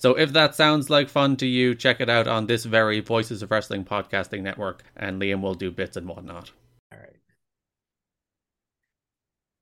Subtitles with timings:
[0.00, 3.42] So if that sounds like fun to you, check it out on this very Voices
[3.42, 6.50] of Wrestling podcasting network, and Liam will do bits and whatnot.
[6.90, 7.16] All right.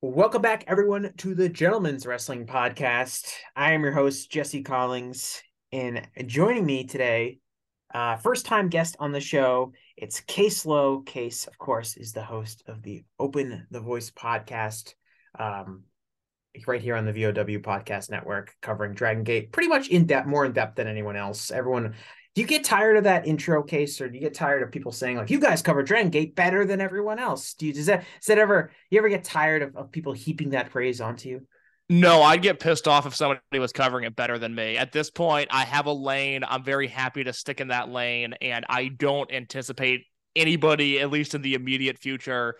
[0.00, 3.26] Welcome back, everyone, to the Gentlemen's Wrestling Podcast.
[3.56, 5.42] I am your host, Jesse Collins,
[5.72, 7.40] and joining me today,
[7.92, 11.00] uh, first time guest on the show, it's Case Lowe.
[11.00, 14.94] Case, of course, is the host of the Open the Voice podcast.
[15.36, 15.82] Um,
[16.66, 20.44] right here on the VOW podcast network covering Dragon Gate pretty much in depth, more
[20.44, 21.50] in depth than anyone else.
[21.50, 21.94] Everyone,
[22.34, 24.92] do you get tired of that intro case or do you get tired of people
[24.92, 27.54] saying like you guys cover Dragon Gate better than everyone else?
[27.54, 30.50] Do you does that does that ever you ever get tired of, of people heaping
[30.50, 31.46] that praise onto you?
[31.90, 34.76] No, I'd get pissed off if somebody was covering it better than me.
[34.76, 36.44] At this point, I have a lane.
[36.46, 40.04] I'm very happy to stick in that lane, and I don't anticipate
[40.36, 42.56] anybody, at least in the immediate future,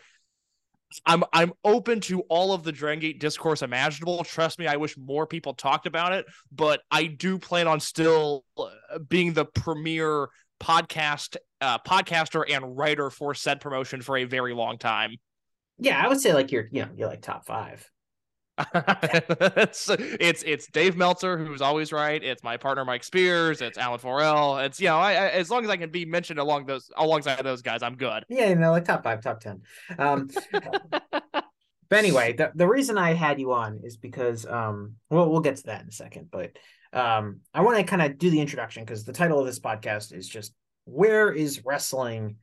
[1.05, 4.25] I'm I'm open to all of the Dragon Gate discourse imaginable.
[4.25, 8.45] Trust me, I wish more people talked about it, but I do plan on still
[8.57, 10.29] uh, being the premier
[10.61, 15.17] podcast uh, podcaster and writer for said promotion for a very long time.
[15.79, 17.89] Yeah, I would say like you're you know you're like top five.
[19.57, 22.23] it's it's it's Dave Meltzer who's always right.
[22.23, 23.61] It's my partner Mike Spears.
[23.61, 24.65] It's Alan4L.
[24.67, 27.43] It's you know I, I, as long as I can be mentioned along those alongside
[27.45, 28.25] those guys, I'm good.
[28.29, 29.63] Yeah, you know, like top five, top ten.
[29.99, 30.29] Um,
[31.89, 35.57] but anyway, the the reason I had you on is because um, well, we'll get
[35.57, 36.57] to that in a second, but
[36.93, 40.13] um, I want to kind of do the introduction because the title of this podcast
[40.13, 40.53] is just
[40.85, 42.37] where is wrestling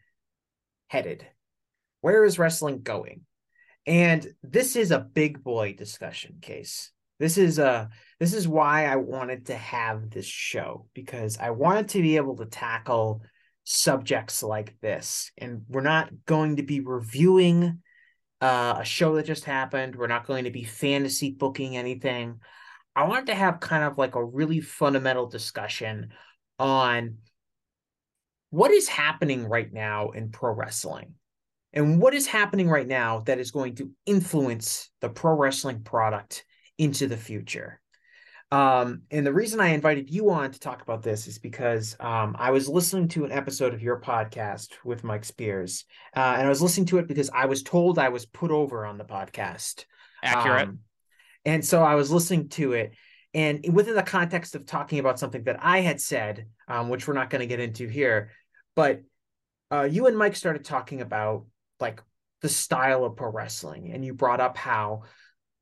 [0.87, 1.25] headed?
[2.01, 3.21] Where is wrestling going?
[3.85, 6.91] And this is a big boy discussion case.
[7.19, 11.89] This is a this is why I wanted to have this show because I wanted
[11.89, 13.21] to be able to tackle
[13.63, 15.31] subjects like this.
[15.37, 17.81] And we're not going to be reviewing
[18.41, 19.95] uh, a show that just happened.
[19.95, 22.39] We're not going to be fantasy booking anything.
[22.95, 26.11] I wanted to have kind of like a really fundamental discussion
[26.59, 27.17] on
[28.49, 31.15] what is happening right now in pro wrestling
[31.75, 36.45] and what is happening right now that is going to influence the pro wrestling product
[36.77, 37.81] into the future.
[38.51, 42.35] Um, and the reason I invited you on to talk about this is because um,
[42.39, 45.83] I was listening to an episode of your podcast with Mike Spears,
[46.15, 48.85] uh, and I was listening to it because I was told I was put over
[48.85, 49.85] on the podcast.
[50.23, 50.69] Accurate.
[50.69, 50.79] Um,
[51.43, 52.93] and so I was listening to it,
[53.33, 57.15] and within the context of talking about something that I had said, um, which we're
[57.15, 58.31] not going to get into here,
[58.75, 59.01] but
[59.71, 61.45] uh, you and Mike started talking about
[61.79, 62.01] like
[62.41, 65.03] the style of pro wrestling, and you brought up how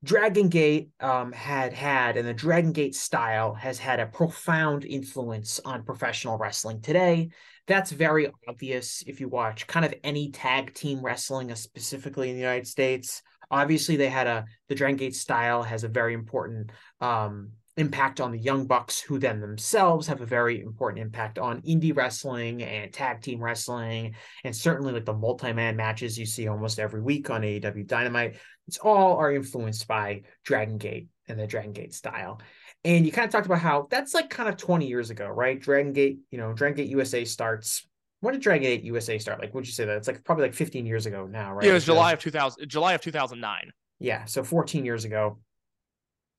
[0.04, 5.60] Dragon Gate um, had had, and the Dragon Gate style has had a profound influence
[5.64, 7.30] on professional wrestling today.
[7.66, 12.36] That's very obvious if you watch kind of any tag team wrestling, uh, specifically in
[12.36, 13.22] the United States.
[13.50, 16.70] Obviously, they had a the Dragon Gate style has a very important
[17.00, 21.60] um, impact on the Young Bucks, who then themselves have a very important impact on
[21.62, 24.14] indie wrestling and tag team wrestling,
[24.44, 28.36] and certainly like the multi man matches you see almost every week on AEW Dynamite.
[28.68, 32.40] It's all are influenced by Dragon Gate and the Dragon Gate style.
[32.84, 35.58] And you kind of talked about how that's like kind of 20 years ago, right?
[35.58, 37.86] Dragon Gate, you know, Dragon Gate USA starts.
[38.20, 39.40] When did Dragon Gate USA start?
[39.40, 39.96] Like, would you say that?
[39.96, 41.64] It's like probably like 15 years ago now, right?
[41.64, 43.72] Yeah, it was July of 2000, July of 2009.
[43.98, 45.38] Yeah, so 14 years ago.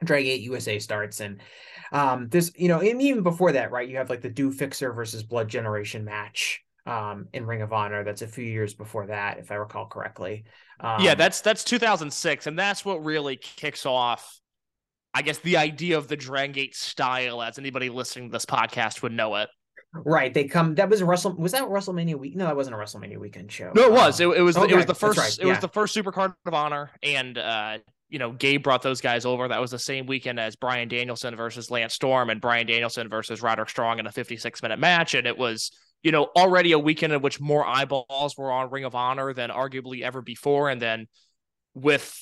[0.06, 1.42] Dragon Gate USA starts, and
[1.92, 3.88] um, there's you know even before that, right?
[3.88, 8.04] You have like the Do Fixer versus Blood Generation match um, in Ring of Honor.
[8.04, 10.46] That's a few years before that, if I recall correctly.
[10.80, 14.40] Um, yeah, that's that's 2006, and that's what really kicks off.
[15.14, 19.02] I guess the idea of the Dragon Gate style, as anybody listening to this podcast
[19.02, 19.50] would know it.
[19.94, 20.76] Right, they come.
[20.76, 21.36] That was a Wrestle.
[21.38, 22.36] Was that WrestleMania week?
[22.36, 23.72] No, that wasn't a WrestleMania weekend show.
[23.74, 24.20] No, it was.
[24.20, 24.58] It, it was.
[24.58, 25.18] okay, It was the first.
[25.18, 27.78] right, It was the first Supercard of Honor, and uh,
[28.16, 29.46] you know, Gabe brought those guys over.
[29.46, 33.42] That was the same weekend as Bryan Danielson versus Lance Storm, and Bryan Danielson versus
[33.42, 35.72] Roderick Strong in a 56 minute match, and it was.
[36.02, 39.50] You know, already a weekend in which more eyeballs were on Ring of Honor than
[39.50, 41.08] arguably ever before, and then
[41.74, 42.16] with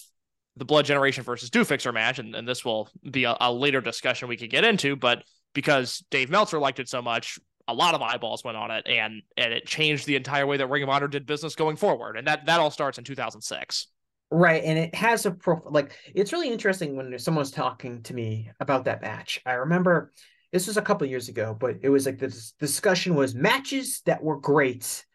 [0.56, 3.82] the Blood Generation versus Do Fixer match, and, and this will be a, a later
[3.82, 5.24] discussion we could get into, but
[5.54, 7.38] because Dave Meltzer liked it so much,
[7.68, 10.68] a lot of eyeballs went on it, and and it changed the entire way that
[10.68, 13.88] Ring of Honor did business going forward, and that that all starts in 2006.
[14.36, 18.50] Right, and it has a pro like it's really interesting when someone's talking to me
[18.60, 19.40] about that match.
[19.46, 20.12] I remember
[20.52, 24.24] this was a couple years ago, but it was like the discussion was matches that
[24.24, 25.06] were great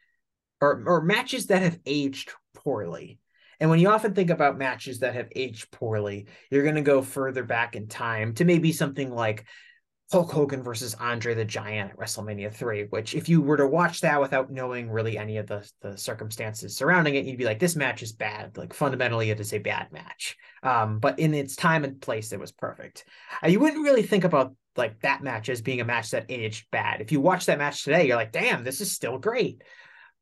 [0.61, 3.19] or or matches that have aged poorly.
[3.59, 7.03] And when you often think about matches that have aged poorly, you're going to go
[7.03, 9.47] further back in time to maybe something like
[10.11, 14.01] Hulk Hogan versus Andre the Giant at WrestleMania 3, which if you were to watch
[14.01, 17.77] that without knowing really any of the, the circumstances surrounding it, you'd be like, this
[17.77, 18.57] match is bad.
[18.57, 20.37] Like fundamentally, it is a bad match.
[20.63, 23.05] Um, but in its time and place, it was perfect.
[23.45, 26.71] Uh, you wouldn't really think about like that match as being a match that aged
[26.71, 27.03] bad.
[27.03, 29.63] If you watch that match today, you're like, damn, this is still great.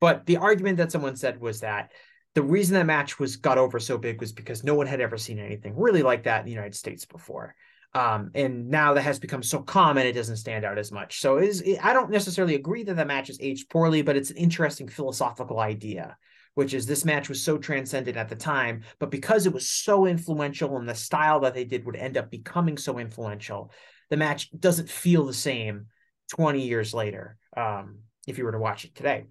[0.01, 1.93] But the argument that someone said was that
[2.35, 5.17] the reason that match was got over so big was because no one had ever
[5.17, 7.55] seen anything really like that in the United States before.
[7.97, 11.19] Um, and now that has become so common, it doesn't stand out as much.
[11.19, 14.37] So is I don't necessarily agree that the match is aged poorly, but it's an
[14.37, 16.15] interesting philosophical idea,
[16.53, 20.05] which is this match was so transcendent at the time, but because it was so
[20.05, 23.71] influential and the style that they did would end up becoming so influential,
[24.11, 25.87] the match doesn't feel the same
[26.35, 29.25] 20 years later um, if you were to watch it today.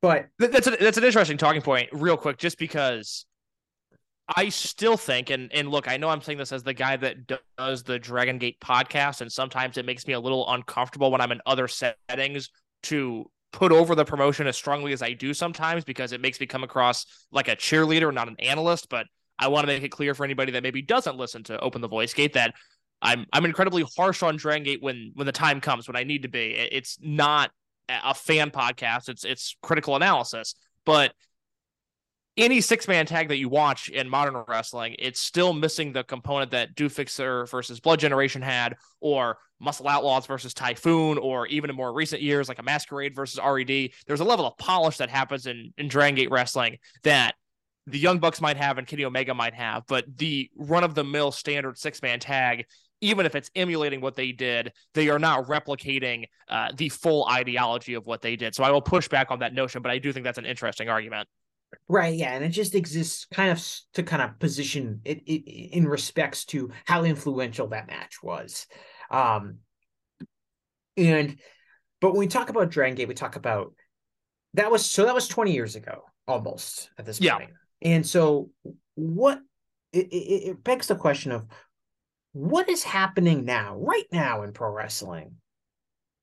[0.00, 3.26] But that's a, that's an interesting talking point, real quick, just because
[4.28, 7.26] I still think, and and look, I know I'm saying this as the guy that
[7.58, 11.32] does the Dragon Gate podcast, and sometimes it makes me a little uncomfortable when I'm
[11.32, 12.50] in other settings
[12.84, 16.46] to put over the promotion as strongly as I do sometimes because it makes me
[16.46, 18.88] come across like a cheerleader, not an analyst.
[18.88, 19.06] But
[19.38, 21.88] I want to make it clear for anybody that maybe doesn't listen to Open the
[21.88, 22.54] Voice Gate that
[23.02, 26.22] I'm I'm incredibly harsh on Dragon Gate when when the time comes when I need
[26.22, 26.54] to be.
[26.54, 27.50] It's not
[27.88, 29.10] a fan podcast.
[29.10, 30.54] It's it's critical analysis,
[30.86, 31.12] but
[32.36, 36.50] any six man tag that you watch in modern wrestling, it's still missing the component
[36.50, 41.76] that Do Fixer versus Blood Generation had, or Muscle Outlaws versus Typhoon, or even in
[41.76, 43.90] more recent years, like a Masquerade versus RED.
[44.06, 47.34] There's a level of polish that happens in, in Dragon Gate wrestling that
[47.86, 51.04] the Young Bucks might have and Kenny Omega might have, but the run of the
[51.04, 52.64] mill standard six man tag
[53.00, 57.92] even if it's emulating what they did, they are not replicating uh, the full ideology
[57.92, 58.54] of what they did.
[58.54, 60.88] So I will push back on that notion, but I do think that's an interesting
[60.88, 61.28] argument.
[61.88, 65.86] Right, yeah, and it just exists kind of to kind of position it, it in
[65.86, 68.66] respects to how influential that match was.
[69.10, 69.58] Um
[70.96, 71.38] and
[72.00, 73.72] but when we talk about Dragon Gate, we talk about
[74.54, 77.50] that was so that was 20 years ago almost at this point.
[77.80, 77.94] Yeah.
[77.94, 78.50] And so
[78.94, 79.40] what
[79.92, 81.46] it, it, it begs the question of
[82.32, 85.36] what is happening now, right now in pro wrestling,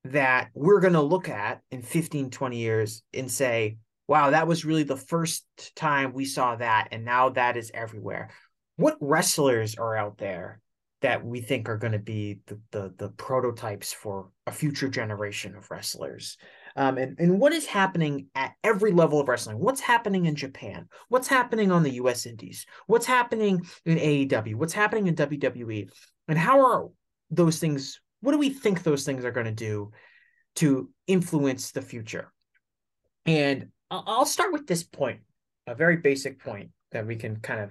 [0.04, 3.78] that we're going to look at in 15, 20 years and say,
[4.08, 5.44] wow, that was really the first
[5.76, 6.88] time we saw that.
[6.92, 8.30] And now that is everywhere.
[8.76, 10.60] What wrestlers are out there
[11.02, 15.54] that we think are going to be the, the, the prototypes for a future generation
[15.56, 16.36] of wrestlers?
[16.74, 19.58] Um, and, and what is happening at every level of wrestling?
[19.58, 20.88] What's happening in Japan?
[21.08, 22.66] What's happening on the US Indies?
[22.86, 24.54] What's happening in AEW?
[24.54, 25.90] What's happening in WWE?
[26.28, 26.88] And how are
[27.30, 29.92] those things, what do we think those things are going to do
[30.56, 32.32] to influence the future?
[33.26, 35.20] And I'll start with this point,
[35.66, 37.70] a very basic point that we can kind of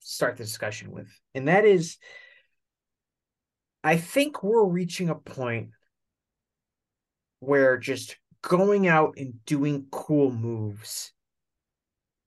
[0.00, 1.08] start the discussion with.
[1.34, 1.96] And that is,
[3.82, 5.70] I think we're reaching a point
[7.40, 11.12] where just going out and doing cool moves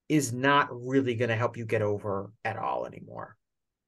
[0.10, 3.38] is not really going to help you get over at all anymore.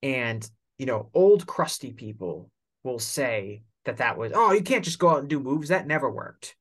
[0.02, 2.50] And, you know, old crusty people
[2.84, 5.70] will say that that was, oh, you can't just go out and do moves.
[5.70, 6.56] That never worked.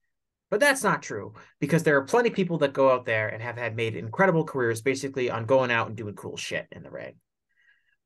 [0.51, 3.43] But that's not true because there are plenty of people that go out there and
[3.43, 6.91] have had made incredible careers basically on going out and doing cool shit in the
[6.91, 7.15] ring.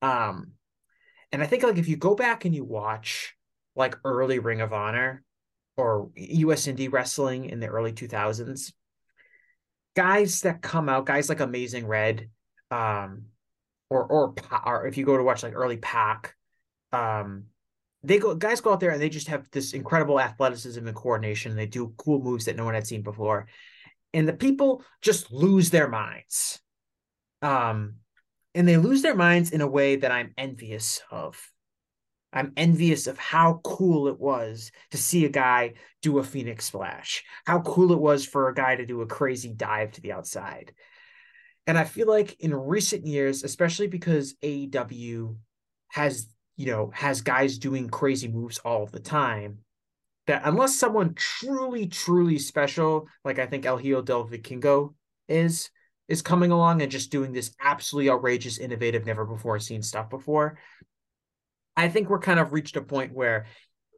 [0.02, 0.52] Um,
[1.33, 3.35] and I think like if you go back and you watch
[3.75, 5.25] like early Ring of Honor,
[5.76, 8.73] or US indie wrestling in the early 2000s.
[9.97, 12.28] Guys that come out, guys like Amazing Red,
[12.71, 13.26] um,
[13.90, 14.35] or or
[14.66, 16.35] or if you go to watch like early Pac,
[16.92, 17.45] um,
[18.04, 21.52] they go guys go out there and they just have this incredible athleticism and coordination.
[21.52, 23.49] And They do cool moves that no one had seen before,
[24.12, 26.61] and the people just lose their minds.
[27.42, 27.96] Um,
[28.54, 31.50] and they lose their minds in a way that I'm envious of.
[32.32, 37.23] I'm envious of how cool it was to see a guy do a Phoenix splash,
[37.46, 40.73] how cool it was for a guy to do a crazy dive to the outside.
[41.66, 45.37] And I feel like in recent years, especially because AEW
[45.92, 49.58] has, you know, has guys doing crazy moves all the time,
[50.26, 54.94] that unless someone truly, truly special, like I think El Hijo del Vikingo
[55.28, 55.70] is,
[56.08, 60.58] is coming along and just doing this absolutely outrageous, innovative, never before seen stuff before,
[61.76, 63.46] I think we're kind of reached a point where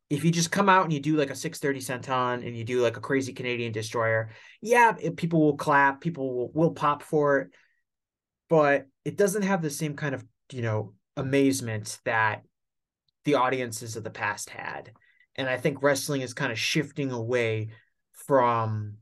[0.08, 2.80] if you just come out and you do like a 630 senton and you do
[2.80, 7.40] like a crazy Canadian destroyer, yeah, it, people will clap, people will, will pop for
[7.40, 7.48] it,
[8.48, 12.42] but it doesn't have the same kind of, you know, amazement that
[13.24, 14.92] the audiences of the past had.
[15.36, 17.68] and I think wrestling is kind of shifting away
[18.26, 18.94] from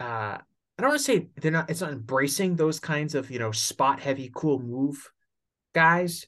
[0.00, 0.38] uh
[0.78, 3.52] I don't want to say they're not it's not embracing those kinds of, you know,
[3.52, 5.10] spot heavy cool move
[5.74, 6.26] guys,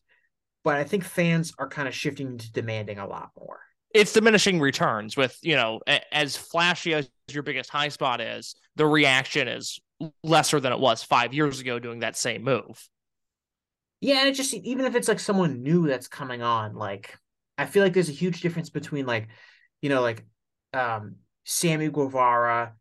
[0.63, 3.61] but I think fans are kind of shifting to demanding a lot more.
[3.95, 5.81] It's diminishing returns with, you know,
[6.13, 9.81] as flashy as your biggest high spot is, the reaction is
[10.23, 12.89] lesser than it was 5 years ago doing that same move.
[14.03, 17.17] Yeah, and it just even if it's like someone new that's coming on, like
[17.57, 19.29] I feel like there's a huge difference between like,
[19.81, 20.27] you know, like
[20.75, 22.75] um Sammy Guevara,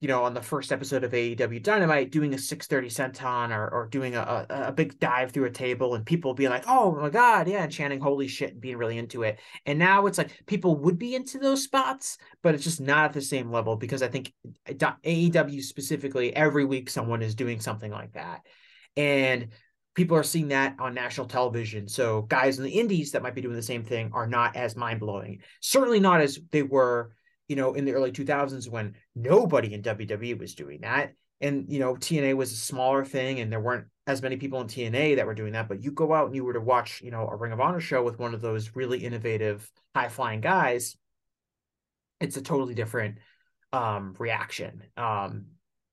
[0.00, 3.86] you know, on the first episode of AEW Dynamite, doing a 630 senton or or
[3.86, 7.10] doing a, a, a big dive through a table and people being like, oh my
[7.10, 9.38] god, yeah, and chanting holy shit and being really into it.
[9.66, 13.12] And now it's like people would be into those spots, but it's just not at
[13.12, 14.32] the same level because I think
[14.66, 18.40] AEW specifically, every week someone is doing something like that.
[18.96, 19.50] And
[19.94, 21.88] people are seeing that on national television.
[21.88, 24.76] So guys in the indies that might be doing the same thing are not as
[24.76, 25.40] mind blowing.
[25.60, 27.14] Certainly not as they were,
[27.48, 31.12] you know, in the early 2000s when nobody in WWE was doing that.
[31.40, 34.66] And, you know, TNA was a smaller thing and there weren't as many people in
[34.66, 35.68] TNA that were doing that.
[35.68, 37.80] But you go out and you were to watch, you know, a Ring of Honor
[37.80, 40.96] show with one of those really innovative, high flying guys,
[42.20, 43.18] it's a totally different
[43.72, 44.82] um, reaction.
[44.96, 45.46] Um,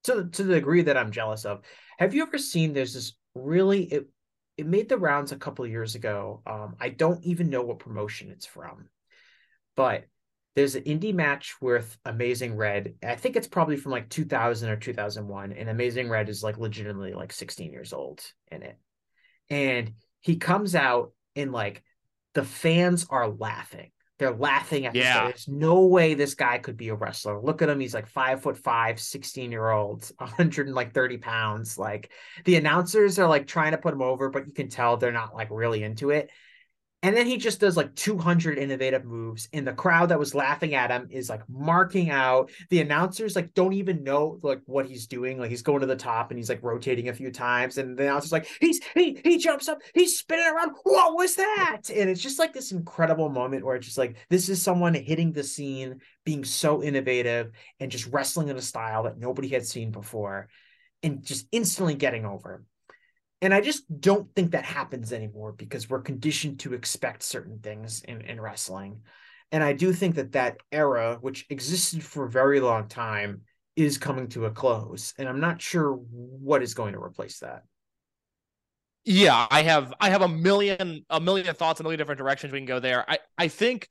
[0.03, 1.62] to, to the degree that I'm jealous of.
[2.00, 4.08] Have you ever seen there's this really it
[4.58, 6.42] it made the rounds a couple years ago.
[6.46, 8.90] Um, I don't even know what promotion it's from,
[9.76, 10.06] but
[10.56, 12.96] there's an indie match with Amazing Red.
[13.02, 17.14] I think it's probably from like 2000 or 2001, and Amazing Red is like legitimately
[17.14, 18.22] like 16 years old
[18.52, 18.78] in it,
[19.50, 21.84] and he comes out and like
[22.34, 25.24] the fans are laughing they're laughing at yeah.
[25.24, 27.42] There's no way this guy could be a wrestler.
[27.42, 27.80] Look at him.
[27.80, 31.75] He's like five foot five, 16 year old, 130 pounds.
[31.80, 32.12] Like
[32.46, 35.34] the announcers are like trying to put him over, but you can tell they're not
[35.34, 36.30] like really into it.
[37.03, 40.75] And then he just does like 200 innovative moves, and the crowd that was laughing
[40.75, 42.51] at him is like marking out.
[42.70, 45.39] The announcers like don't even know like what he's doing.
[45.39, 48.03] Like he's going to the top and he's like rotating a few times, and the
[48.03, 50.74] announcer's like he's he he jumps up, he's spinning around.
[50.84, 51.81] What was that?
[51.89, 55.31] And it's just like this incredible moment where it's just like this is someone hitting
[55.31, 59.89] the scene, being so innovative, and just wrestling in a style that nobody had seen
[59.89, 60.50] before,
[61.01, 62.63] and just instantly getting over.
[63.42, 68.02] And I just don't think that happens anymore because we're conditioned to expect certain things
[68.04, 69.02] in, in wrestling.
[69.52, 73.42] And I do think that that era, which existed for a very long time,
[73.76, 75.14] is coming to a close.
[75.18, 77.64] And I'm not sure what is going to replace that.
[79.04, 82.60] Yeah, I have I have a million a million thoughts, a million different directions we
[82.60, 83.10] can go there.
[83.10, 83.90] I I think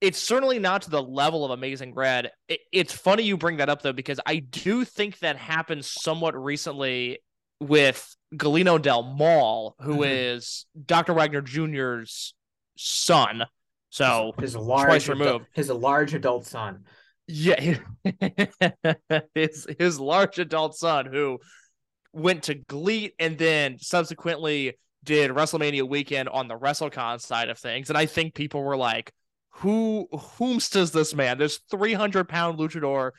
[0.00, 2.30] it's certainly not to the level of Amazing Red.
[2.48, 6.34] It, it's funny you bring that up though because I do think that happened somewhat
[6.34, 7.18] recently
[7.60, 10.04] with Galeno del Mal, who mm-hmm.
[10.04, 11.14] is Dr.
[11.14, 12.34] Wagner Jr.'s
[12.76, 13.44] son.
[13.90, 15.28] So his, his large twice removed.
[15.28, 16.84] Adult, his large adult son.
[17.28, 17.78] Yeah,
[19.34, 21.38] his his large adult son who
[22.12, 27.88] went to GLEAT and then subsequently did WrestleMania weekend on the WrestleCon side of things.
[27.88, 29.12] And I think people were like,
[29.50, 31.38] "Who whomst does this man?
[31.38, 33.12] This three hundred pound luchador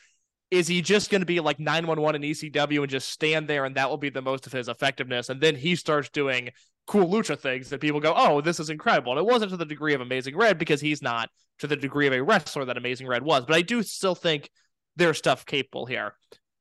[0.49, 3.75] is he just going to be like 911 in ECW and just stand there and
[3.75, 5.29] that will be the most of his effectiveness?
[5.29, 6.51] And then he starts doing
[6.85, 9.11] cool lucha things that people go, oh, this is incredible.
[9.11, 12.07] And it wasn't to the degree of Amazing Red because he's not to the degree
[12.07, 13.45] of a wrestler that Amazing Red was.
[13.45, 14.49] But I do still think
[14.95, 16.13] there's stuff capable here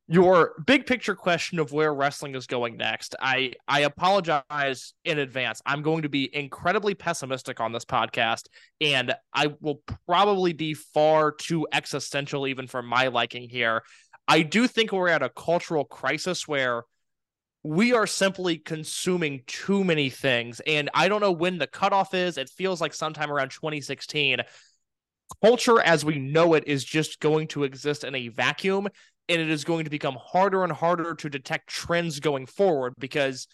[0.09, 5.61] your big picture question of where wrestling is going next i i apologize in advance.
[5.67, 8.45] I'm going to be incredibly pessimistic on this podcast
[8.81, 13.83] and i will probably be far too existential even for my liking here.
[14.29, 16.85] I do think we're at a cultural crisis where
[17.63, 22.39] we are simply consuming too many things and i don't know when the cutoff is.
[22.39, 24.39] It feels like sometime around 2016
[25.43, 28.89] culture as we know it is just going to exist in a vacuum
[29.29, 33.47] and it is going to become harder and harder to detect trends going forward because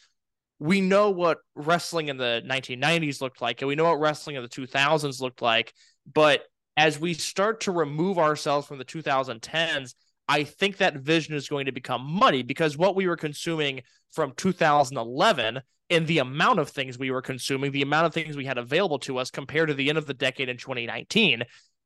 [0.59, 4.43] we know what wrestling in the 1990s looked like and we know what wrestling in
[4.43, 5.73] the 2000s looked like.
[6.13, 6.43] But
[6.77, 9.95] as we start to remove ourselves from the 2010s
[10.29, 14.33] i think that vision is going to become muddy because what we were consuming from
[14.37, 15.61] 2011
[15.91, 18.99] and the amount of things we were consuming the amount of things we had available
[18.99, 21.43] to us compared to the end of the decade in 2019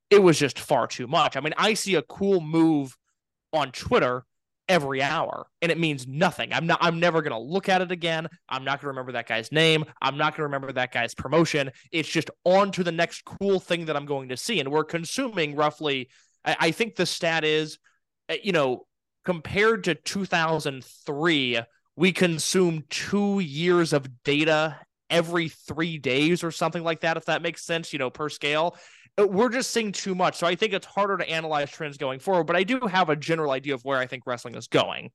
[0.09, 1.37] it was just far too much.
[1.37, 2.97] I mean i see a cool move
[3.53, 4.25] on Twitter
[4.69, 6.53] every hour and it means nothing.
[6.53, 8.27] I'm not I'm never going to look at it again.
[8.49, 9.85] I'm not going to remember that guy's name.
[10.03, 11.71] I'm not going to remember that guy's promotion.
[11.93, 14.85] It's just on to the next cool thing that I'm going to see and we're
[14.85, 16.09] consuming roughly
[16.45, 17.79] I, I think the stat is
[18.29, 18.87] uh, you know
[19.25, 21.61] compared to 2003
[21.99, 27.43] we consume 2 years of data every 3 days or something like that if that
[27.43, 28.77] makes sense, you know, per scale
[29.19, 30.37] Uh, we're just seeing too much.
[30.37, 33.17] So I think it's harder to analyze trends going forward, but I do have a
[33.17, 35.11] general idea of where I think wrestling is going.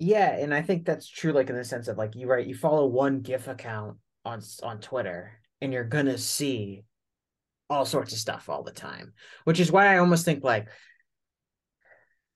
[0.00, 2.54] Yeah, and I think that's true like in the sense of like you right, you
[2.54, 6.82] follow one GIF account on on Twitter and you're gonna see
[7.70, 9.12] all sorts of stuff all the time.
[9.44, 10.68] Which is why I almost think like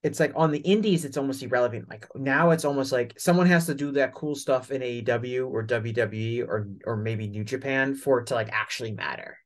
[0.03, 1.89] it's like on the indies, it's almost irrelevant.
[1.89, 5.67] Like now, it's almost like someone has to do that cool stuff in AEW or
[5.67, 9.37] WWE or or maybe New Japan for it to like actually matter.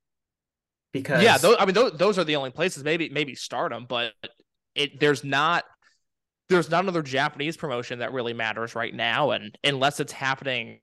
[0.93, 2.85] Because yeah, those, I mean those, those are the only places.
[2.85, 4.13] Maybe maybe Stardom, but
[4.75, 5.65] it there's not
[6.51, 10.81] there's not another Japanese promotion that really matters right now, and unless it's happening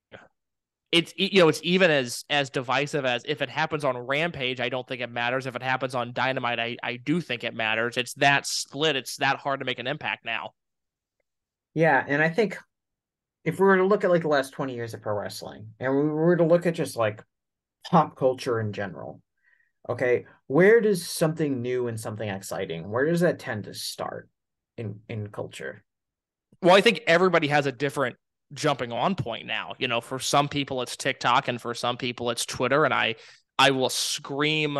[0.91, 4.69] it's you know it's even as as divisive as if it happens on rampage i
[4.69, 5.45] don't think it matters.
[5.45, 7.97] If it happens on dynamite i i do think it matters.
[7.97, 8.95] It's that split.
[8.95, 10.51] It's that hard to make an impact now.
[11.73, 12.57] Yeah and i think
[13.45, 15.95] if we were to look at like the last 20 years of pro wrestling and
[15.95, 17.23] we were to look at just like
[17.89, 19.21] pop culture in general
[19.87, 24.27] okay where does something new and something exciting where does that tend to start
[24.77, 25.83] in in culture?
[26.63, 28.15] Well i think everybody has a different
[28.53, 29.73] jumping on point now.
[29.79, 32.85] You know, for some people it's TikTok and for some people it's Twitter.
[32.85, 33.15] And I
[33.57, 34.79] I will scream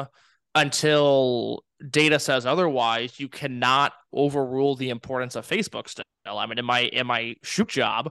[0.56, 3.20] until data says otherwise.
[3.20, 6.04] You cannot overrule the importance of Facebook still.
[6.26, 8.10] I mean, in my in my shoot job,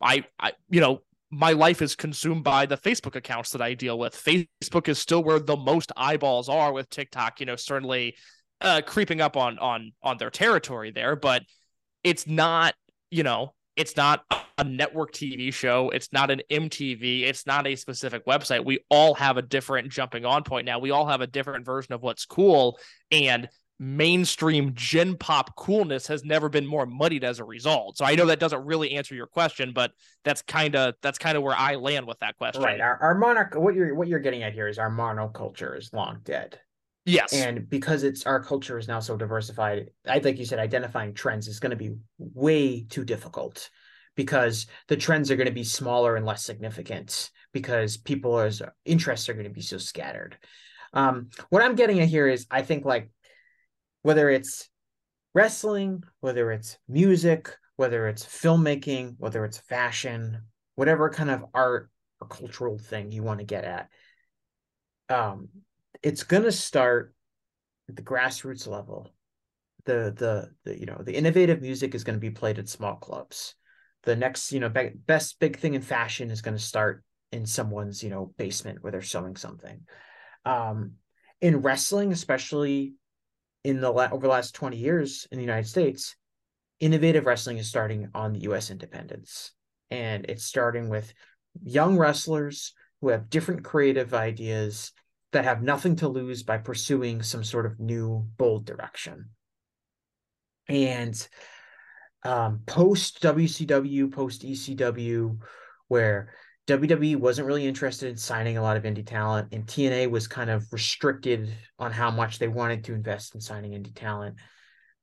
[0.00, 3.98] I I you know my life is consumed by the Facebook accounts that I deal
[3.98, 4.14] with.
[4.14, 8.14] Facebook is still where the most eyeballs are with TikTok, you know, certainly
[8.60, 11.42] uh, creeping up on on on their territory there, but
[12.04, 12.74] it's not,
[13.10, 14.24] you know, it's not
[14.58, 15.90] a network TV show.
[15.90, 17.22] It's not an MTV.
[17.22, 18.64] It's not a specific website.
[18.64, 20.78] We all have a different jumping on point now.
[20.78, 22.78] We all have a different version of what's cool.
[23.10, 23.48] And
[23.78, 27.96] mainstream gen pop coolness has never been more muddied as a result.
[27.96, 29.90] So I know that doesn't really answer your question, but
[30.24, 32.62] that's kind of that's kind of where I land with that question.
[32.62, 32.80] Right.
[32.80, 36.20] Our, our monarch what you're what you're getting at here is our monoculture is long
[36.22, 36.60] dead.
[37.04, 37.32] Yes.
[37.32, 41.48] And because it's our culture is now so diversified, I like you said, identifying trends
[41.48, 43.70] is going to be way too difficult
[44.14, 49.34] because the trends are going to be smaller and less significant because people's interests are
[49.34, 50.36] going to be so scattered.
[50.92, 53.10] Um, what I'm getting at here is I think like
[54.02, 54.68] whether it's
[55.34, 60.42] wrestling, whether it's music, whether it's filmmaking, whether it's fashion,
[60.74, 63.88] whatever kind of art or cultural thing you want to get at,
[65.08, 65.48] um,
[66.02, 67.14] it's going to start
[67.88, 69.10] at the grassroots level.
[69.84, 72.96] The, the the you know the innovative music is going to be played at small
[72.96, 73.54] clubs.
[74.04, 77.46] The next you know be- best big thing in fashion is going to start in
[77.46, 79.80] someone's you know basement where they're sewing something.
[80.44, 80.92] Um,
[81.40, 82.94] in wrestling, especially
[83.64, 86.14] in the la- over the last twenty years in the United States,
[86.78, 88.70] innovative wrestling is starting on the U.S.
[88.70, 89.50] independence,
[89.90, 91.12] and it's starting with
[91.64, 94.92] young wrestlers who have different creative ideas
[95.32, 99.30] that have nothing to lose by pursuing some sort of new bold direction.
[100.68, 101.28] And
[102.24, 105.38] um, post WCW, post ECW,
[105.88, 106.30] where
[106.68, 110.50] WWE wasn't really interested in signing a lot of indie talent, and TNA was kind
[110.50, 114.36] of restricted on how much they wanted to invest in signing indie talent.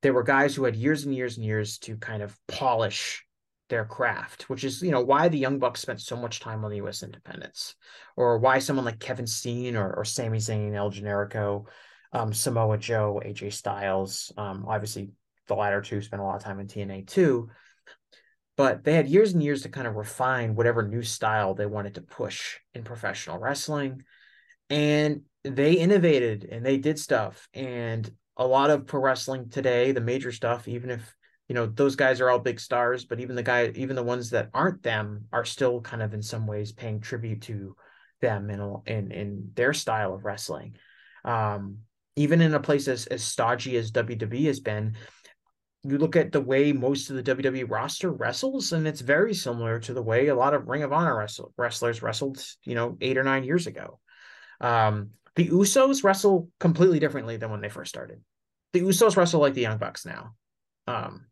[0.00, 3.22] There were guys who had years and years and years to kind of polish
[3.70, 6.70] their craft, which is you know why the Young Bucks spent so much time on
[6.70, 7.02] the U.S.
[7.02, 7.74] independents,
[8.16, 11.64] or why someone like Kevin Steen or, or Sami Zayn, El Generico,
[12.12, 15.10] um, Samoa Joe, AJ Styles, um, obviously
[15.46, 17.48] the latter two spent a lot of time in TNA too,
[18.56, 21.94] but they had years and years to kind of refine whatever new style they wanted
[21.94, 24.02] to push in professional wrestling,
[24.68, 30.00] and they innovated and they did stuff and a lot of pro wrestling today, the
[30.00, 31.14] major stuff, even if
[31.50, 34.30] you know those guys are all big stars but even the guy even the ones
[34.30, 37.74] that aren't them are still kind of in some ways paying tribute to
[38.20, 40.76] them in in in their style of wrestling.
[41.24, 41.78] Um
[42.14, 44.94] even in a place as, as stodgy as WWE has been
[45.82, 49.80] you look at the way most of the WWE roster wrestles and it's very similar
[49.80, 53.18] to the way a lot of Ring of Honor wrestle, wrestlers wrestled you know 8
[53.18, 53.98] or 9 years ago.
[54.60, 58.20] Um the Usos wrestle completely differently than when they first started.
[58.72, 60.34] The Usos wrestle like the Young Bucks now.
[60.86, 61.26] Um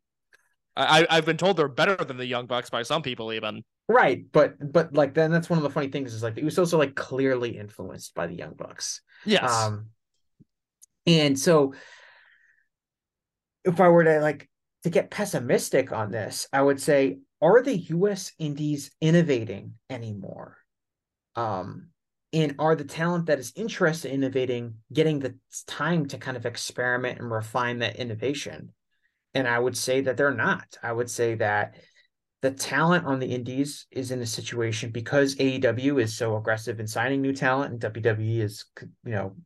[0.78, 3.64] I, I've been told they're better than the Young Bucks by some people, even.
[3.88, 6.72] Right, but but like then that's one of the funny things is like the Usos
[6.72, 9.00] are like clearly influenced by the Young Bucks.
[9.24, 9.52] Yes.
[9.52, 9.86] Um,
[11.06, 11.74] and so
[13.64, 14.48] if I were to like
[14.84, 18.32] to get pessimistic on this, I would say, are the U.S.
[18.38, 20.58] Indies innovating anymore?
[21.34, 21.88] Um,
[22.32, 25.34] and are the talent that is interested in innovating getting the
[25.66, 28.72] time to kind of experiment and refine that innovation?
[29.34, 30.78] And I would say that they're not.
[30.82, 31.74] I would say that
[32.40, 36.86] the talent on the indies is in a situation because AEW is so aggressive in
[36.86, 38.64] signing new talent and WWE is
[39.04, 39.36] you know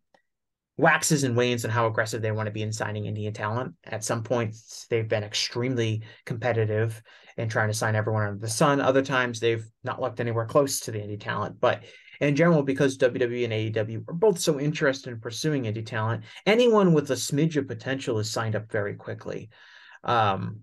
[0.77, 3.75] waxes and wanes on how aggressive they want to be in signing Indian talent.
[3.85, 7.03] At some points they've been extremely competitive
[7.37, 8.81] in trying to sign everyone under the sun.
[8.81, 11.61] Other times they've not looked anywhere close to the indie talent.
[11.61, 11.85] But
[12.21, 16.93] in general, because WWE and AEW are both so interested in pursuing indie talent, anyone
[16.93, 19.51] with a smidge of potential is signed up very quickly.
[20.05, 20.61] Um,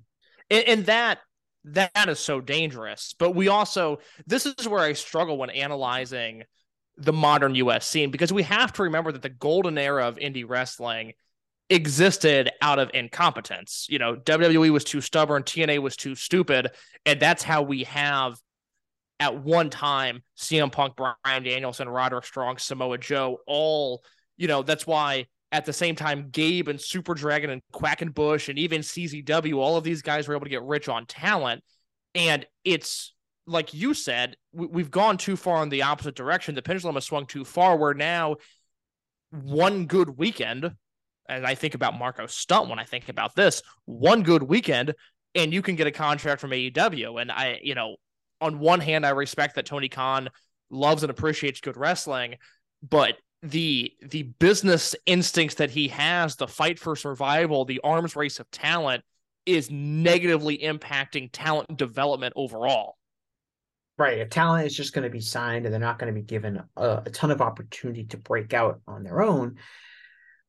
[0.49, 1.19] and, and that
[1.65, 3.15] that is so dangerous.
[3.17, 6.43] But we also this is where I struggle when analyzing
[6.97, 10.47] the modern US scene because we have to remember that the golden era of indie
[10.47, 11.13] wrestling
[11.69, 13.87] existed out of incompetence.
[13.89, 16.71] You know, WWE was too stubborn, TNA was too stupid,
[17.05, 18.37] and that's how we have
[19.19, 24.03] at one time CM Punk, Bryan Danielson, Roderick Strong, Samoa Joe, all,
[24.37, 28.59] you know, that's why at the same time Gabe and Super Dragon and Quackenbush and
[28.59, 31.63] even CZW, all of these guys were able to get rich on talent.
[32.15, 33.13] And it's
[33.49, 36.53] like you said, we, have gone too far in the opposite direction.
[36.53, 38.35] The pendulum has swung too far where now
[39.31, 40.71] one good weekend,
[41.27, 44.93] and I think about Marco Stunt when I think about this, one good weekend,
[45.33, 47.19] and you can get a contract from AEW.
[47.21, 47.95] And I, you know,
[48.39, 50.29] on one hand, I respect that Tony Khan
[50.69, 52.35] loves and appreciates good wrestling,
[52.87, 58.39] but the the business instincts that he has, the fight for survival, the arms race
[58.39, 59.03] of talent
[59.45, 62.97] is negatively impacting talent development overall.
[63.97, 64.19] Right.
[64.19, 66.63] If talent is just going to be signed and they're not going to be given
[66.77, 69.57] a, a ton of opportunity to break out on their own,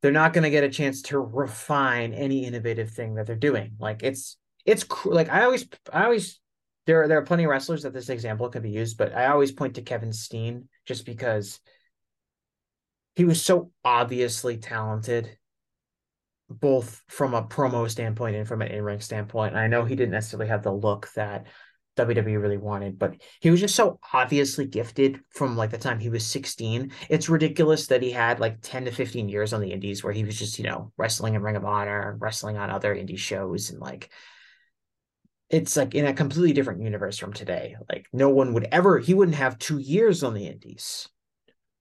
[0.03, 3.73] they're not going to get a chance to refine any innovative thing that they're doing.
[3.79, 6.41] Like it's it's like I always I always
[6.87, 9.53] there there are plenty of wrestlers that this example could be used, but I always
[9.53, 11.61] point to Kevin Steen just because
[13.17, 15.37] he was so obviously talented
[16.49, 19.53] both from a promo standpoint and from an in-ring standpoint.
[19.53, 21.47] And I know he didn't necessarily have the look that
[21.97, 26.09] WWE really wanted, but he was just so obviously gifted from like the time he
[26.09, 26.93] was 16.
[27.09, 30.25] It's ridiculous that he had like 10 to 15 years on the indies where he
[30.25, 33.81] was just, you know, wrestling in Ring of Honor, wrestling on other indie shows and
[33.81, 34.11] like
[35.51, 37.77] it's like in a completely different universe from today.
[37.89, 41.09] Like no one would ever he wouldn't have 2 years on the indies.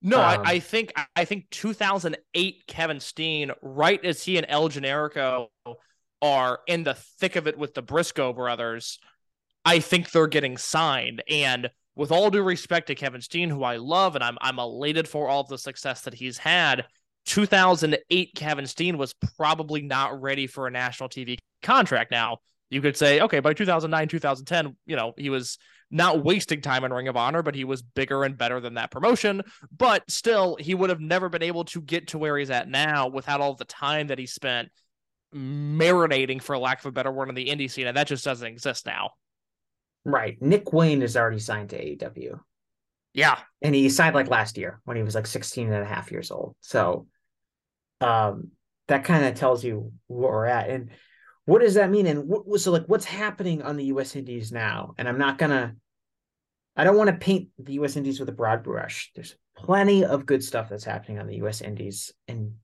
[0.02, 4.70] No, um, I, I, think I think 2008 Kevin Steen, right as he and El
[4.70, 5.48] Generico
[6.22, 9.00] are in the thick of it with the Briscoe brothers,
[9.66, 11.22] I think they're getting signed.
[11.30, 15.08] And with all due respect to Kevin Steen, who I love, and I'm I'm elated
[15.08, 16.86] for all of the success that he's had.
[17.26, 22.10] 2008 Kevin Steen was probably not ready for a national TV contract.
[22.10, 22.38] Now
[22.70, 25.58] you could say, okay, by 2009, 2010, you know, he was
[25.92, 28.92] not wasting time in Ring of Honor, but he was bigger and better than that
[28.92, 29.42] promotion.
[29.76, 33.08] But still, he would have never been able to get to where he's at now
[33.08, 34.70] without all the time that he spent
[35.34, 37.88] marinating, for lack of a better word, on the indie scene.
[37.88, 39.12] And that just doesn't exist now.
[40.06, 40.42] Right.
[40.42, 42.40] Nick Wayne is already signed to AEW.
[43.14, 43.40] Yeah.
[43.62, 46.32] And he signed like last year when he was like 16 and a half years
[46.32, 46.56] old.
[46.62, 47.08] So
[48.02, 48.52] um
[48.88, 50.70] that kind of tells you where we're at.
[50.70, 50.90] And
[51.50, 52.06] what does that mean?
[52.06, 54.94] And what so like what's happening on the US Indies now?
[55.00, 55.76] And I'm not gonna
[56.76, 59.12] I don't want to paint the US Indies with a broad brush.
[59.16, 62.56] There's plenty of good stuff that's happening on the US Indies in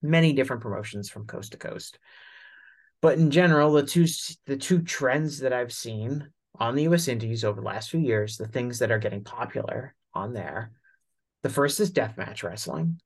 [0.00, 1.98] many different promotions from coast to coast.
[3.02, 4.06] But in general, the two
[4.46, 8.38] the two trends that I've seen on the US Indies over the last few years,
[8.38, 10.72] the things that are getting popular on there.
[11.42, 12.98] The first is deathmatch wrestling,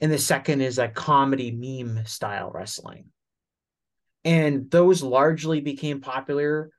[0.00, 3.10] and the second is a comedy meme style wrestling.
[4.28, 6.70] And those largely became popular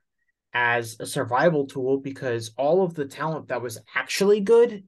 [0.54, 4.84] as a survival tool because all of the talent that was actually good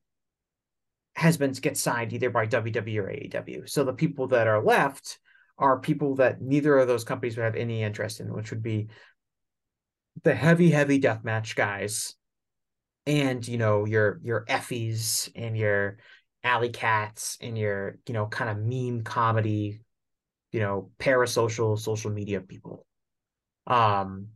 [1.16, 3.68] has been get signed either by WWE or AEW.
[3.68, 5.18] So the people that are left
[5.58, 8.90] are people that neither of those companies would have any interest in, which would be
[10.22, 12.14] the heavy, heavy deathmatch guys,
[13.06, 15.98] and you know your your effies and your
[16.44, 19.80] alley cats and your you know kind of meme comedy,
[20.52, 22.86] you know parasocial social media people.
[23.66, 24.28] Um,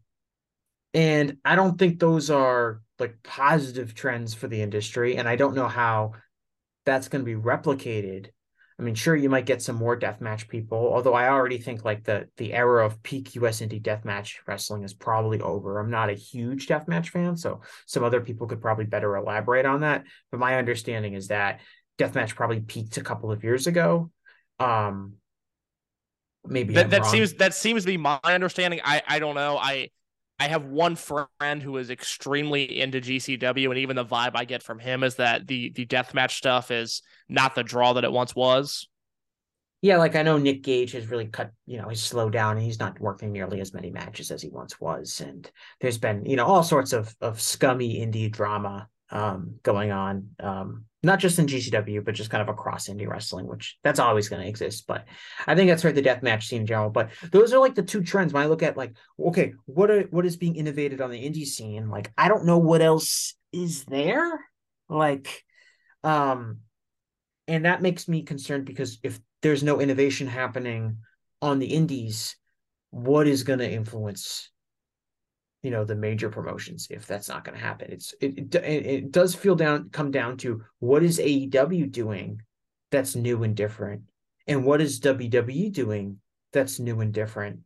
[0.95, 5.55] and I don't think those are like positive trends for the industry, and I don't
[5.55, 6.13] know how
[6.85, 8.29] that's going to be replicated
[8.79, 12.05] I mean, sure, you might get some more deathmatch people, although I already think like
[12.05, 15.79] the the era of peak US indie deathmatch wrestling is probably over.
[15.79, 19.81] I'm not a huge deathmatch fan, so some other people could probably better elaborate on
[19.81, 20.05] that.
[20.31, 21.61] But my understanding is that
[21.99, 24.11] deathmatch probably peaked a couple of years ago.
[24.61, 25.15] Um
[26.49, 28.81] maybe that, that seems that seems to be my understanding.
[28.85, 29.59] I I don't know.
[29.59, 29.91] I
[30.39, 34.63] I have one friend who is extremely into GCW, and even the vibe I get
[34.63, 38.35] from him is that the the deathmatch stuff is not the draw that it once
[38.35, 38.89] was.
[39.83, 42.65] Yeah, like I know Nick Gage has really cut, you know, he's slowed down and
[42.65, 45.21] he's not working nearly as many matches as he once was.
[45.21, 45.49] And
[45.81, 50.31] there's been, you know, all sorts of of scummy indie drama um going on.
[50.41, 54.29] Um, not just in GCW, but just kind of across indie wrestling, which that's always
[54.29, 54.87] going to exist.
[54.87, 55.07] But
[55.47, 56.91] I think that's right, the death match scene in general.
[56.91, 60.03] But those are like the two trends when I look at like, okay, what are
[60.11, 61.89] what is being innovated on the indie scene?
[61.89, 64.45] Like, I don't know what else is there.
[64.89, 65.45] Like,
[66.05, 66.59] um,
[67.49, 70.99] and that makes me concerned because if there's no innovation happening
[71.41, 72.37] on the indies,
[72.91, 74.51] what is going to influence
[75.67, 77.91] you know the major promotions if that's not going to happen.
[77.91, 82.41] It's it, it, it does feel down come down to what is AEW doing
[82.93, 84.03] that's new and different?
[84.47, 86.21] And what is WWE doing
[86.53, 87.63] that's new and different?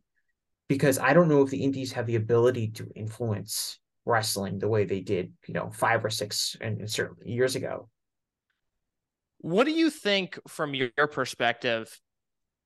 [0.67, 4.83] Because I don't know if the indies have the ability to influence wrestling the way
[4.83, 7.87] they did you know 5 or 6 and certainly years ago.
[9.37, 12.01] What do you think from your perspective?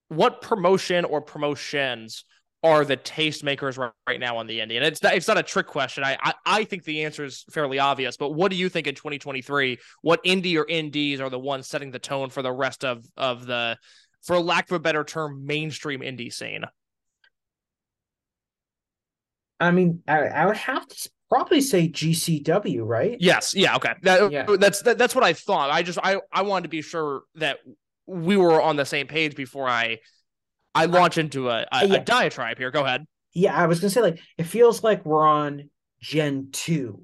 [0.07, 2.23] What promotion or promotions
[2.65, 4.75] are the tastemakers right now on the indie?
[4.75, 6.04] And it's not, it's not a trick question.
[6.04, 8.17] I, I, I think the answer is fairly obvious.
[8.17, 9.78] But what do you think in 2023?
[10.01, 13.45] What indie or indies are the ones setting the tone for the rest of of
[13.45, 13.78] the,
[14.23, 16.63] for lack of a better term, mainstream indie scene?
[19.60, 23.15] I mean, I, I would have to probably say GCW, right?
[23.19, 23.54] Yes.
[23.54, 23.75] Yeah.
[23.75, 23.93] Okay.
[24.01, 24.45] That, yeah.
[24.58, 25.69] That's that, that's what I thought.
[25.69, 27.60] I just I I wanted to be sure that
[28.08, 29.99] we were on the same page before I
[30.75, 31.95] I launch into a, a, yeah.
[31.95, 32.69] a diatribe here.
[32.69, 33.05] Go ahead.
[33.33, 35.69] Yeah, I was gonna say like it feels like we're on
[36.01, 37.03] Gen two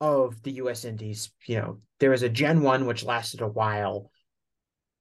[0.00, 0.84] of the U.S.
[0.84, 1.30] Indies.
[1.46, 4.10] You know, there was a Gen one which lasted a while,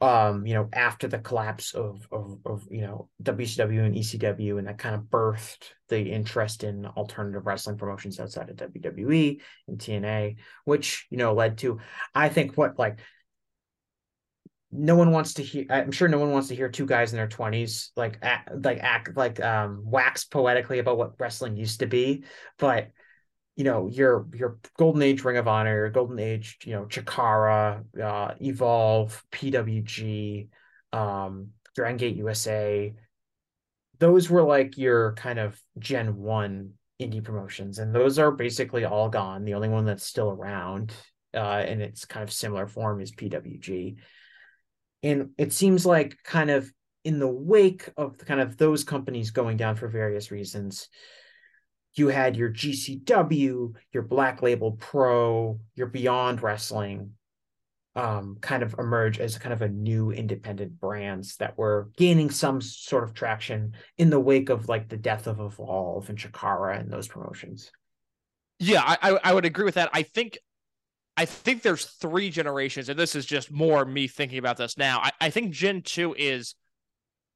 [0.02, 4.68] um, you know, after the collapse of, of, of, you know, WCW and ECW, and
[4.68, 10.38] that kind of birthed the interest in alternative wrestling promotions outside of WWE and TNA,
[10.64, 11.80] which, you know, led to,
[12.14, 13.00] I think, what like
[14.78, 17.18] no one wants to hear i'm sure no one wants to hear two guys in
[17.18, 21.88] their 20s like act, like act like um wax poetically about what wrestling used to
[21.88, 22.24] be.
[22.58, 22.92] But
[23.56, 27.86] you know your your golden age ring of honor your golden age you know chikara
[28.02, 30.50] uh evolve pwg
[30.92, 32.94] um dragon gate usa
[34.00, 37.80] those were like your kind of gen one indie promotions.
[37.80, 39.44] And those are basically all gone.
[39.44, 40.94] The only one that's still around
[41.34, 43.98] uh in its kind of similar form is pwg
[45.06, 46.70] and it seems like kind of
[47.06, 50.90] in the wake of kind of those companies going down for various reasons
[51.96, 57.12] you had your GCW, your Black Label Pro, your Beyond Wrestling
[57.96, 62.60] um, kind of emerge as kind of a new independent brands that were gaining some
[62.60, 66.92] sort of traction in the wake of like the death of Evolve and Chikara and
[66.92, 67.72] those promotions.
[68.60, 69.90] Yeah, I, I would agree with that.
[69.94, 70.38] I think
[71.18, 75.00] I think there's three generations, and this is just more me thinking about this now.
[75.02, 76.56] I, I think Gen 2 is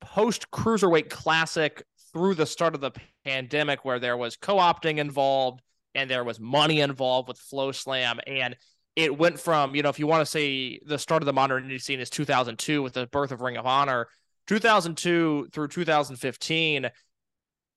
[0.01, 2.91] post Cruiserweight Classic through the start of the
[3.23, 5.61] pandemic where there was co-opting involved
[5.95, 8.19] and there was money involved with FloSlam.
[8.27, 8.55] and
[8.95, 11.63] it went from, you know, if you want to say the start of the modern
[11.63, 14.07] indie scene is 2002 with the birth of Ring of Honor,
[14.47, 16.89] 2002 through 2015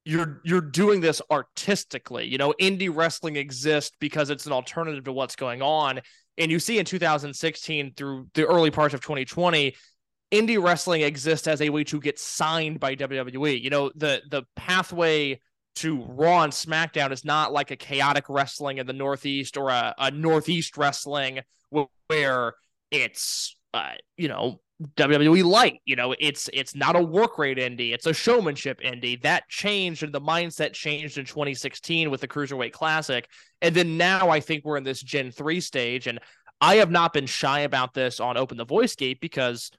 [0.05, 2.27] you're you're doing this artistically.
[2.27, 6.01] You know, indie wrestling exists because it's an alternative to what's going on.
[6.39, 9.75] And you see in 2016 through the early parts of 2020,
[10.33, 13.61] indie wrestling exists as a way to get signed by WWE.
[13.61, 15.41] You know, the the pathway
[15.77, 19.95] to Raw and SmackDown is not like a chaotic wrestling in the Northeast or a,
[19.99, 21.41] a Northeast wrestling
[22.09, 22.55] where
[22.91, 24.61] it's uh, you know
[24.97, 25.81] WWE light.
[25.85, 29.21] You know, it's it's not a work rate indie, it's a showmanship indie.
[29.23, 33.29] That changed and the mindset changed in 2016 with the Cruiserweight Classic.
[33.61, 36.07] And then now I think we're in this Gen 3 stage.
[36.07, 36.19] And
[36.61, 39.71] I have not been shy about this on Open the Voice Gate because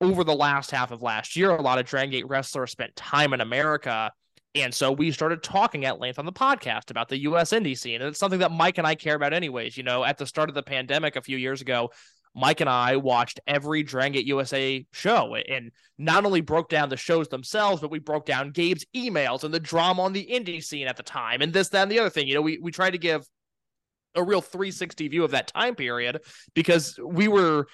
[0.00, 3.32] over the last half of last year, a lot of Dragon Gate wrestlers spent time
[3.32, 4.10] in America.
[4.54, 8.00] And so we started talking at length on the podcast about the US indie scene.
[8.00, 9.76] And it's something that Mike and I care about, anyways.
[9.76, 11.90] You know, at the start of the pandemic a few years ago,
[12.34, 17.28] Mike and I watched every Dragon USA show and not only broke down the shows
[17.28, 20.96] themselves, but we broke down Gabe's emails and the drama on the indie scene at
[20.96, 22.26] the time and this, that, and the other thing.
[22.26, 23.26] You know, we, we tried to give
[24.14, 26.20] a real 360 view of that time period
[26.54, 27.66] because we were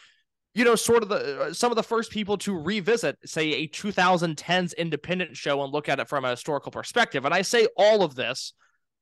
[0.55, 3.69] you know, sort of the uh, some of the first people to revisit, say, a
[3.69, 7.25] 2010s independent show and look at it from a historical perspective.
[7.25, 8.55] And I say all of this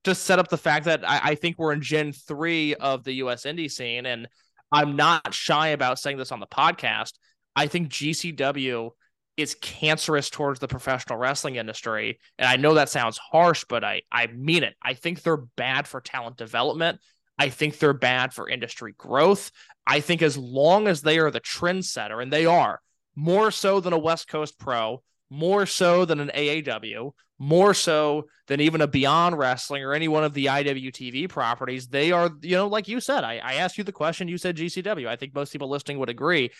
[0.04, 3.14] to set up the fact that I, I think we're in Gen three of the
[3.14, 3.44] U.S.
[3.44, 4.28] indie scene, and
[4.72, 7.12] I'm not shy about saying this on the podcast.
[7.54, 8.90] I think GCW
[9.36, 14.02] is cancerous towards the professional wrestling industry, and I know that sounds harsh, but I
[14.10, 14.74] I mean it.
[14.82, 17.00] I think they're bad for talent development.
[17.38, 19.50] I think they're bad for industry growth.
[19.86, 22.80] I think as long as they are the trendsetter, and they are,
[23.14, 28.60] more so than a West Coast Pro, more so than an AAW, more so than
[28.60, 31.88] even a Beyond Wrestling or any one of the IWTV properties.
[31.88, 34.56] They are, you know, like you said, I, I asked you the question, you said
[34.56, 35.06] GCW.
[35.06, 36.50] I think most people listening would agree.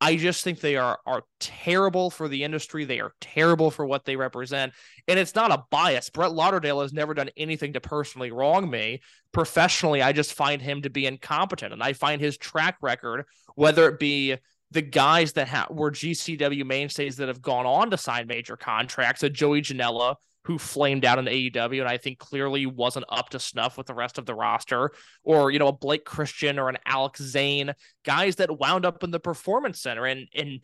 [0.00, 2.84] I just think they are are terrible for the industry.
[2.84, 4.74] They are terrible for what they represent.
[5.08, 6.10] And it's not a bias.
[6.10, 9.00] Brett Lauderdale has never done anything to personally wrong me.
[9.32, 11.72] Professionally, I just find him to be incompetent.
[11.72, 14.36] And I find his track record, whether it be
[14.76, 19.22] the guys that ha- were GCW mainstays that have gone on to sign major contracts,
[19.22, 23.30] a Joey Janela, who flamed out in the AEW and I think clearly wasn't up
[23.30, 24.90] to snuff with the rest of the roster,
[25.24, 27.72] or you know, a Blake Christian or an Alex Zayne,
[28.04, 30.04] guys that wound up in the performance center.
[30.04, 30.60] And in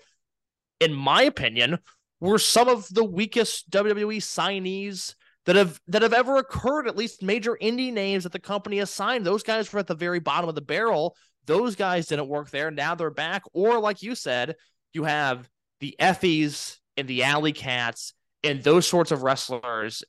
[0.78, 1.78] in my opinion,
[2.20, 5.14] were some of the weakest WWE signees
[5.46, 8.90] that have that have ever occurred, at least major indie names that the company has
[8.90, 9.24] signed.
[9.24, 11.16] Those guys were at the very bottom of the barrel.
[11.46, 12.70] Those guys didn't work there.
[12.70, 13.42] Now they're back.
[13.52, 14.56] Or like you said,
[14.92, 15.48] you have
[15.80, 20.02] the Effys and the Alley Cats and those sorts of wrestlers,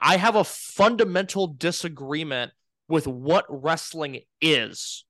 [0.00, 2.52] I have a fundamental disagreement
[2.88, 5.04] with what wrestling is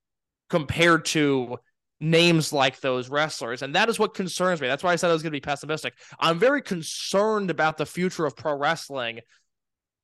[0.49, 1.59] compared to
[2.01, 3.63] names like those wrestlers.
[3.63, 4.69] And that is what concerns me.
[4.69, 5.95] That's why I said I was going to be pessimistic.
[6.19, 9.21] I'm very concerned about the future of pro wrestling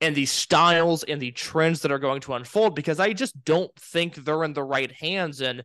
[0.00, 3.74] and the styles and the trends that are going to unfold because I just don't
[3.76, 5.40] think they're in the right hands.
[5.40, 5.64] And,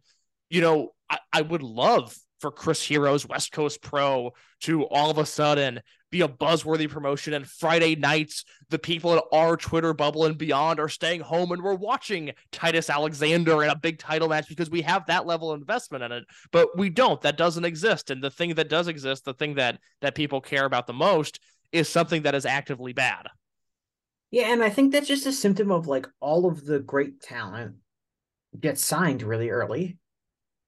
[0.50, 5.18] you know, I, I would love for Chris Hero's West Coast Pro to all of
[5.18, 7.34] a sudden be a buzzworthy promotion.
[7.34, 11.62] And Friday nights, the people in our Twitter bubble and beyond are staying home and
[11.62, 15.60] we're watching Titus Alexander in a big title match because we have that level of
[15.60, 16.24] investment in it.
[16.52, 17.22] But we don't.
[17.22, 18.10] That doesn't exist.
[18.10, 21.40] And the thing that does exist, the thing that that people care about the most,
[21.72, 23.28] is something that is actively bad.
[24.32, 27.76] Yeah, and I think that's just a symptom of like all of the great talent
[28.60, 29.98] gets signed really early.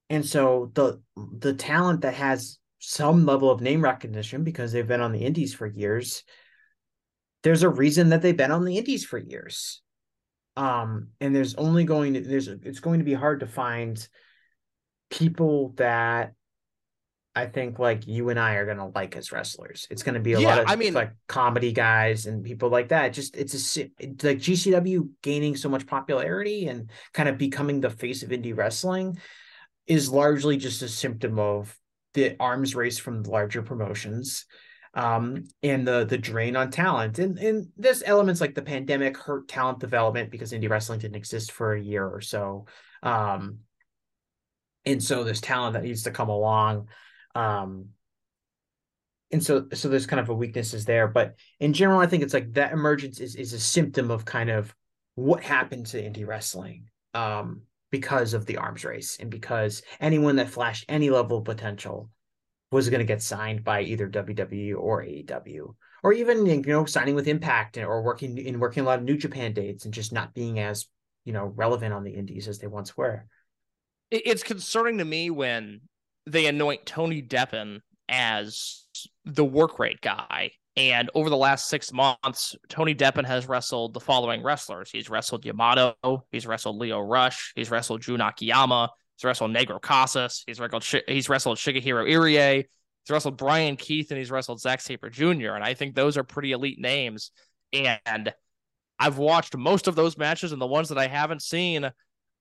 [0.09, 5.01] And so the the talent that has some level of name recognition because they've been
[5.01, 6.23] on the indies for years
[7.43, 9.81] there's a reason that they've been on the indies for years
[10.57, 14.05] um and there's only going to there's it's going to be hard to find
[15.09, 16.33] people that
[17.35, 19.87] I think like you and I are gonna like as wrestlers.
[19.89, 22.89] It's gonna be a yeah, lot of I mean like comedy guys and people like
[22.89, 23.13] that.
[23.13, 27.89] Just it's a it's like GCW gaining so much popularity and kind of becoming the
[27.89, 29.17] face of indie wrestling
[29.87, 31.75] is largely just a symptom of
[32.13, 34.45] the arms race from the larger promotions
[34.93, 37.19] um, and the the drain on talent.
[37.19, 41.51] And and there's elements like the pandemic hurt talent development because indie wrestling didn't exist
[41.51, 42.65] for a year or so.
[43.01, 43.59] Um,
[44.85, 46.87] and so there's talent that needs to come along.
[47.35, 47.89] Um,
[49.31, 51.07] and so so there's kind of a weaknesses there.
[51.07, 54.49] But in general, I think it's like that emergence is is a symptom of kind
[54.49, 54.73] of
[55.15, 56.89] what happened to indie wrestling.
[57.13, 62.09] Um, because of the arms race and because anyone that flashed any level of potential
[62.71, 67.13] was going to get signed by either WWE or AEW or even you know signing
[67.13, 70.33] with Impact or working in working a lot of New Japan dates and just not
[70.33, 70.87] being as
[71.23, 73.27] you know relevant on the indies as they once were.
[74.09, 75.81] It's concerning to me when
[76.25, 78.85] they anoint Tony Deppen as
[79.25, 83.99] the work rate guy and over the last six months, Tony Deppen has wrestled the
[83.99, 84.89] following wrestlers.
[84.89, 85.93] He's wrestled Yamato,
[86.31, 91.29] he's wrestled Leo Rush, he's wrestled Jun Akiyama, he's wrestled Negro Casas, he's wrestled he's
[91.29, 95.51] wrestled Shigehiro Irie, he's wrestled Brian Keith, and he's wrestled Zack Sabre Jr.
[95.51, 97.31] And I think those are pretty elite names.
[97.71, 98.33] And
[98.97, 101.91] I've watched most of those matches, and the ones that I haven't seen,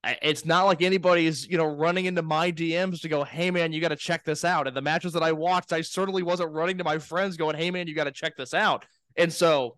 [0.05, 3.81] it's not like anybody's you know running into my DMs to go, hey man, you
[3.81, 4.67] got to check this out.
[4.67, 7.71] And the matches that I watched, I certainly wasn't running to my friends going, hey
[7.71, 8.85] man, you got to check this out.
[9.17, 9.77] And so,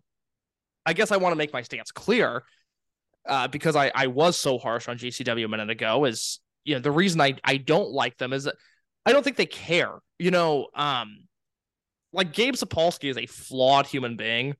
[0.85, 2.43] I guess I want to make my stance clear
[3.27, 6.05] uh, because I I was so harsh on GCW a minute ago.
[6.05, 8.55] Is you know the reason I I don't like them is that
[9.05, 9.93] I don't think they care.
[10.17, 11.27] You know, um,
[12.13, 14.55] like Gabe Sapolsky is a flawed human being,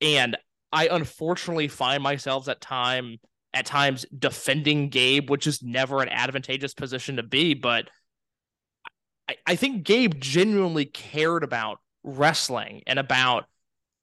[0.00, 0.36] and
[0.72, 3.18] I unfortunately find myself at time
[3.52, 7.54] at times defending Gabe, which is never an advantageous position to be.
[7.54, 7.88] But
[9.28, 13.46] I, I think Gabe genuinely cared about wrestling and about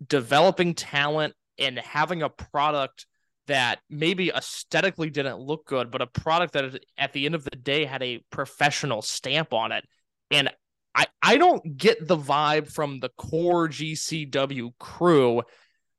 [0.06, 3.06] developing talent and having a product
[3.48, 7.56] that maybe aesthetically didn't look good, but a product that at the end of the
[7.56, 9.86] day had a professional stamp on it.
[10.30, 10.50] And
[10.94, 15.44] I, I don't get the vibe from the core GCW crew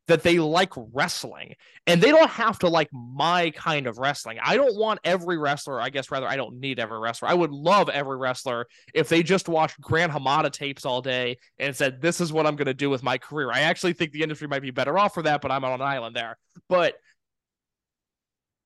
[0.08, 1.54] that they like wrestling
[1.86, 4.38] and they don't have to like my kind of wrestling.
[4.42, 7.28] I don't want every wrestler, I guess rather I don't need every wrestler.
[7.28, 11.76] I would love every wrestler if they just watched Gran Hamada tapes all day and
[11.76, 13.50] said this is what I'm going to do with my career.
[13.52, 15.82] I actually think the industry might be better off for that, but I'm on an
[15.82, 16.36] island there.
[16.68, 16.94] But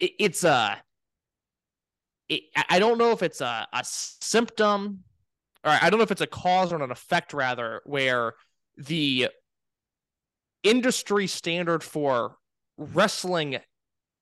[0.01, 0.81] it, it's a
[2.29, 5.05] it, I don't know if it's a, a symptom
[5.65, 8.35] or I don't know if it's a cause or an effect rather, where
[8.77, 9.29] the
[10.63, 12.37] industry standard for
[12.77, 13.59] wrestling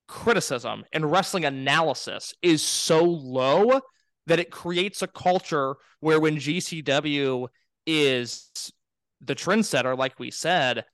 [0.09, 3.81] criticism and wrestling analysis is so low
[4.27, 7.49] that it creates a culture where when GCW
[7.87, 8.73] is
[9.21, 10.85] the trendsetter, like we said,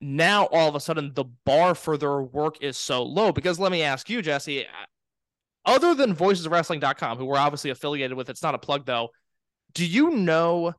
[0.00, 3.32] now all of a sudden the bar for their work is so low.
[3.32, 4.66] Because let me ask you, Jesse,
[5.64, 9.08] other than voiceswrestling.com, who we're obviously affiliated with, it's not a plug though.
[9.74, 10.74] Do you know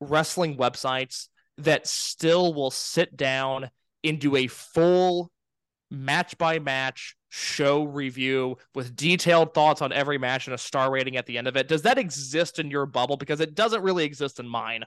[0.00, 1.28] wrestling websites
[1.58, 3.70] that still will sit down
[4.04, 5.30] and do a full
[5.90, 11.16] match by match show review with detailed thoughts on every match and a star rating
[11.16, 11.68] at the end of it?
[11.68, 13.16] Does that exist in your bubble?
[13.16, 14.84] Because it doesn't really exist in mine.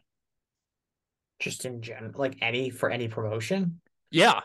[1.40, 3.82] Just in general, like any for any promotion.
[4.12, 4.42] Yeah.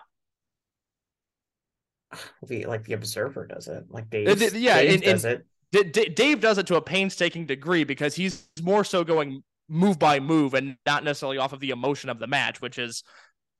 [2.46, 4.28] The like the Observer does it, like Dave.
[4.28, 5.44] Uh, th- yeah, Dave and- does it.
[5.72, 9.98] D- D- Dave does it to a painstaking degree because he's more so going move
[9.98, 13.02] by move and not necessarily off of the emotion of the match, which is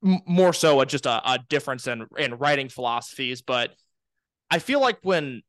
[0.05, 3.43] m- more so a, just a, a difference in in writing philosophies.
[3.43, 3.73] But
[4.51, 5.43] I feel like when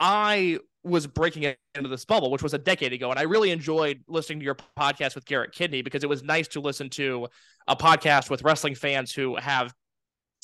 [0.00, 4.02] I was breaking into this bubble, which was a decade ago, and I really enjoyed
[4.06, 7.28] listening to your podcast with Garrett Kidney because it was nice to listen to
[7.66, 9.72] a podcast with wrestling fans who have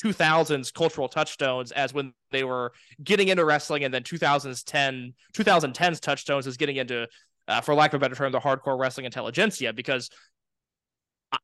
[0.02, 2.72] 2000s cultural touchstones as when they were
[3.04, 7.06] getting into wrestling and then 2010 2010s touchstones is getting into
[7.48, 10.10] uh, for lack of a better term the hardcore wrestling intelligentsia because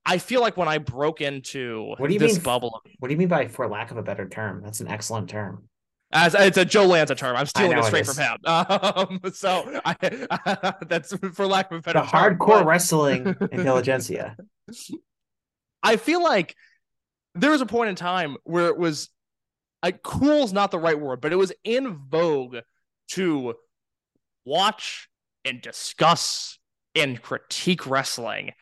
[0.04, 2.42] I- feel like when I broke into What do you this mean?
[2.42, 4.62] bubble What do you mean by for lack of a better term?
[4.62, 5.68] That's an excellent term.
[6.12, 8.14] as it's a Joe Lanza term, I'm stealing it it straight is.
[8.14, 8.38] from him.
[8.46, 9.94] Um, so I,
[10.88, 12.08] that's for lack of a The better term.
[12.38, 14.36] hardcore but- wrestling intelligentsia.
[15.82, 16.54] I feel like
[17.34, 19.08] there was a point in time where it was
[19.82, 22.56] like cool's not the right word, but it was in vogue
[23.12, 23.54] to
[24.44, 25.07] watch
[25.48, 26.58] and discuss
[26.94, 28.52] and critique wrestling.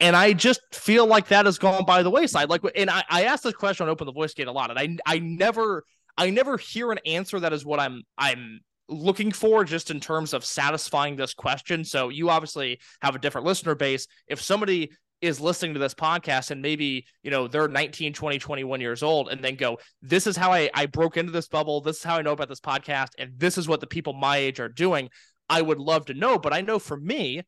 [0.00, 2.48] And I just feel like that has gone by the wayside.
[2.48, 4.78] Like, and I, I asked this question on Open the Voice Gate a lot, and
[4.78, 5.84] I I never
[6.16, 10.34] I never hear an answer that is what I'm I'm looking for just in terms
[10.34, 11.84] of satisfying this question.
[11.84, 14.06] So you obviously have a different listener base.
[14.28, 18.80] If somebody is listening to this podcast and maybe you know they're 19 20 21
[18.80, 21.96] years old and then go this is how I, I broke into this bubble this
[21.96, 24.60] is how i know about this podcast and this is what the people my age
[24.60, 25.10] are doing
[25.48, 27.42] i would love to know but i know for me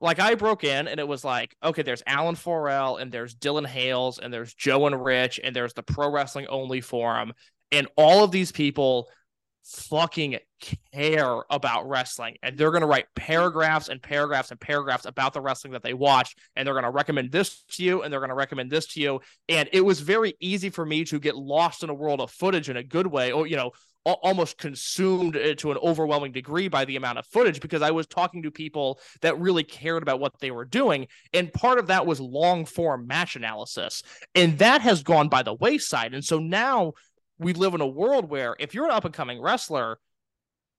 [0.00, 4.18] like i broke in and it was like okay there's Alan4L and there's dylan hales
[4.18, 7.32] and there's joe and rich and there's the pro wrestling only forum.
[7.72, 9.08] And all of these people
[9.64, 10.38] fucking
[10.94, 15.40] care about wrestling and they're going to write paragraphs and paragraphs and paragraphs about the
[15.40, 18.30] wrestling that they watch and they're going to recommend this to you and they're going
[18.30, 19.20] to recommend this to you.
[19.48, 22.70] And it was very easy for me to get lost in a world of footage
[22.70, 23.72] in a good way or you know
[24.14, 28.06] almost consumed uh, to an overwhelming degree by the amount of footage because I was
[28.06, 32.06] talking to people that really cared about what they were doing and part of that
[32.06, 34.02] was long form match analysis.
[34.34, 36.14] And that has gone by the wayside.
[36.14, 36.92] And so now
[37.38, 39.98] we live in a world where if you're an up and coming wrestler,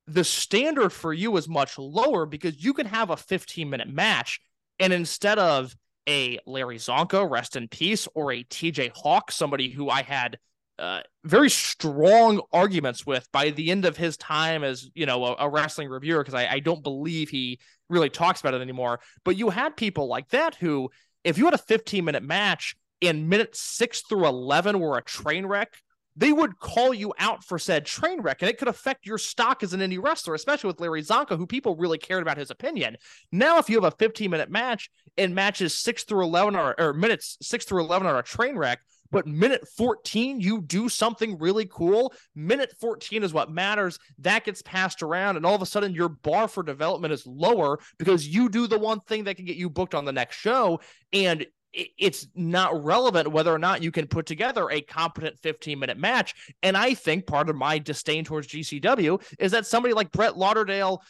[0.07, 4.39] the standard for you is much lower because you can have a 15 minute match
[4.79, 5.75] and instead of
[6.07, 10.37] a Larry Csonka, rest in peace, or a TJ Hawke, somebody who I had
[10.79, 15.35] uh, very strong arguments with by the end of his time as you know a,
[15.39, 17.59] a wrestling reviewer because I, I don't believe he
[17.89, 18.99] really talks about it anymore.
[19.23, 20.89] But you had people like that who,
[21.23, 25.45] if you had a 15 minute match and minutes six through 11 were a train
[25.45, 25.77] wreck,
[26.15, 29.61] they would call you out for said train wreck, and it could affect your stock
[29.61, 32.97] as an indie wrestler, especially with Larry Csonka, who people really cared about his opinion.
[33.31, 36.93] Now, if you have a 15 minute match and matches six through 11 are, or
[36.93, 38.79] minutes six through 11 are a train wreck,
[39.11, 42.13] but minute 14, you do something really cool.
[42.35, 43.99] Minute 14 is what matters.
[44.19, 47.79] That gets passed around, and all of a sudden, your bar for development is lower
[47.97, 50.79] because you do the one thing that can get you booked on the next show.
[51.13, 55.97] And it's not relevant whether or not you can put together a competent 15 minute
[55.97, 56.33] match.
[56.63, 61.01] And I think part of my disdain towards GCW is that somebody like Brett Lauderdale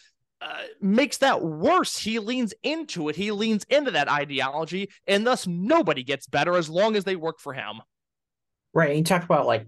[0.41, 1.97] uh, makes that worse.
[1.97, 6.69] He leans into it, he leans into that ideology, and thus nobody gets better as
[6.69, 7.81] long as they work for him.
[8.73, 8.89] Right.
[8.89, 9.67] And you talk about like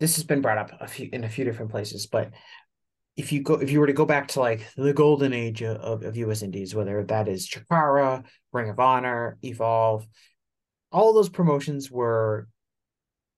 [0.00, 2.30] this has been brought up a few in a few different places, but
[3.16, 6.02] if you go if you were to go back to like the golden age of,
[6.02, 10.06] of US Indies, whether that is Chikara, Ring of Honor, Evolve,
[10.90, 12.48] all those promotions were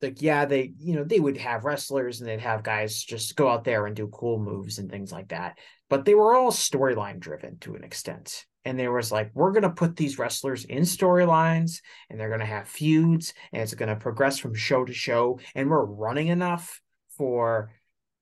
[0.03, 3.49] like yeah, they you know, they would have wrestlers and they'd have guys just go
[3.49, 5.59] out there and do cool moves and things like that.
[5.88, 8.45] But they were all storyline driven to an extent.
[8.66, 12.68] And there was like, we're gonna put these wrestlers in storylines and they're gonna have
[12.68, 16.80] feuds and it's gonna progress from show to show, and we're running enough
[17.16, 17.70] for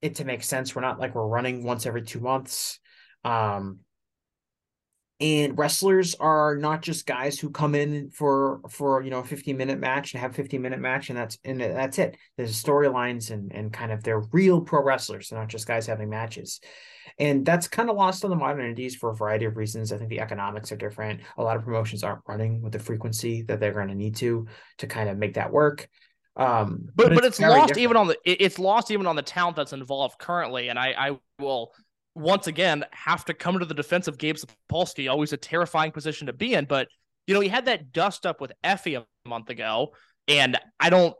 [0.00, 0.74] it to make sense.
[0.74, 2.78] We're not like we're running once every two months.
[3.24, 3.80] Um
[5.22, 9.56] and wrestlers are not just guys who come in for for you know a 15
[9.56, 12.16] minute match and have 15 minute match and that's and that's it.
[12.36, 16.10] There's storylines and and kind of they're real pro wrestlers they're not just guys having
[16.10, 16.60] matches.
[17.18, 19.92] And that's kind of lost on the modern indies for a variety of reasons.
[19.92, 21.20] I think the economics are different.
[21.36, 24.48] A lot of promotions aren't running with the frequency that they're going to need to
[24.78, 25.88] to kind of make that work.
[26.36, 27.78] Um but but it's, it's lost different.
[27.78, 30.68] even on the it's lost even on the talent that's involved currently.
[30.68, 31.72] And i i will
[32.14, 36.26] once again have to come to the defense of Gabe Sapolsky, always a terrifying position
[36.26, 36.66] to be in.
[36.66, 36.88] But
[37.26, 39.92] you know, he had that dust up with Effy a month ago,
[40.28, 41.14] and I don't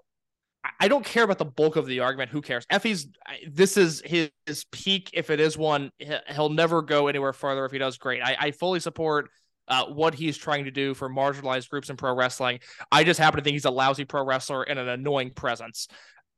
[0.78, 2.30] I don't care about the bulk of the argument.
[2.30, 2.66] Who cares?
[2.70, 3.08] Effy's
[3.50, 5.10] this is his, his peak.
[5.12, 5.90] If it is one,
[6.28, 7.64] he'll never go anywhere further.
[7.64, 9.30] If he does great, I, I fully support
[9.68, 12.60] uh, what he's trying to do for marginalized groups in pro wrestling.
[12.90, 15.88] I just happen to think he's a lousy pro wrestler and an annoying presence.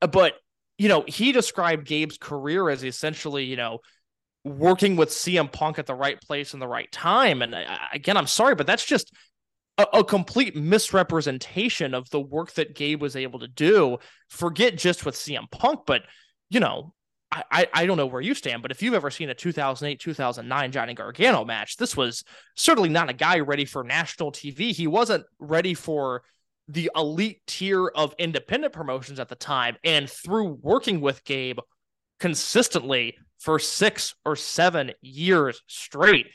[0.00, 0.34] But
[0.78, 3.78] you know, he described Gabe's career as essentially, you know,
[4.45, 7.42] working with CM Punk at the right place and the right time.
[7.42, 9.12] And uh, again, I'm sorry, but that's just
[9.78, 13.99] a, a, complete misrepresentation of the work that Gabe was able to do.
[14.28, 16.03] Forget just with CM Punk, but
[16.51, 16.92] you know,
[17.51, 20.72] I, I don't know where you stand, but if you've ever seen a 2008 2009
[20.72, 22.22] Johnny Gargano match, this was
[22.55, 24.70] certainly not a guy ready for national TV.
[24.70, 26.22] He wasn't ready for
[26.68, 29.76] the elite tier of independent promotions at the time.
[29.82, 31.59] And through working with Gabe
[32.20, 36.28] consistently, for six or seven years straight.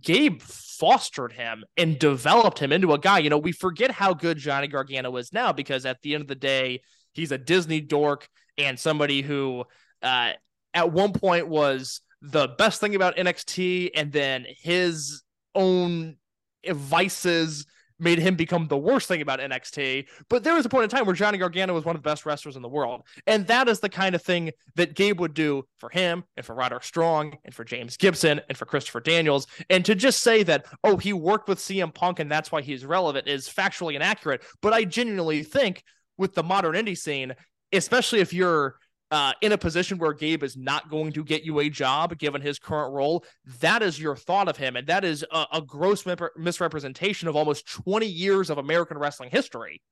[0.00, 3.18] Gabe fostered him and developed him into a guy.
[3.18, 6.28] You know, we forget how good Johnny Gargano is now because at the end of
[6.28, 6.82] the day,
[7.14, 9.64] he's a Disney dork and somebody who
[10.02, 10.34] uh,
[10.72, 15.24] at one point was the best thing about NXT, and then his
[15.56, 16.16] own
[16.64, 17.66] vices
[18.02, 20.06] made him become the worst thing about NXT.
[20.28, 22.26] But there was a point in time where Johnny Gargano was one of the best
[22.26, 23.02] wrestlers in the world.
[23.26, 26.54] And that is the kind of thing that Gabe would do for him and for
[26.54, 29.46] Roderick Strong and for James Gibson and for Christopher Daniels.
[29.70, 32.84] And to just say that, oh, he worked with CM Punk and that's why he's
[32.84, 34.42] relevant is factually inaccurate.
[34.60, 35.82] But I genuinely think
[36.18, 37.34] with the modern indie scene,
[37.72, 38.76] especially if you're
[39.12, 42.40] uh, in a position where Gabe is not going to get you a job given
[42.40, 43.26] his current role,
[43.60, 44.74] that is your thought of him.
[44.74, 46.06] And that is a, a gross
[46.36, 49.82] misrepresentation of almost 20 years of American wrestling history.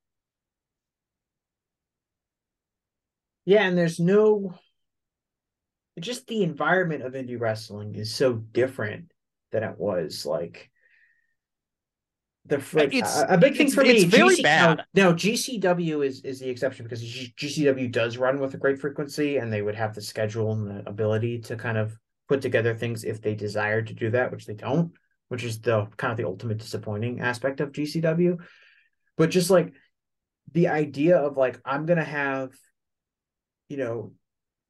[3.45, 4.55] Yeah, and there's no
[5.99, 9.13] just the environment of indie wrestling is so different
[9.53, 10.71] than it was like
[12.51, 13.91] the uh, like, it's, a big thing for me.
[13.91, 14.85] It's very GC, bad.
[14.93, 19.39] Now, no, GCW is is the exception because GCW does run with a great frequency,
[19.39, 21.97] and they would have the schedule and the ability to kind of
[22.29, 24.93] put together things if they desired to do that, which they don't.
[25.29, 28.39] Which is the kind of the ultimate disappointing aspect of GCW.
[29.17, 29.73] But just like
[30.53, 32.51] the idea of like I'm gonna have,
[33.69, 34.13] you know,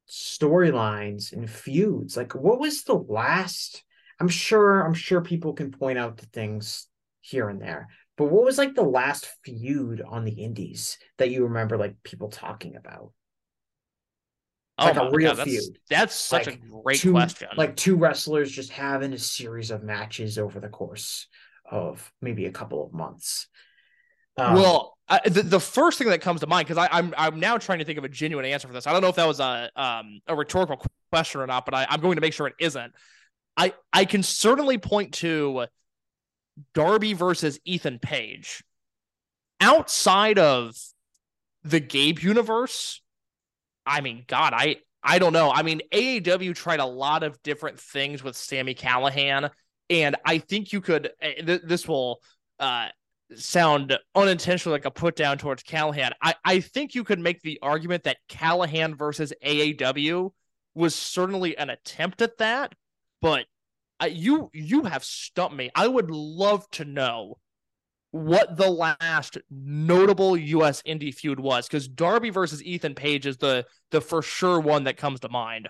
[0.06, 2.16] storylines and feuds.
[2.16, 3.82] Like, what was the last?
[4.20, 4.82] I'm sure.
[4.82, 6.89] I'm sure people can point out the things
[7.30, 7.88] here and there.
[8.16, 12.28] But what was like the last feud on the indies that you remember like people
[12.28, 13.12] talking about?
[14.78, 15.78] Oh like a real God, that's, feud.
[15.88, 17.48] That's such like a great two, question.
[17.56, 21.28] Like two wrestlers just having a series of matches over the course
[21.70, 23.46] of maybe a couple of months.
[24.36, 27.58] Um, well, I, the, the first thing that comes to mind because I'm I'm now
[27.58, 28.86] trying to think of a genuine answer for this.
[28.86, 31.86] I don't know if that was a um a rhetorical question or not, but I,
[31.88, 32.92] I'm going to make sure it isn't.
[33.56, 35.66] I I can certainly point to
[36.74, 38.62] Darby versus Ethan Page.
[39.60, 40.74] Outside of
[41.62, 43.02] the Gabe universe,
[43.84, 45.50] I mean, God, I I don't know.
[45.50, 49.50] I mean, AAW tried a lot of different things with Sami Callihan,
[49.88, 51.10] and I think you could.
[51.20, 52.20] Eh, th- this will
[52.58, 52.88] uh,
[53.34, 56.12] sound unintentionally like a put down towards Callihan.
[56.22, 60.30] I I think you could make the argument that Callihan versus AAW
[60.74, 62.74] was certainly an attempt at that,
[63.20, 63.46] but
[64.06, 65.70] you you have stumped me.
[65.74, 67.38] I would love to know
[68.12, 70.82] what the last notable U.S.
[70.82, 74.96] indie feud was, because Darby versus Ethan Page is the the for sure one that
[74.96, 75.68] comes to mind.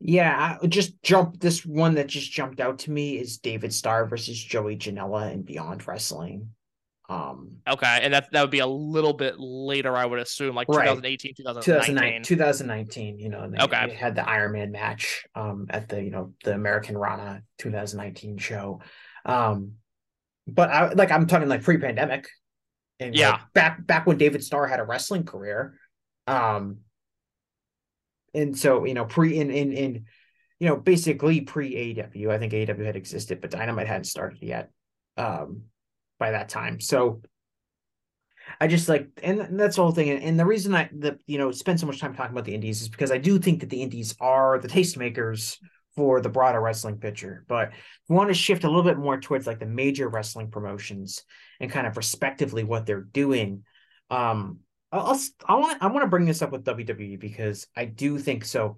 [0.00, 1.40] Yeah, I just jump.
[1.40, 5.44] This one that just jumped out to me is David Starr versus Joey Janela and
[5.44, 6.50] Beyond Wrestling.
[7.10, 10.68] Um, okay, and that that would be a little bit later, I would assume, like
[10.68, 10.84] right.
[10.84, 12.22] 2018, 2019.
[12.22, 13.88] 2019, you know, and they, okay.
[13.88, 18.80] they had the Iron Man match um, at the you know the Americanrana 2019 show.
[19.24, 19.72] Um,
[20.46, 22.28] but I like I'm talking like pre-pandemic,
[23.00, 25.74] and yeah, like, back back when David Starr had a wrestling career,
[26.28, 26.78] um,
[28.32, 30.04] and so you know pre in in in
[30.60, 34.70] you know basically pre AEW, I think AEW had existed, but Dynamite hadn't started yet.
[35.16, 35.62] Um,
[36.20, 36.78] by that time.
[36.78, 37.22] So
[38.60, 40.10] I just like, and that's the whole thing.
[40.10, 42.82] And the reason I, the you know, spend so much time talking about the indies
[42.82, 45.56] is because I do think that the indies are the tastemakers
[45.96, 47.44] for the broader wrestling picture.
[47.48, 47.72] But
[48.08, 51.24] we want to shift a little bit more towards like the major wrestling promotions
[51.58, 53.64] and kind of respectively what they're doing.
[54.10, 54.60] Um,
[54.92, 58.44] I'll, i want I want to bring this up with WWE because I do think
[58.44, 58.76] so.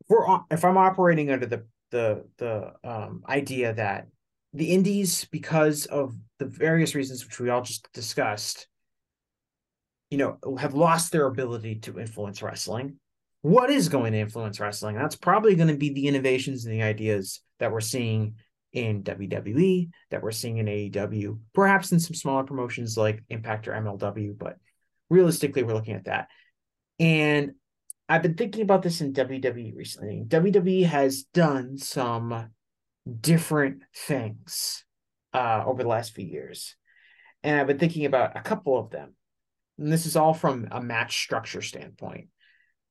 [0.00, 4.08] If we're if I'm operating under the the the um, idea that
[4.56, 8.66] the indies, because of the various reasons which we all just discussed,
[10.10, 12.96] you know, have lost their ability to influence wrestling.
[13.42, 14.96] What is going to influence wrestling?
[14.96, 18.34] That's probably going to be the innovations and the ideas that we're seeing
[18.72, 23.72] in WWE, that we're seeing in AEW, perhaps in some smaller promotions like Impact or
[23.72, 24.56] MLW, but
[25.08, 26.28] realistically, we're looking at that.
[26.98, 27.52] And
[28.08, 30.24] I've been thinking about this in WWE recently.
[30.26, 32.50] WWE has done some
[33.20, 34.84] different things
[35.32, 36.76] uh, over the last few years.
[37.42, 39.14] And I've been thinking about a couple of them.
[39.78, 42.28] And this is all from a match structure standpoint.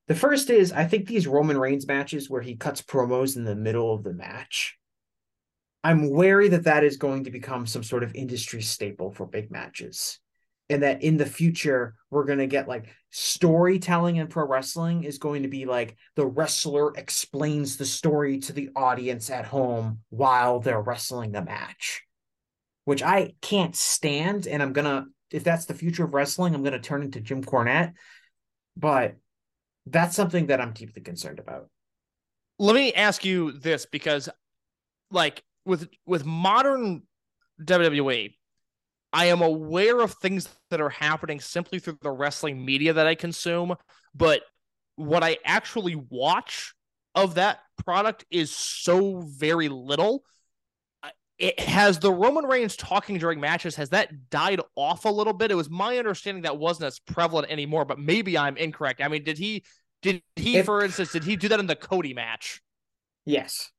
[0.08, 3.56] The first is I think these Roman Reigns matches where he cuts promos in the
[3.56, 4.76] middle of the match.
[5.82, 9.50] I'm wary that that is going to become some sort of industry staple for big
[9.50, 10.20] matches
[10.68, 15.18] and that in the future we're going to get like storytelling in pro wrestling is
[15.18, 20.60] going to be like the wrestler explains the story to the audience at home while
[20.60, 22.02] they're wrestling the match
[22.84, 26.62] which i can't stand and i'm going to if that's the future of wrestling i'm
[26.62, 27.92] going to turn into jim cornette
[28.76, 29.16] but
[29.86, 31.68] that's something that i'm deeply concerned about.
[32.58, 34.28] Let me ask you this because
[35.10, 37.02] like with with modern
[37.62, 38.34] wwe
[39.16, 43.14] I am aware of things that are happening simply through the wrestling media that I
[43.14, 43.74] consume,
[44.14, 44.42] but
[44.96, 46.74] what I actually watch
[47.14, 50.22] of that product is so very little.
[51.38, 55.50] It has the Roman Reigns talking during matches has that died off a little bit?
[55.50, 59.00] It was my understanding that wasn't as prevalent anymore, but maybe I'm incorrect.
[59.00, 59.64] I mean, did he
[60.02, 62.60] did he if, for instance did he do that in the Cody match?
[63.24, 63.70] Yes.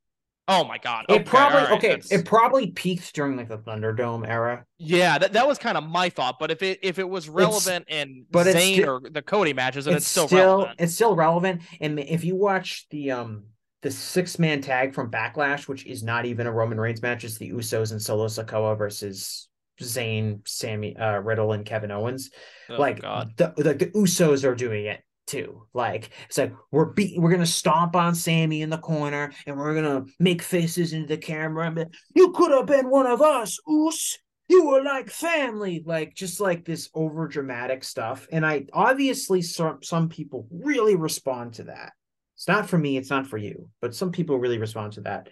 [0.50, 1.06] Oh my god!
[1.10, 1.90] Okay, it probably right, okay.
[1.90, 2.12] That's...
[2.12, 4.66] It probably peaked during like the Thunderdome era.
[4.78, 6.40] Yeah, that, that was kind of my thought.
[6.40, 9.54] But if it if it was relevant it's, in but Zayn sti- or the Cody
[9.54, 10.80] matches, then it's, it's still, still relevant.
[10.80, 11.62] It's still relevant.
[11.82, 13.44] And if you watch the um
[13.82, 17.38] the six man tag from Backlash, which is not even a Roman Reigns match, it's
[17.38, 19.50] the Usos and Solo Sikoa versus
[19.82, 22.32] Zayn, Sammy, uh, Riddle, and Kevin Owens.
[22.70, 23.34] Oh, like God.
[23.36, 25.68] the like the Usos are doing it too.
[25.74, 29.76] Like it's like we're beat, we're gonna stomp on Sammy in the corner and we're
[29.76, 31.84] gonna make faces into the camera and be,
[32.16, 34.18] you could have been one of us, Uce.
[34.50, 38.28] You were like family, like just like this over dramatic stuff.
[38.32, 41.92] And I obviously some some people really respond to that.
[42.36, 45.30] It's not for me, it's not for you, but some people really respond to that.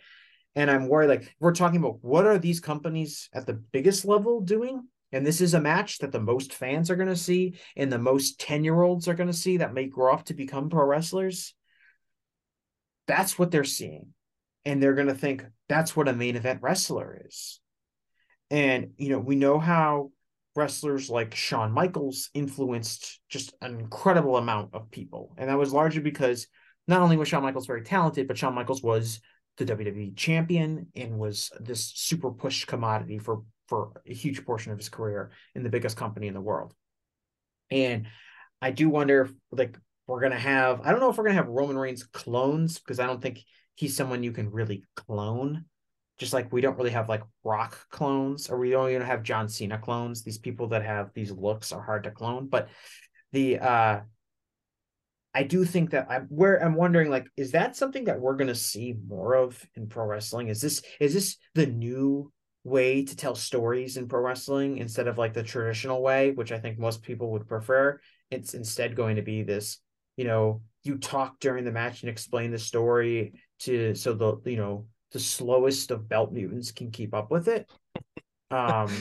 [0.55, 4.41] And I'm worried, like we're talking about what are these companies at the biggest level
[4.41, 4.83] doing?
[5.15, 7.97] And this is a match that the most fans are going to see and the
[7.97, 10.83] most 10 year olds are going to see that may grow up to become pro
[10.83, 11.53] wrestlers.
[13.07, 14.07] That's what they're seeing.
[14.65, 17.61] And they're going to think that's what a main event wrestler is.
[18.51, 20.11] And, you know, we know how
[20.53, 25.33] wrestlers like Shawn Michaels influenced just an incredible amount of people.
[25.37, 26.47] And that was largely because
[26.89, 29.21] not only was Shawn Michaels very talented, but Shawn Michaels was
[29.55, 34.77] the WWE champion and was this super push commodity for for a huge portion of
[34.77, 36.73] his career in the biggest company in the world.
[37.71, 38.07] And
[38.61, 41.47] I do wonder if like we're gonna have I don't know if we're gonna have
[41.47, 43.41] Roman Reigns clones because I don't think
[43.75, 45.65] he's someone you can really clone.
[46.17, 49.49] Just like we don't really have like Rock clones, or we don't even have John
[49.49, 50.23] Cena clones.
[50.23, 52.47] These people that have these looks are hard to clone.
[52.47, 52.69] But
[53.33, 54.01] the uh
[55.33, 58.55] I do think that I'm where I'm wondering like is that something that we're to
[58.55, 60.47] see more of in pro wrestling?
[60.47, 62.31] Is this is this the new
[62.65, 66.59] way to tell stories in pro wrestling instead of like the traditional way, which I
[66.59, 68.01] think most people would prefer.
[68.31, 69.77] It's instead going to be this,
[70.17, 74.57] you know, you talk during the match and explain the story to so the you
[74.57, 77.69] know the slowest of belt mutants can keep up with it.
[78.49, 78.91] Um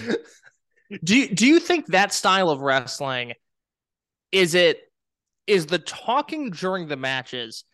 [1.05, 3.33] do you do you think that style of wrestling
[4.31, 4.81] is it
[5.47, 7.65] is the talking during the matches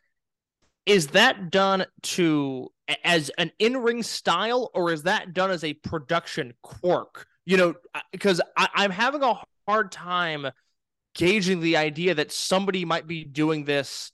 [0.86, 2.68] is that done to
[3.04, 7.26] as an in-ring style or is that done as a production quirk?
[7.46, 7.74] You know
[8.12, 10.46] because i'm having a hard time
[11.14, 14.12] gauging the idea that somebody might be doing this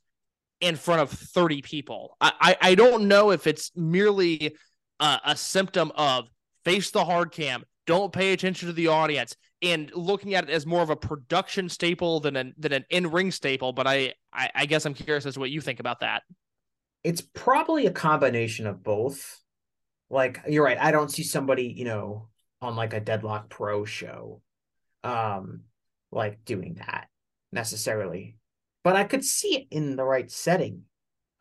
[0.61, 2.17] in front of 30 people.
[2.21, 4.57] I i, I don't know if it's merely
[5.01, 6.29] a, a symptom of
[6.65, 10.67] face the hard cam don't pay attention to the audience and looking at it as
[10.67, 14.67] more of a production staple than an than an in-ring staple but I, I i
[14.67, 16.23] guess i'm curious as to what you think about that
[17.07, 19.41] it's probably a combination of both.
[20.11, 22.29] Like you're right, I don't see somebody, you know,
[22.61, 24.43] on like a Deadlock Pro show
[25.05, 25.63] um
[26.11, 27.07] like doing that
[27.53, 28.37] necessarily.
[28.83, 30.83] But I could see it in the right setting.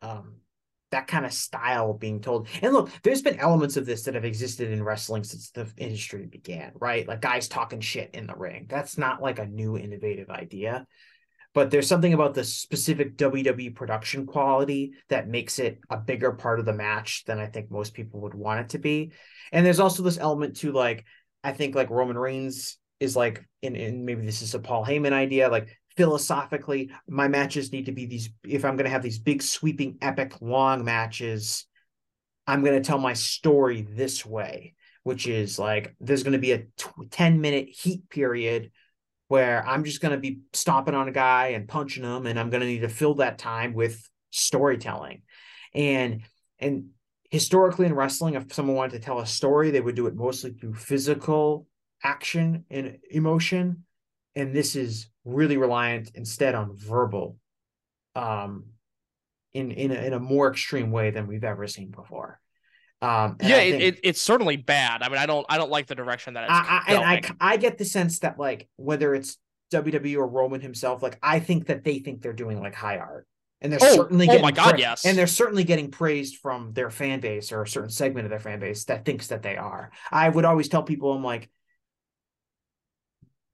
[0.02, 0.36] Um
[0.92, 2.46] that kind of style being told.
[2.62, 6.26] And look, there's been elements of this that have existed in wrestling since the industry
[6.26, 7.08] began, right?
[7.08, 8.66] Like guys talking shit in the ring.
[8.68, 10.86] That's not like a new innovative idea.
[11.56, 16.60] But there's something about the specific WWE production quality that makes it a bigger part
[16.60, 19.12] of the match than I think most people would want it to be.
[19.52, 21.06] And there's also this element to like,
[21.42, 25.14] I think like Roman Reigns is like, and, in maybe this is a Paul Heyman
[25.14, 28.28] idea, like philosophically, my matches need to be these.
[28.44, 31.64] If I'm going to have these big, sweeping, epic, long matches,
[32.46, 36.52] I'm going to tell my story this way, which is like there's going to be
[36.52, 38.72] a t- 10 minute heat period
[39.28, 42.50] where I'm just going to be stomping on a guy and punching him, and I'm
[42.50, 45.22] going to need to fill that time with storytelling.
[45.74, 46.22] And
[46.58, 46.90] and
[47.30, 50.52] historically in wrestling, if someone wanted to tell a story, they would do it mostly
[50.52, 51.66] through physical
[52.02, 53.84] action and emotion.
[54.34, 57.36] And this is really reliant instead on verbal
[58.14, 58.64] um
[59.52, 62.40] in in a, in a more extreme way than we've ever seen before
[63.02, 65.02] um yeah think, it, it, it's certainly bad.
[65.02, 67.04] I mean i don't i don't like the direction that it's I, I, and
[67.40, 69.38] i i get the sense that like whether it's
[69.72, 73.26] wwe or roman himself like i think that they think they're doing like high art.
[73.62, 75.06] And they're oh, certainly getting oh my god pra- yes.
[75.06, 78.38] and they're certainly getting praised from their fan base or a certain segment of their
[78.38, 79.92] fan base that thinks that they are.
[80.12, 81.48] I would always tell people i'm like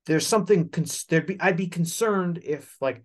[0.06, 3.02] there's something cons- there'd be I'd be concerned if like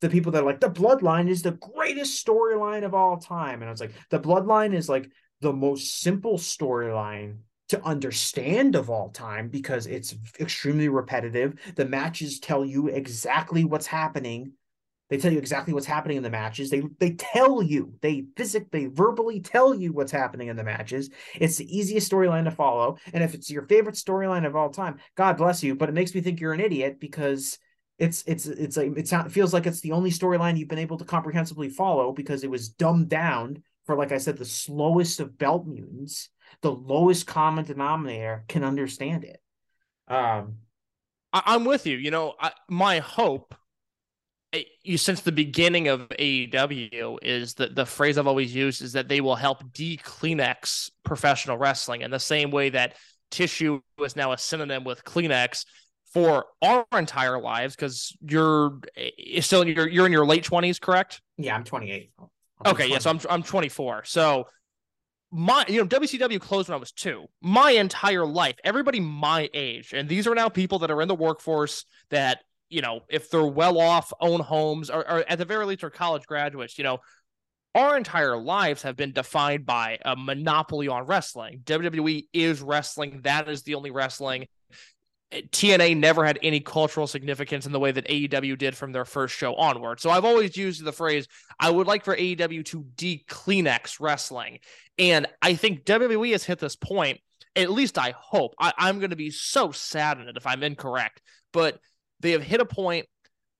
[0.00, 3.60] the people that are like the bloodline is the greatest storyline of all time.
[3.60, 5.10] And I was like the bloodline is like
[5.40, 7.38] the most simple storyline
[7.68, 13.86] to understand of all time because it's extremely repetitive the matches tell you exactly what's
[13.86, 14.52] happening
[15.10, 16.70] they tell you exactly what's happening in the matches.
[16.70, 21.10] They they tell you, they physically, verbally tell you what's happening in the matches.
[21.34, 22.96] It's the easiest storyline to follow.
[23.12, 25.74] And if it's your favorite storyline of all time, God bless you.
[25.74, 27.58] But it makes me think you're an idiot because
[27.98, 31.04] it's it's it's like it feels like it's the only storyline you've been able to
[31.04, 35.66] comprehensively follow because it was dumbed down for, like I said, the slowest of belt
[35.66, 36.28] mutants,
[36.62, 39.42] the lowest common denominator can understand it.
[40.06, 40.58] Um,
[41.32, 41.96] I, am with you.
[41.96, 43.52] You know, I, my hope
[44.52, 48.92] eh, you since the beginning of AEW is that the phrase I've always used is
[48.92, 52.94] that they will help de-Kleenex professional wrestling in the same way that
[53.32, 55.64] tissue is now a synonym with Kleenex
[56.12, 60.80] for our entire lives because you're eh, eh, still you're you're in your late 20s
[60.80, 62.10] correct yeah i'm 28
[62.66, 64.46] okay yeah so I'm, I'm 24 so
[65.32, 67.26] my you know WCW closed when I was two.
[67.40, 71.14] My entire life, everybody my age, and these are now people that are in the
[71.14, 72.40] workforce that
[72.70, 75.90] you know, if they're well off, own homes, or, or at the very least are
[75.90, 77.00] college graduates, you know,
[77.74, 81.60] our entire lives have been defined by a monopoly on wrestling.
[81.64, 83.20] WWE is wrestling.
[83.22, 84.46] That is the only wrestling.
[85.32, 89.34] TNA never had any cultural significance in the way that AEW did from their first
[89.34, 90.00] show onward.
[90.00, 91.28] So I've always used the phrase,
[91.58, 94.58] I would like for AEW to de Kleenex wrestling.
[94.98, 97.20] And I think WWE has hit this point.
[97.54, 98.54] At least I hope.
[98.58, 101.20] I, I'm going to be so saddened if I'm incorrect.
[101.52, 101.78] But
[102.20, 103.06] they have hit a point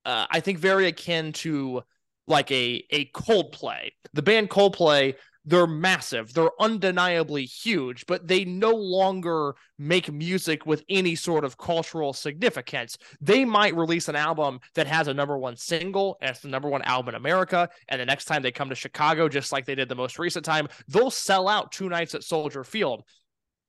[0.05, 1.83] uh, I think very akin to
[2.27, 3.91] like a a Coldplay.
[4.13, 5.15] The band Coldplay,
[5.51, 11.59] they're massive, they're undeniably huge, but they no longer make music with any sort of
[11.59, 12.97] cultural significance.
[13.21, 16.69] They might release an album that has a number one single, and it's the number
[16.69, 19.75] one album in America, and the next time they come to Chicago, just like they
[19.75, 23.03] did the most recent time, they'll sell out two nights at Soldier Field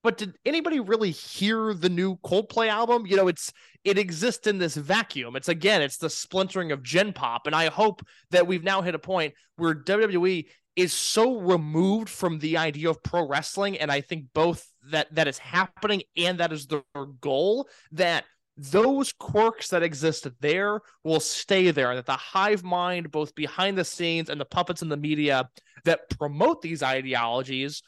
[0.03, 3.05] but did anybody really hear the new Coldplay album?
[3.05, 3.51] You know, it's
[3.83, 5.35] it exists in this vacuum.
[5.35, 8.95] It's again, it's the splintering of Gen Pop, and I hope that we've now hit
[8.95, 10.45] a point where WWE
[10.75, 15.27] is so removed from the idea of pro wrestling, and I think both that that
[15.27, 16.83] is happening and that is their
[17.19, 18.25] goal that
[18.57, 23.85] those quirks that exist there will stay there, that the hive mind, both behind the
[23.85, 25.49] scenes and the puppets in the media
[25.85, 27.81] that promote these ideologies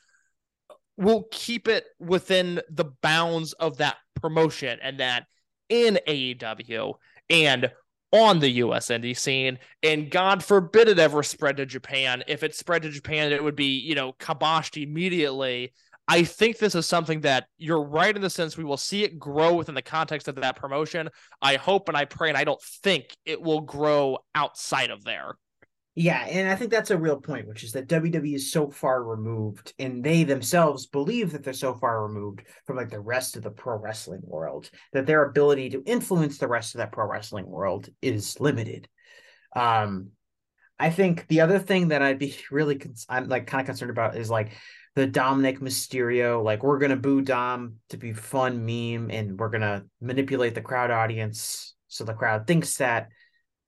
[0.97, 5.25] will keep it within the bounds of that promotion and that
[5.69, 6.93] in AEW
[7.29, 7.71] and
[8.11, 9.57] on the US indie scene.
[9.81, 12.23] And God forbid it ever spread to Japan.
[12.27, 15.73] If it spread to Japan, it would be, you know, kiboshed immediately.
[16.07, 19.17] I think this is something that you're right in the sense we will see it
[19.17, 21.09] grow within the context of that promotion.
[21.41, 25.37] I hope and I pray and I don't think it will grow outside of there.
[25.95, 29.03] Yeah, and I think that's a real point, which is that WWE is so far
[29.03, 33.43] removed, and they themselves believe that they're so far removed from like the rest of
[33.43, 37.45] the pro wrestling world that their ability to influence the rest of that pro wrestling
[37.45, 38.87] world is limited.
[39.55, 40.11] Um,
[40.79, 43.91] I think the other thing that I'd be really con- I'm like kind of concerned
[43.91, 44.51] about is like
[44.95, 49.85] the Dominic Mysterio, like we're gonna boo Dom to be fun meme, and we're gonna
[50.01, 53.09] manipulate the crowd audience so the crowd thinks that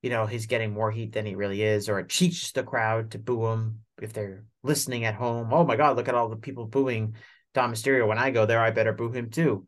[0.05, 3.09] you know, he's getting more heat than he really is, or it cheats the crowd
[3.11, 6.35] to boo him if they're listening at home, oh my god, look at all the
[6.35, 7.15] people booing
[7.55, 8.07] Dom Mysterio.
[8.07, 9.65] When I go there, I better boo him too.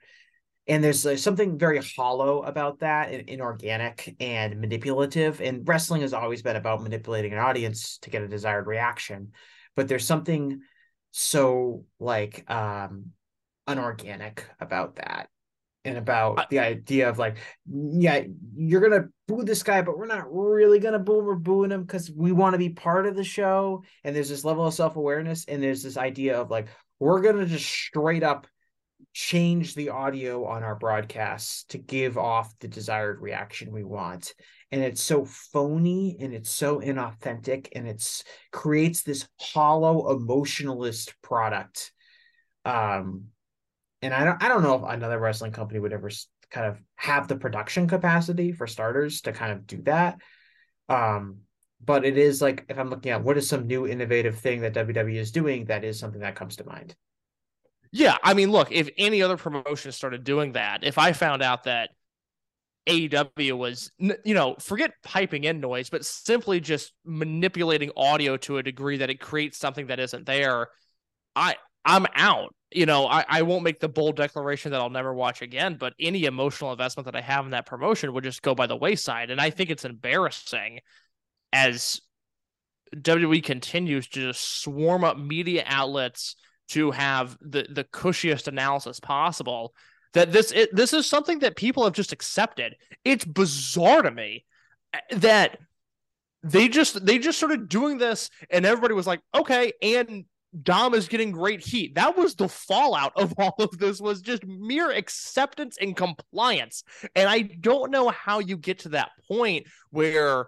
[0.67, 5.41] And there's something very hollow about that, and inorganic and manipulative.
[5.41, 9.31] And wrestling has always been about manipulating an audience to get a desired reaction.
[9.75, 10.61] But there's something
[11.11, 13.07] so like um
[13.65, 15.29] unorganic about that
[15.87, 18.23] and about I, the idea of like, yeah,
[18.55, 21.25] you're gonna boo this guy, but we're not really gonna boo him.
[21.25, 23.83] We're booing him because we want to be part of the show.
[24.03, 26.67] And there's this level of self awareness, and there's this idea of like,
[26.99, 28.47] we're gonna just straight up
[29.13, 34.33] change the audio on our broadcasts to give off the desired reaction we want
[34.71, 41.91] and it's so phony and it's so inauthentic and it's creates this hollow emotionalist product
[42.65, 43.25] um
[44.01, 46.09] and I don't I don't know if another wrestling company would ever
[46.49, 50.17] kind of have the production capacity for starters to kind of do that.
[50.89, 51.39] Um,
[51.83, 54.73] but it is like if I'm looking at what is some new innovative thing that
[54.73, 56.95] WWE is doing, that is something that comes to mind.
[57.91, 61.63] Yeah, I mean, look, if any other promotion started doing that, if I found out
[61.63, 61.91] that
[62.87, 68.63] AEW was, you know, forget piping in noise, but simply just manipulating audio to a
[68.63, 70.67] degree that it creates something that isn't there,
[71.35, 75.13] I I'm out you know, I, I won't make the bold declaration that I'll never
[75.13, 78.55] watch again, but any emotional investment that I have in that promotion would just go
[78.55, 79.29] by the wayside.
[79.29, 80.81] And I think it's embarrassing
[81.53, 82.01] as
[82.95, 86.35] WWE continues to just swarm up media outlets
[86.69, 89.73] to have the, the cushiest analysis possible.
[90.13, 92.75] That this it, this is something that people have just accepted.
[93.05, 94.45] It's bizarre to me
[94.93, 95.59] eh, that
[96.43, 100.25] they just they just started doing this and everybody was like okay and
[100.63, 101.95] Dom is getting great heat.
[101.95, 106.83] That was the fallout of all of this was just mere acceptance and compliance.
[107.15, 110.47] And I don't know how you get to that point where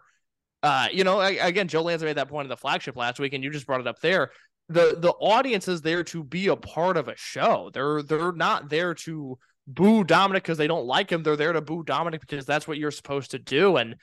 [0.62, 3.44] uh, you know, again, Joe Lanza made that point in the flagship last week, and
[3.44, 4.32] you just brought it up there.
[4.68, 7.72] The the audience is there to be a part of a show.
[7.74, 11.24] They're they're not there to boo Dominic because they don't like him.
[11.24, 13.78] They're there to boo Dominic because that's what you're supposed to do.
[13.78, 13.96] And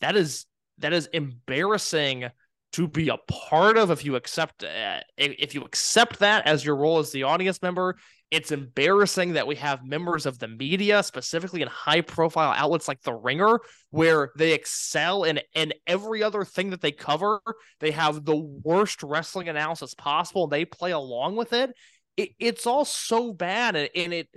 [0.00, 0.46] that is
[0.78, 2.26] that is embarrassing
[2.74, 6.74] to be a part of if you accept uh, if you accept that as your
[6.74, 7.96] role as the audience member.
[8.32, 13.00] It's embarrassing that we have members of the media specifically in high profile outlets like
[13.02, 13.60] the ringer
[13.90, 17.40] where they excel in in every other thing that they cover.
[17.78, 20.44] They have the worst wrestling analysis possible.
[20.44, 21.70] And they play along with it,
[22.16, 24.28] it it's all so bad and, and it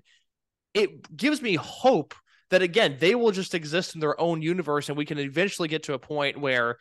[0.75, 2.13] it gives me hope
[2.51, 5.83] that again they will just exist in their own universe and we can eventually get
[5.83, 6.77] to a point where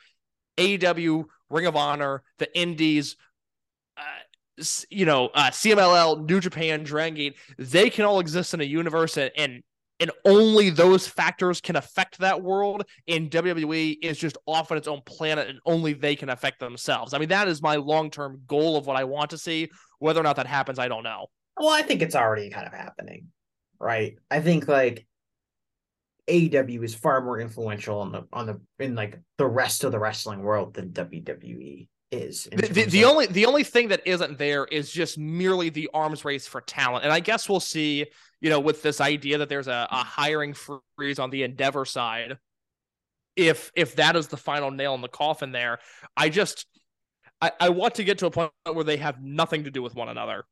[0.56, 3.16] AEW, Ring of Honor, the Indies,
[3.96, 9.16] uh, you know, uh, CMLL, New Japan, Dragon they can all exist in a universe
[9.16, 9.62] and, and
[9.98, 12.84] and only those factors can affect that world.
[13.08, 17.14] And WWE is just off on its own planet, and only they can affect themselves.
[17.14, 19.70] I mean, that is my long term goal of what I want to see.
[19.98, 21.26] Whether or not that happens, I don't know.
[21.56, 23.28] Well, I think it's already kind of happening,
[23.80, 24.16] right?
[24.30, 25.06] I think like
[26.28, 29.98] AEW is far more influential on the on the in like the rest of the
[29.98, 32.48] wrestling world than WWE is.
[32.50, 36.24] The, the, the only the only thing that isn't there is just merely the arms
[36.24, 38.06] race for talent, and I guess we'll see.
[38.40, 40.54] You know, with this idea that there's a, a hiring
[40.96, 42.38] freeze on the Endeavor side,
[43.34, 45.78] if if that is the final nail in the coffin, there,
[46.16, 46.66] I just
[47.40, 49.94] I, I want to get to a point where they have nothing to do with
[49.94, 50.44] one another.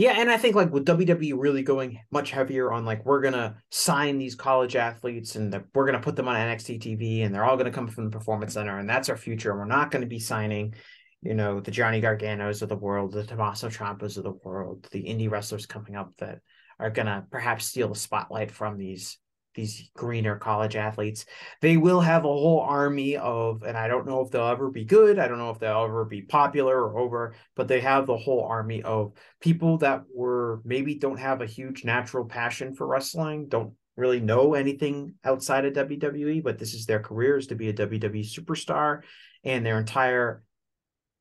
[0.00, 3.56] Yeah, and I think like with WWE really going much heavier on like we're gonna
[3.68, 7.44] sign these college athletes and the, we're gonna put them on NXT TV and they're
[7.44, 9.50] all gonna come from the Performance Center and that's our future.
[9.50, 10.72] And we're not gonna be signing,
[11.20, 15.02] you know, the Johnny Garganos of the world, the Tommaso Ciampas of the world, the
[15.02, 16.38] indie wrestlers coming up that
[16.78, 19.18] are gonna perhaps steal the spotlight from these
[19.54, 21.26] these greener college athletes.
[21.60, 24.84] They will have a whole army of, and I don't know if they'll ever be
[24.84, 25.18] good.
[25.18, 28.44] I don't know if they'll ever be popular or over, but they have the whole
[28.44, 33.74] army of people that were maybe don't have a huge natural passion for wrestling, don't
[33.96, 38.24] really know anything outside of WWE, but this is their careers to be a WWE
[38.24, 39.02] superstar,
[39.44, 40.42] and their entire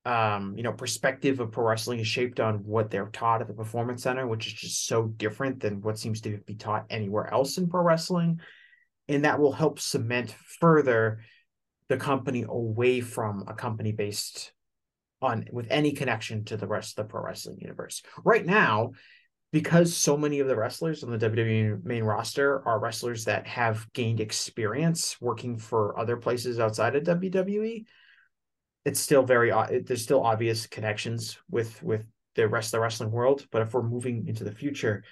[0.10, 3.54] um, you know, perspective of pro wrestling is shaped on what they're taught at the
[3.54, 7.60] performance center, which is just so different than what seems to be taught anywhere else
[7.60, 8.40] in pro wrestling.
[9.08, 11.20] And that will help cement further
[11.90, 14.52] the company away from a company based
[15.22, 18.02] on with any connection to the rest of the pro wrestling universe.
[18.24, 18.94] Right now,
[19.52, 23.86] because so many of the wrestlers on the WWE main roster are wrestlers that have
[23.94, 27.86] gained experience working for other places outside of WWE,
[28.90, 29.52] it's still very
[29.86, 32.04] there's still obvious connections with with
[32.36, 35.04] the rest of the wrestling world but if we're moving into the future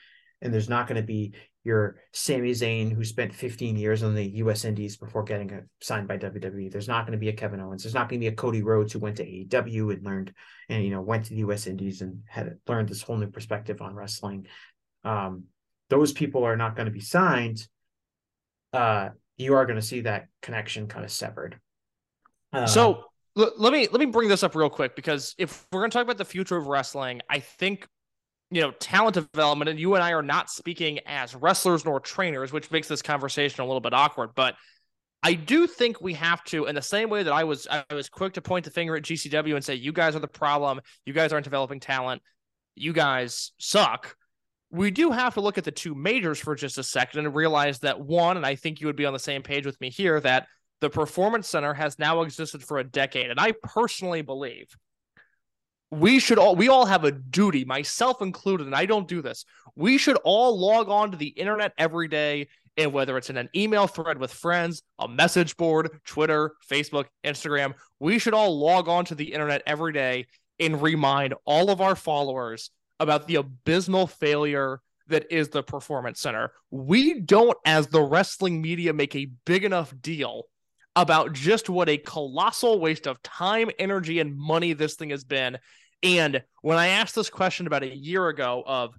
[0.42, 4.24] and there's not going to be your Sami Zayn who spent 15 years on the
[4.38, 4.64] U.S.
[4.64, 6.72] Indies before getting a, signed by WWE.
[6.72, 7.84] There's not going to be a Kevin Owens.
[7.84, 10.34] There's not going to be a Cody Rhodes who went to AEW and learned
[10.70, 11.68] and you know went to the U.S.
[11.68, 14.48] Indies and had learned this whole new perspective on wrestling.
[15.04, 15.46] Um,
[15.90, 17.68] those people are not going to be signed.
[18.72, 21.60] Uh, you are going to see that connection kind of severed.
[22.54, 23.04] Uh, so
[23.38, 26.04] let me let me bring this up real quick because if we're going to talk
[26.04, 27.88] about the future of wrestling, I think
[28.50, 32.54] you know, talent development, and you and I are not speaking as wrestlers nor trainers,
[32.54, 34.32] which makes this conversation a little bit awkward.
[34.36, 34.56] But
[35.22, 38.08] I do think we have to, in the same way that I was, I was
[38.08, 40.80] quick to point the finger at GCW and say, "You guys are the problem.
[41.06, 42.22] You guys aren't developing talent.
[42.76, 44.16] You guys suck."
[44.70, 47.80] We do have to look at the two majors for just a second and realize
[47.80, 50.20] that one, and I think you would be on the same page with me here,
[50.22, 50.48] that
[50.82, 54.76] the Performance Center has now existed for a decade, and I personally believe
[55.90, 59.46] we should all we all have a duty myself included and i don't do this.
[59.76, 63.50] We should all log on to the internet every day and whether it's in an
[63.56, 69.06] email thread with friends a message board twitter facebook instagram we should all log on
[69.06, 70.26] to the internet every day
[70.60, 76.52] and remind all of our followers about the abysmal failure that is the performance center.
[76.70, 80.44] We don't as the wrestling media make a big enough deal
[80.98, 85.60] about just what a colossal waste of time, energy, and money this thing has been.
[86.02, 88.96] And when I asked this question about a year ago of,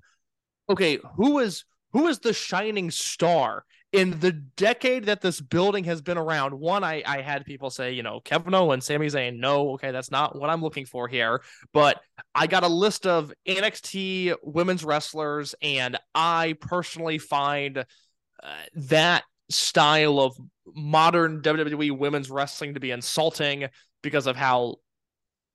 [0.71, 6.01] okay, who is who is the shining star in the decade that this building has
[6.01, 6.55] been around?
[6.55, 9.39] One, I, I had people say, you know, Kevin Owens, Sami Zayn.
[9.39, 11.43] No, okay, that's not what I'm looking for here.
[11.73, 12.01] But
[12.33, 17.85] I got a list of NXT women's wrestlers, and I personally find uh,
[18.75, 20.37] that style of
[20.75, 23.69] modern WWE women's wrestling to be insulting
[24.03, 24.77] because of how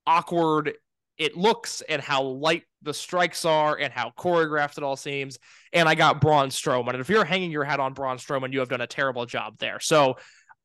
[0.06, 0.74] awkward
[1.18, 5.38] it looks and how light the strikes are and how choreographed it all seems.
[5.72, 6.89] And I got Braun Strowman.
[6.89, 9.58] And if you're hanging your hat on Braun Strowman, you have done a terrible job
[9.60, 9.80] there.
[9.80, 10.16] So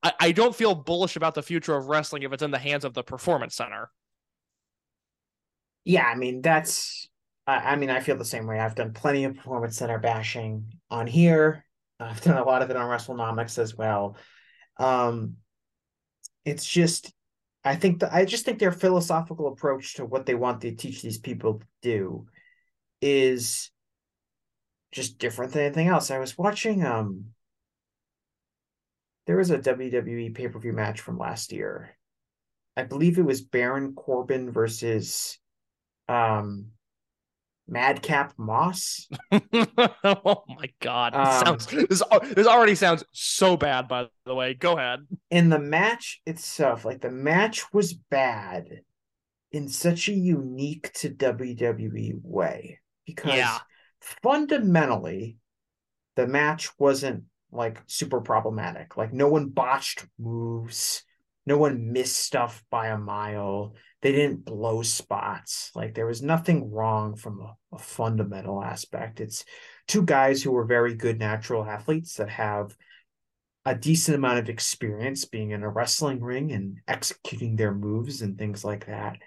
[0.03, 2.85] I, I don't feel bullish about the future of wrestling if it's in the hands
[2.85, 3.91] of the Performance Center.
[5.85, 7.09] Yeah, I mean, that's,
[7.47, 8.59] I, I mean, I feel the same way.
[8.59, 11.65] I've done plenty of Performance Center bashing on here.
[12.01, 14.17] I've done a lot of it on WrestleNomics as well.
[14.79, 15.37] Um,
[16.45, 17.13] it's just,
[17.65, 21.03] I think that I just think their philosophical approach to what they want to teach
[21.03, 22.27] these people to do
[23.01, 23.71] is
[24.93, 26.11] just different than anything else.
[26.11, 27.27] I was watching um
[29.27, 31.97] there was a WWE pay-per-view match from last year.
[32.77, 35.39] I believe it was Baron Corbin versus
[36.09, 36.69] um
[37.69, 39.09] Madcap Moss.
[39.33, 41.15] oh my god!
[41.15, 42.03] Um, sounds, this,
[42.35, 43.89] this already sounds so bad.
[43.89, 45.01] By the way, go ahead.
[45.31, 48.81] In the match itself, like the match was bad
[49.53, 53.59] in such a unique to WWE way because yeah.
[54.01, 55.37] fundamentally,
[56.17, 58.97] the match wasn't like super problematic.
[58.97, 61.03] Like no one botched moves,
[61.49, 65.73] no one missed stuff by a mile they didn't blow spots.
[65.75, 69.21] Like there was nothing wrong from a, a fundamental aspect.
[69.21, 69.45] It's
[69.89, 72.77] two guys who were very good natural athletes that have
[73.65, 78.39] a decent amount of experience being in a wrestling ring and executing their moves and
[78.39, 79.19] things like that.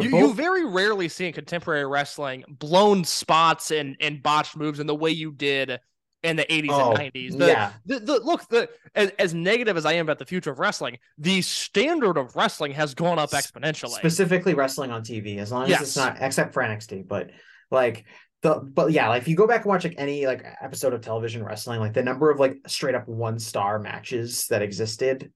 [0.00, 0.20] You, both...
[0.20, 4.94] you very rarely see in contemporary wrestling blown spots and, and botched moves in the
[4.94, 5.78] way you did
[6.22, 7.38] in the 80s oh, and 90s.
[7.38, 7.72] The, yeah.
[7.86, 10.98] The, the, look, the as, as negative as I am about the future of wrestling,
[11.16, 13.96] the standard of wrestling has gone up exponentially.
[13.96, 15.80] Specifically wrestling on TV, as long yes.
[15.80, 17.30] as it's not except for NXT, but
[17.70, 18.04] like
[18.42, 21.00] the but yeah, like if you go back and watch like any like episode of
[21.00, 25.32] television wrestling, like the number of like straight up one star matches that existed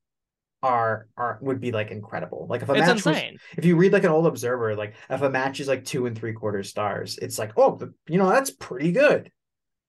[0.62, 2.46] are are would be like incredible.
[2.48, 3.32] Like if a it's match insane.
[3.32, 6.06] Was, if you read like an old observer, like if a match is like two
[6.06, 7.78] and three quarter stars, it's like, oh,
[8.08, 9.30] you know, that's pretty good.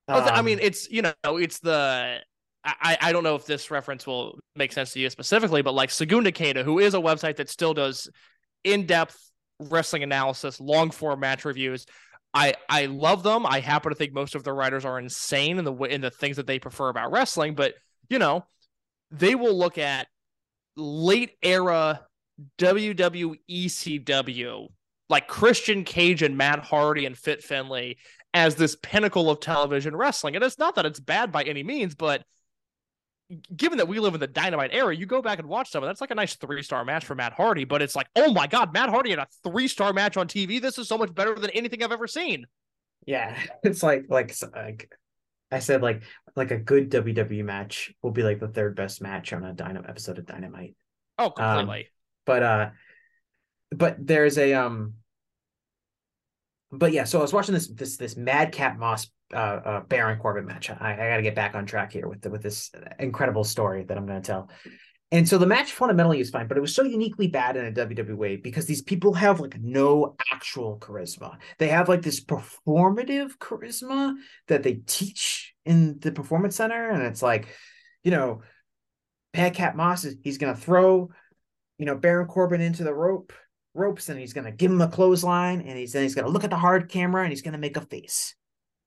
[0.07, 2.19] Um, I mean, it's you know, it's the
[2.63, 5.91] I, I don't know if this reference will make sense to you specifically, but like
[5.91, 8.09] Segunda Caída, who is a website that still does
[8.63, 9.17] in-depth
[9.59, 11.85] wrestling analysis, long form match reviews.
[12.33, 13.45] I I love them.
[13.45, 16.37] I happen to think most of their writers are insane in the in the things
[16.37, 17.75] that they prefer about wrestling, but
[18.09, 18.45] you know,
[19.11, 20.07] they will look at
[20.75, 22.01] late era
[22.57, 24.67] WWE WWECW
[25.13, 27.97] like Christian Cage and Matt Hardy and Fit Finlay
[28.33, 30.35] as this pinnacle of television wrestling.
[30.35, 32.23] And it's not that it's bad by any means, but
[33.55, 35.89] given that we live in the dynamite era, you go back and watch some, and
[35.89, 37.63] that's like a nice three star match for Matt Hardy.
[37.63, 40.59] But it's like, oh my god, Matt Hardy had a three star match on TV.
[40.59, 42.47] This is so much better than anything I've ever seen.
[43.05, 44.91] Yeah, it's like like like
[45.51, 46.01] I said, like
[46.35, 49.91] like a good WWE match will be like the third best match on a Dynamite
[49.91, 50.75] episode of Dynamite.
[51.19, 51.81] Oh, completely.
[51.81, 51.85] Um,
[52.25, 52.69] but uh,
[53.69, 54.95] but there's a um
[56.73, 60.45] but yeah, so I was watching this this this Madcap Moss uh, uh, Baron Corbin
[60.45, 60.69] match.
[60.71, 63.83] I, I got to get back on track here with the, with this incredible story
[63.83, 64.49] that I'm going to tell.
[65.11, 67.71] And so the match fundamentally is fine, but it was so uniquely bad in a
[67.71, 71.37] WWE because these people have like no actual charisma.
[71.59, 74.15] They have like this performative charisma
[74.47, 77.47] that they teach in the performance center, and it's like,
[78.03, 78.41] you know,
[79.35, 81.11] Madcap Moss is he's gonna throw,
[81.77, 83.33] you know, Baron Corbin into the rope
[83.73, 86.49] ropes, and he's gonna give him a clothesline, and he's then he's gonna look at
[86.49, 88.35] the hard camera and he's gonna make a face.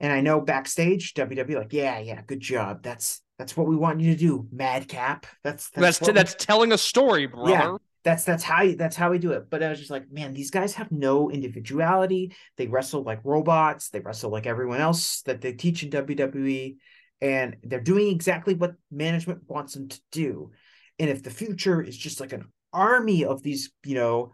[0.00, 2.82] And I know backstage, WWE like, yeah, yeah, good job.
[2.82, 5.26] That's that's what we want you to do, Madcap.
[5.42, 7.50] That's that's that's, that's telling a story, brother.
[7.50, 9.50] Yeah, that's that's how you, that's how we do it.
[9.50, 12.34] But I was just like, man, these guys have no individuality.
[12.56, 13.88] They wrestle like robots.
[13.90, 16.76] They wrestle like everyone else that they teach in WWE,
[17.20, 20.50] and they're doing exactly what management wants them to do.
[20.98, 24.32] And if the future is just like an army of these, you know,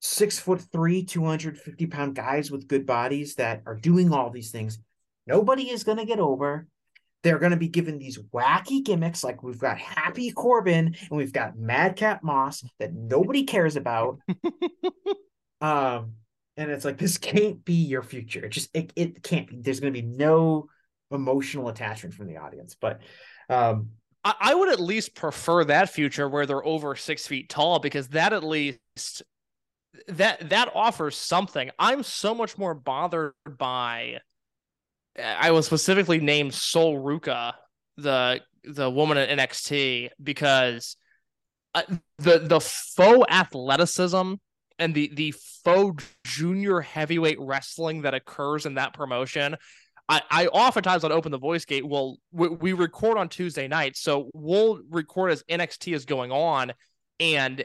[0.00, 4.78] six foot three, 250 pound guys with good bodies that are doing all these things,
[5.26, 6.66] nobody is going to get over
[7.22, 11.32] they're going to be given these wacky gimmicks like we've got Happy Corbin and we've
[11.32, 14.20] got Madcap Moss that nobody cares about.
[15.60, 16.12] um,
[16.56, 18.44] and it's like this can't be your future.
[18.44, 19.58] It just it, it can't be.
[19.60, 20.68] There's going to be no
[21.10, 22.76] emotional attachment from the audience.
[22.80, 23.00] But
[23.48, 23.90] um,
[24.24, 28.08] I, I would at least prefer that future where they're over six feet tall because
[28.08, 29.22] that at least
[30.08, 31.70] that that offers something.
[31.78, 34.18] I'm so much more bothered by
[35.18, 37.54] I was specifically named Sol Ruca,
[37.96, 40.96] the the woman at NXT, because
[41.74, 41.82] uh,
[42.18, 44.34] the the faux athleticism
[44.78, 45.34] and the the
[45.64, 49.56] faux junior heavyweight wrestling that occurs in that promotion.
[50.10, 53.96] I, I oftentimes on Open the Voice Gate will we, we record on Tuesday night,
[53.96, 56.72] so we'll record as NXT is going on,
[57.20, 57.64] and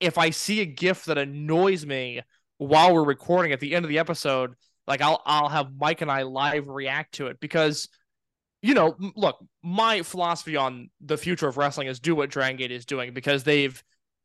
[0.00, 2.22] if I see a GIF that annoys me
[2.58, 4.54] while we're recording at the end of the episode,
[4.86, 7.88] like I'll I'll have Mike and I live react to it because
[8.60, 12.72] you know, look, my philosophy on the future of wrestling is do what Dragon Gate
[12.72, 13.80] is doing because they've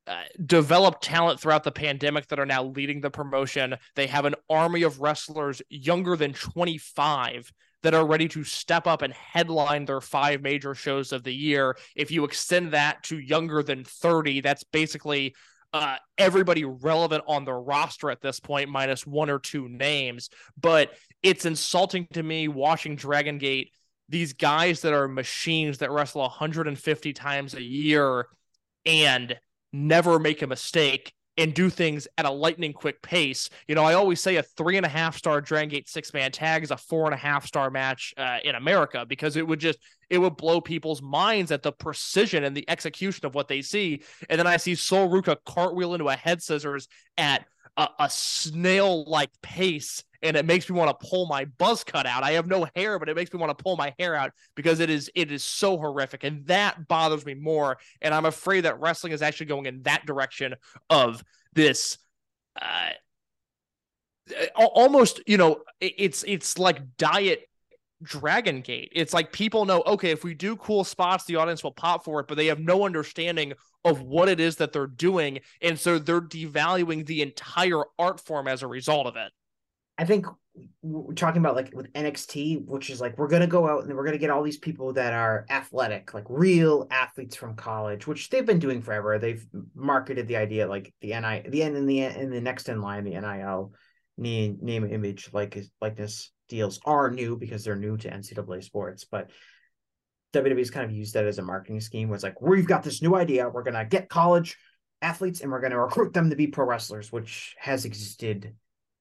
[0.08, 3.76] uh, developed talent throughout the pandemic that are now leading the promotion.
[3.96, 7.54] They have an army of wrestlers younger than 25
[7.84, 11.78] that are ready to step up and headline their five major shows of the year.
[11.96, 15.36] If you extend that to younger than 30, that's basically
[15.74, 20.30] uh, everybody relevant on the roster at this point, minus one or two names.
[20.60, 20.92] But
[21.24, 23.72] it's insulting to me watching Dragon Gate,
[24.08, 28.28] these guys that are machines that wrestle 150 times a year
[28.86, 29.36] and
[29.72, 33.50] never make a mistake and do things at a lightning quick pace.
[33.68, 36.32] You know, I always say a three and a half star Dragon Gate six man
[36.32, 39.60] tag is a four and a half star match uh, in America because it would
[39.60, 39.80] just
[40.14, 44.04] it would blow people's minds at the precision and the execution of what they see.
[44.30, 46.88] And then I see Sol Ruca cartwheel into a head scissors
[47.18, 47.48] at
[47.78, 52.06] a, a snail like pace and it makes me want to pull my buzz cut
[52.06, 52.24] out.
[52.24, 54.80] I have no hair, but it makes me want to pull my hair out because
[54.80, 57.78] it is it is so horrific, and that bothers me more.
[58.00, 60.56] And I'm afraid that wrestling is actually going in that direction
[60.90, 61.98] of this.
[62.62, 62.92] Uh,
[64.56, 67.50] almost you know it's it's like diet
[68.04, 68.92] Dragon Gate.
[68.94, 72.20] It's like people know, okay, if we do cool spots, the audience will pop for
[72.20, 73.54] it, but they have no understanding
[73.86, 75.40] of what it is that they're doing.
[75.62, 79.32] And so they're devaluing the entire art form as a result of it.
[79.98, 80.26] I think
[80.82, 84.06] we're talking about like with NXT, which is like we're gonna go out and we're
[84.06, 88.46] gonna get all these people that are athletic, like real athletes from college, which they've
[88.46, 89.18] been doing forever.
[89.20, 89.46] They've
[89.76, 93.04] marketed the idea like the NI, the end in the in the next in line,
[93.04, 93.74] the NIL
[94.18, 99.30] name name image like likeness deals are new because they're new to NCAA sports, but
[100.34, 102.10] WWE's kind of used that as a marketing scheme.
[102.10, 104.58] Was like we've got this new idea, we're gonna get college
[105.02, 108.56] athletes and we're gonna recruit them to be pro wrestlers, which has existed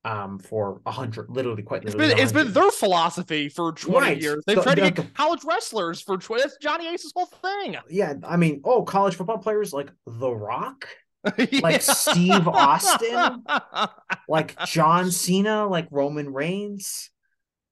[0.05, 4.01] um for a hundred literally quite literally it's been it's been their philosophy for 20
[4.01, 4.21] right.
[4.21, 4.43] years.
[4.47, 7.77] They've the, tried to the, get college wrestlers for 20 that's johnny ace's whole thing.
[7.89, 10.89] Yeah i mean oh college football players like the rock?
[11.39, 11.61] Yeah.
[11.62, 13.45] like steve austin?
[14.29, 15.69] Like john cena?
[15.69, 17.12] Like roman reigns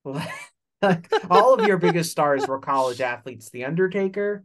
[1.31, 4.44] all of your biggest stars were college athletes the undertaker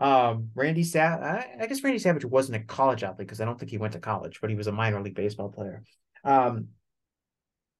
[0.00, 1.24] um randy Savage.
[1.24, 3.92] I, I guess randy savage wasn't a college athlete because i don't think he went
[3.94, 5.82] to college but he was a minor league baseball player
[6.24, 6.68] um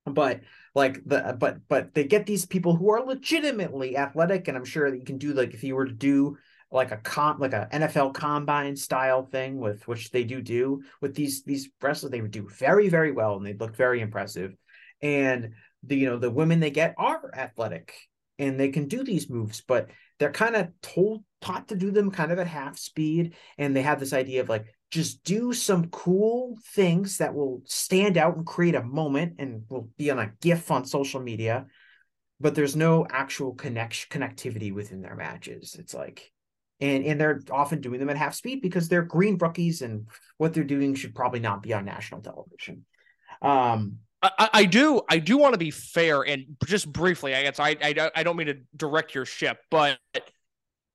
[0.07, 0.41] but
[0.75, 4.91] like the but but they get these people who are legitimately athletic and i'm sure
[4.91, 6.37] that you can do like if you were to do
[6.71, 11.15] like a comp like a nfl combine style thing with which they do do with
[11.15, 14.55] these these wrestlers they would do very very well and they look very impressive
[15.03, 15.53] and
[15.83, 17.95] the you know the women they get are athletic
[18.39, 19.89] and they can do these moves but
[20.19, 23.83] they're kind of told taught to do them kind of at half speed and they
[23.83, 28.47] have this idea of like just do some cool things that will stand out and
[28.47, 31.67] create a moment and will be on a gif on social media
[32.41, 35.77] but there's no actual connection connectivity within their matches.
[35.79, 36.33] It's like
[36.81, 40.07] and and they're often doing them at half speed because they're green rookies and
[40.37, 42.85] what they're doing should probably not be on national television.
[43.43, 47.61] Um I, I do I do want to be fair and just briefly I guess
[47.61, 49.99] I, I I don't mean to direct your ship but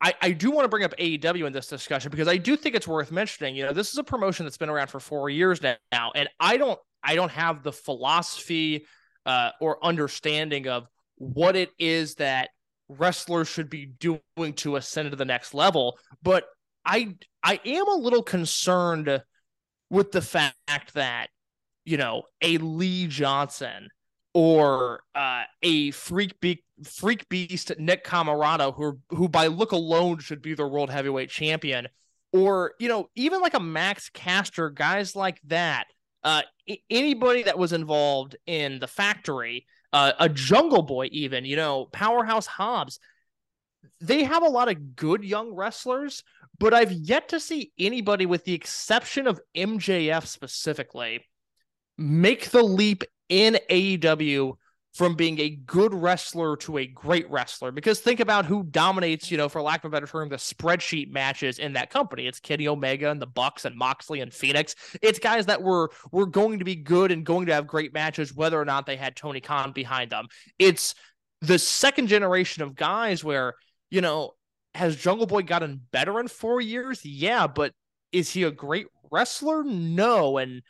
[0.04, 2.76] I, I do want to bring up AEW in this discussion because I do think
[2.76, 3.56] it's worth mentioning.
[3.56, 6.58] You know, this is a promotion that's been around for four years now, and I
[6.58, 8.86] don't I don't have the philosophy
[9.26, 12.50] uh, or understanding of what it is that
[12.90, 15.98] wrestlers should be doing to ascend to the next level.
[16.22, 16.46] But
[16.86, 19.24] I I am a little concerned
[19.90, 21.30] with the fact that
[21.86, 23.90] you know a Lee Johnson
[24.34, 30.42] or uh, a freak be- freak beast Nick Comoroto, who who by look alone should
[30.42, 31.88] be the world heavyweight champion,
[32.32, 35.86] or you know even like a Max Caster, guys like that.
[36.24, 36.42] Uh,
[36.90, 42.48] anybody that was involved in the factory, uh, a Jungle Boy, even you know Powerhouse
[42.48, 43.00] Hobbs,
[44.02, 46.24] they have a lot of good young wrestlers,
[46.60, 51.26] but I've yet to see anybody, with the exception of MJF specifically,
[51.98, 54.54] make the leap in AEW
[54.94, 57.72] from being a good wrestler to a great wrestler.
[57.72, 61.10] Because think about who dominates, you know, for lack of a better term, the spreadsheet
[61.10, 62.28] matches in that company.
[62.28, 64.76] It's Kenny Omega and the Bucks and Moxley and Phoenix.
[65.02, 68.36] It's guys that were were going to be good and going to have great matches,
[68.36, 70.28] whether or not they had Tony Khan behind them.
[70.60, 70.94] It's
[71.42, 73.56] the second generation of guys where,
[73.90, 74.34] you know,
[74.76, 77.04] has Jungle Boy gotten better in four years?
[77.04, 77.74] Yeah, but
[78.12, 79.64] is he a great wrestler?
[79.64, 80.38] No.
[80.38, 80.62] And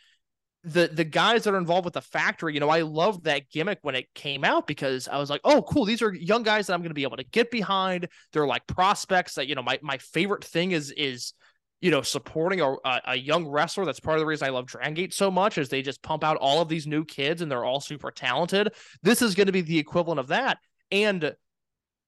[0.63, 3.79] the the guys that are involved with the factory, you know, I loved that gimmick
[3.81, 6.73] when it came out because I was like, oh, cool, these are young guys that
[6.73, 8.07] I'm going to be able to get behind.
[8.31, 9.63] They're like prospects that you know.
[9.63, 11.33] My my favorite thing is is
[11.81, 12.75] you know supporting a,
[13.05, 13.83] a young wrestler.
[13.83, 16.23] That's part of the reason I love Dragon Gate so much is they just pump
[16.23, 18.73] out all of these new kids and they're all super talented.
[19.01, 20.59] This is going to be the equivalent of that,
[20.91, 21.35] and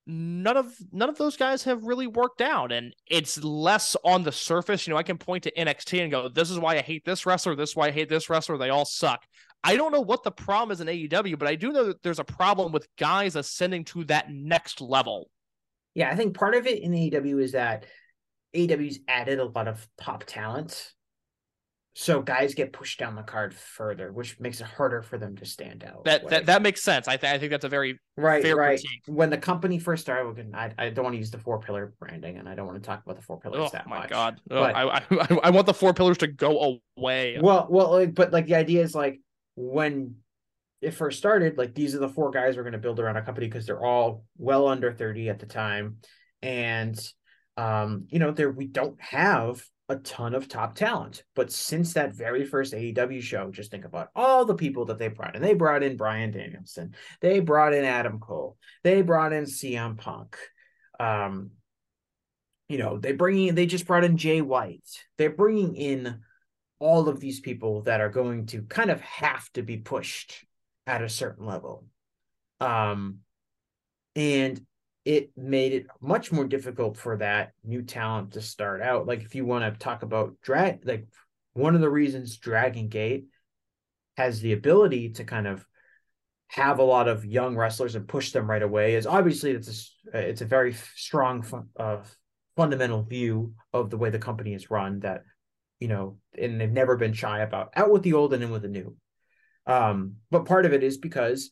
[0.08, 4.32] none of none of those guys have really worked out and it's less on the
[4.32, 4.86] surface.
[4.86, 7.26] You know i can point to nxt and go this is why i hate this
[7.26, 9.24] wrestler this is why i hate this wrestler they all suck.
[9.64, 12.20] I don't know what the problem is in aew but i do know that there's
[12.20, 15.30] a problem with guys ascending to that next level.
[15.96, 17.86] Yeah i think part of it in aew is that
[18.54, 20.94] aew's added a lot of top talent
[21.98, 25.46] so guys get pushed down the card further, which makes it harder for them to
[25.46, 26.04] stand out.
[26.04, 27.08] That like, that, that makes sense.
[27.08, 28.78] I, th- I think that's a very right fair right.
[28.78, 29.04] Critique.
[29.08, 32.38] When the company first started, I, I don't want to use the four pillar branding,
[32.38, 34.10] and I don't want to talk about the four pillars oh, that my much.
[34.10, 34.42] god!
[34.52, 37.40] Oh, but, I, I I want the four pillars to go away.
[37.42, 39.22] Well, well, like, but like the idea is like
[39.56, 40.16] when
[40.82, 43.22] it first started, like these are the four guys we're going to build around a
[43.22, 46.00] company because they're all well under thirty at the time,
[46.42, 47.00] and
[47.56, 51.24] um, you know, there we don't have a ton of top talent.
[51.36, 55.10] But since that very first AEW show, just think about all the people that they
[55.10, 55.42] brought in.
[55.42, 56.96] They brought in Bryan Danielson.
[57.22, 58.58] They brought in Adam Cole.
[58.84, 60.38] They brought in CM Punk.
[61.00, 61.52] Um,
[62.68, 64.90] you know, they bringing they just brought in Jay White.
[65.18, 66.22] They're bringing in
[66.80, 70.46] all of these people that are going to kind of have to be pushed
[70.88, 71.86] at a certain level.
[72.60, 73.20] Um,
[74.16, 74.66] and
[75.06, 79.06] it made it much more difficult for that new talent to start out.
[79.06, 81.08] Like if you want to talk about drag, like
[81.54, 83.28] one of the reasons Dragon Gate
[84.18, 85.66] has the ability to kind of
[86.48, 90.30] have a lot of young wrestlers and push them right away is obviously it's a,
[90.30, 91.46] it's a very strong
[91.78, 91.98] uh,
[92.56, 95.24] fundamental view of the way the company is run that
[95.80, 98.62] you know and they've never been shy about out with the old and in with
[98.62, 98.96] the new
[99.66, 101.50] um but part of it is because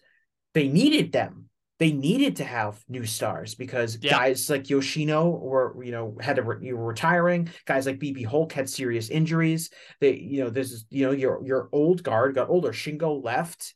[0.54, 4.12] they needed them they needed to have new stars because yeah.
[4.12, 7.50] guys like Yoshino were, you know, had to re- you were retiring.
[7.66, 9.70] Guys like BB Hulk had serious injuries.
[10.00, 12.72] They, you know, this is, you know, your your old guard got older.
[12.72, 13.74] Shingo left.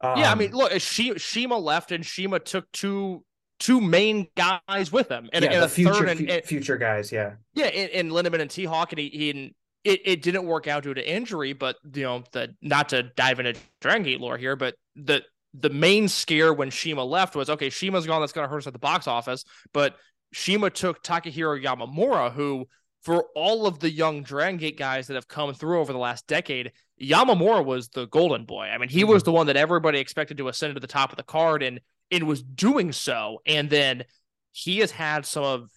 [0.00, 3.24] Um, yeah, I mean, look, she CIMA left, and CIMA took two
[3.58, 7.34] two main guys with him, and, yeah, and a future and, and, future guys, yeah,
[7.54, 9.54] yeah, and, and Lindaman and T-Hawk, and he, he
[9.84, 13.40] it, it didn't work out due to injury, but you know, the not to dive
[13.40, 15.22] into Dragon Gate lore here, but the
[15.54, 18.66] the main scare when CIMA left was okay, CIMA's gone, that's going to hurt us
[18.66, 19.44] at the box office.
[19.72, 19.96] But
[20.32, 22.66] Shima took Takehiro Yamamura, who,
[23.02, 26.26] for all of the young Dragon Gate guys that have come through over the last
[26.26, 28.64] decade, Yamamura was the golden boy.
[28.64, 29.10] I mean, he mm-hmm.
[29.10, 31.80] was the one that everybody expected to ascend to the top of the card and,
[32.10, 33.40] and was doing so.
[33.44, 34.04] And then
[34.52, 35.70] he has had some of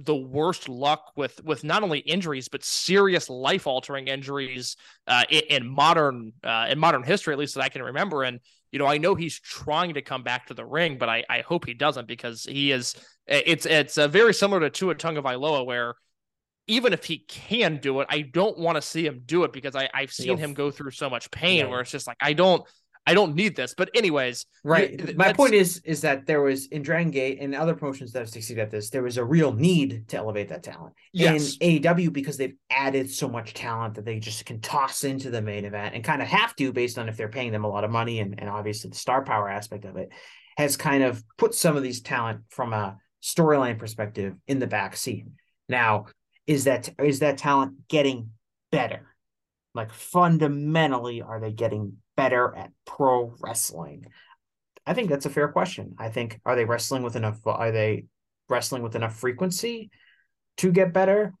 [0.00, 4.76] the worst luck with with not only injuries but serious life altering injuries
[5.08, 8.22] uh, in, in modern uh, in modern history, at least that I can remember.
[8.22, 8.38] And
[8.72, 11.40] you know, I know he's trying to come back to the ring, but I, I
[11.40, 12.94] hope he doesn't because he is.
[13.26, 15.94] It's it's uh, very similar to Tua Tagovailoa, where
[16.66, 19.74] even if he can do it, I don't want to see him do it because
[19.74, 21.66] I I've seen him go through so much pain yeah.
[21.66, 22.62] where it's just like I don't
[23.06, 23.74] I don't need this.
[23.74, 24.98] But anyways, Right.
[24.98, 28.20] th- My point is is that there was in Dragon Gate and other promotions that
[28.20, 30.94] have succeeded at this, there was a real need to elevate that talent.
[31.12, 31.56] Yes.
[31.60, 35.40] In AEW, because they've added so much talent that they just can toss into the
[35.42, 37.84] main event and kind of have to based on if they're paying them a lot
[37.84, 40.10] of money and, and obviously the star power aspect of it
[40.56, 44.96] has kind of put some of these talent from a storyline perspective in the back
[44.96, 45.26] seat.
[45.68, 46.06] Now,
[46.46, 48.30] is that is that talent getting
[48.72, 49.06] better?
[49.78, 54.06] Like fundamentally, are they getting better at pro wrestling?
[54.84, 55.94] I think that's a fair question.
[55.98, 58.06] I think are they wrestling with enough are they
[58.48, 59.90] wrestling with enough frequency
[60.56, 61.32] to get better?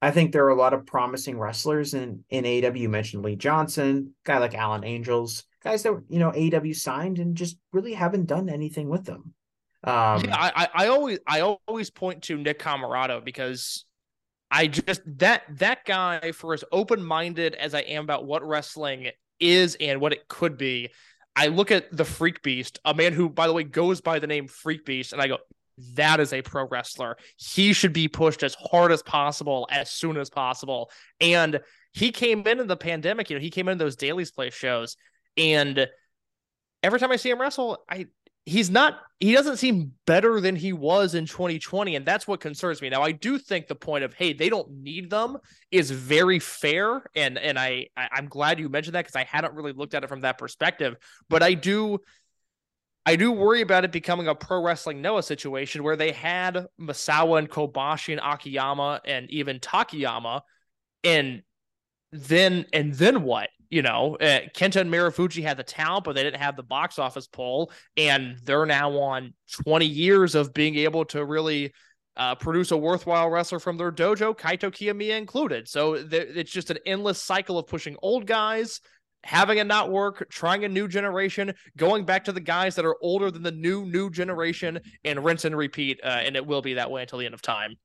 [0.00, 2.74] I think there are a lot of promising wrestlers in in AW.
[2.74, 7.36] You mentioned Lee Johnson, guy like Alan Angels, guys that you know AW signed and
[7.36, 9.34] just really haven't done anything with them.
[9.82, 13.84] Um, yeah, I, I I always I always point to Nick Comoroto because
[14.54, 19.10] I just that that guy for as open minded as I am about what wrestling
[19.40, 20.90] is and what it could be,
[21.34, 24.28] I look at the Freak Beast, a man who by the way goes by the
[24.28, 25.38] name Freak Beast, and I go,
[25.94, 27.16] that is a pro wrestler.
[27.36, 30.88] He should be pushed as hard as possible as soon as possible.
[31.20, 31.58] And
[31.92, 34.96] he came in in the pandemic, you know, he came in those dailies play shows,
[35.36, 35.88] and
[36.80, 38.06] every time I see him wrestle, I
[38.46, 42.82] he's not he doesn't seem better than he was in 2020 and that's what concerns
[42.82, 45.38] me now i do think the point of hey they don't need them
[45.70, 49.72] is very fair and and i, i'm glad you mentioned that because i hadn't really
[49.72, 50.96] looked at it from that perspective
[51.28, 51.98] but i do
[53.06, 57.38] I do worry about it becoming a pro wrestling Noah situation where they had Misawa
[57.38, 60.40] and Kobashi and Akiyama and even Takayama,
[61.02, 61.42] and
[62.12, 63.50] then and then what?
[63.70, 66.98] You know, uh, Kenta and Marufuji had the talent, but they didn't have the box
[66.98, 69.34] office pull, and they're now on
[69.64, 71.72] 20 years of being able to really
[72.16, 75.68] uh, produce a worthwhile wrestler from their dojo, Kaito Kiyomiya included.
[75.68, 78.80] So th- it's just an endless cycle of pushing old guys,
[79.24, 82.96] having it not work, trying a new generation, going back to the guys that are
[83.00, 86.00] older than the new new generation, and rinse and repeat.
[86.04, 87.76] Uh, and it will be that way until the end of time.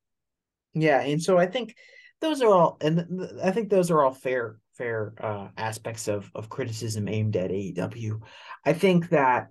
[0.74, 1.74] Yeah, and so I think
[2.20, 6.48] those are all, and I think those are all fair fair uh, aspects of of
[6.48, 8.20] criticism aimed at AEW.
[8.64, 9.48] I think that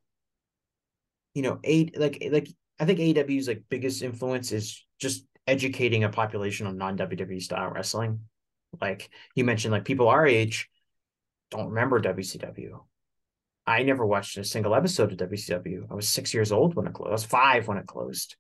[1.35, 2.47] you know, a like like
[2.80, 7.69] I think AEW's like biggest influence is just educating a population on non WWE style
[7.69, 8.22] wrestling.
[8.81, 10.68] Like you mentioned, like people our age
[11.51, 12.80] don't remember WCW.
[13.68, 15.85] I never watched a single episode of WCW.
[15.91, 17.10] I was six years old when it closed.
[17.10, 18.35] I was five when it closed.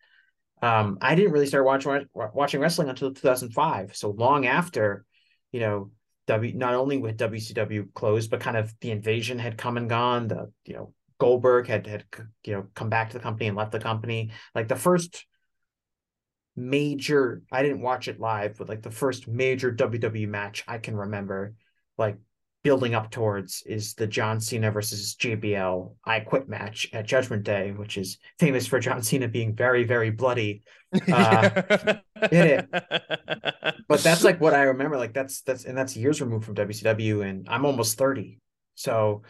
[0.63, 3.95] Um, I didn't really start watching watching wrestling until 2005.
[3.95, 5.05] So long after,
[5.51, 5.91] you know,
[6.29, 10.27] W not only with WCW closed, but kind of the invasion had come and gone.
[10.27, 12.05] The you know Goldberg had had
[12.45, 14.31] you know come back to the company and left the company.
[14.53, 15.25] Like the first
[16.55, 20.95] major, I didn't watch it live, but like the first major WWE match I can
[20.95, 21.55] remember,
[21.97, 22.17] like
[22.63, 27.71] building up towards is the John Cena versus JBL I Quit match at Judgment Day,
[27.71, 30.63] which is famous for John Cena being very, very bloody.
[31.07, 31.97] Uh,
[32.31, 32.67] hit
[33.87, 34.97] But that's like what I remember.
[34.97, 38.39] Like that's that's and that's years removed from WCW, and I'm almost 30.
[38.75, 39.23] So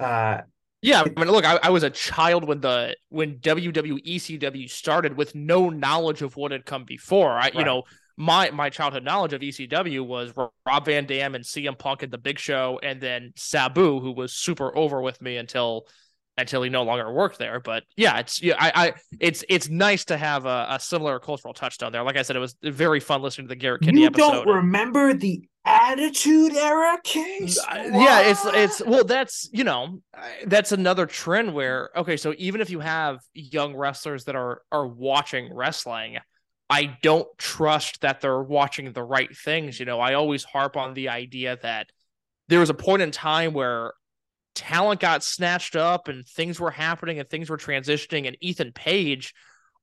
[0.00, 0.42] uh
[0.82, 5.16] Yeah, I mean, look, I, I was a child when the when WWE ECW started
[5.16, 7.32] with no knowledge of what had come before.
[7.32, 7.84] I, you know,
[8.16, 12.18] my my childhood knowledge of ECW was Rob Van Dam and CM Punk at the
[12.18, 15.86] Big Show, and then Sabu, who was super over with me until
[16.36, 17.60] until he no longer worked there.
[17.60, 21.54] But yeah, it's yeah, I, I it's it's nice to have a, a similar cultural
[21.54, 22.02] touchstone there.
[22.02, 24.44] Like I said, it was very fun listening to the Garrett Kinney you episode.
[24.44, 27.58] don't remember the Attitude Era case?
[27.58, 30.00] Uh, yeah it's it's well that's you know
[30.46, 34.86] that's another trend where okay so even if you have young wrestlers that are are
[34.86, 36.18] watching wrestling
[36.68, 40.92] i don't trust that they're watching the right things you know i always harp on
[40.92, 41.88] the idea that
[42.48, 43.94] there was a point in time where
[44.54, 49.34] talent got snatched up and things were happening and things were transitioning and ethan page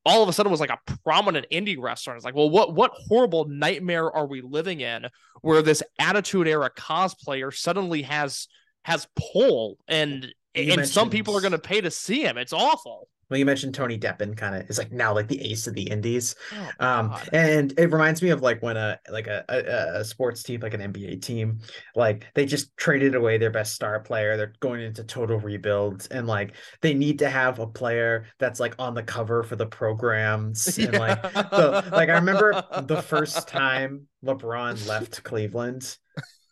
[0.06, 2.16] all of a sudden was like a prominent indie wrestler.
[2.16, 5.08] It's like, well, what what horrible nightmare are we living in
[5.42, 8.48] where this attitude era cosplayer suddenly has
[8.84, 12.38] has pull and You and some people are going to pay to see him.
[12.38, 13.08] It's awful.
[13.32, 15.84] Well, you mentioned Tony Deppen kind of is like now like the ace of the
[15.90, 16.36] indies.
[16.52, 20.44] Oh, Um, and it reminds me of like when a like a, a a sports
[20.44, 21.60] team like an NBA team
[21.96, 24.38] like they just traded away their best star player.
[24.38, 28.76] They're going into total rebuilds, and like they need to have a player that's like
[28.80, 30.78] on the cover for the programs.
[30.82, 35.98] And like so, like I remember the first time LeBron left Cleveland.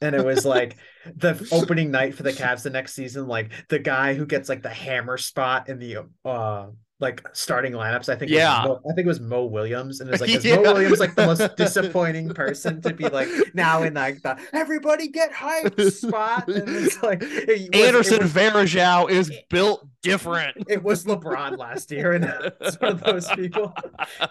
[0.02, 0.78] And it was like
[1.16, 4.64] the opening night for the Cavs the next season, like the guy who gets like
[4.64, 6.68] the hammer spot in the uh
[7.02, 8.10] like starting lineups.
[8.10, 8.30] I think.
[8.30, 8.66] Yeah.
[8.66, 10.58] was Mo, I think it was Mo Williams, and it's like is Yeah.
[10.58, 15.08] Mo Williams like the most disappointing person to be like now in like the everybody
[15.08, 20.58] get hyped spot, and it's like it was- Anderson It was, Varejao is built different.
[20.68, 22.26] it was LeBron last year, and
[22.60, 23.74] it's one of those people.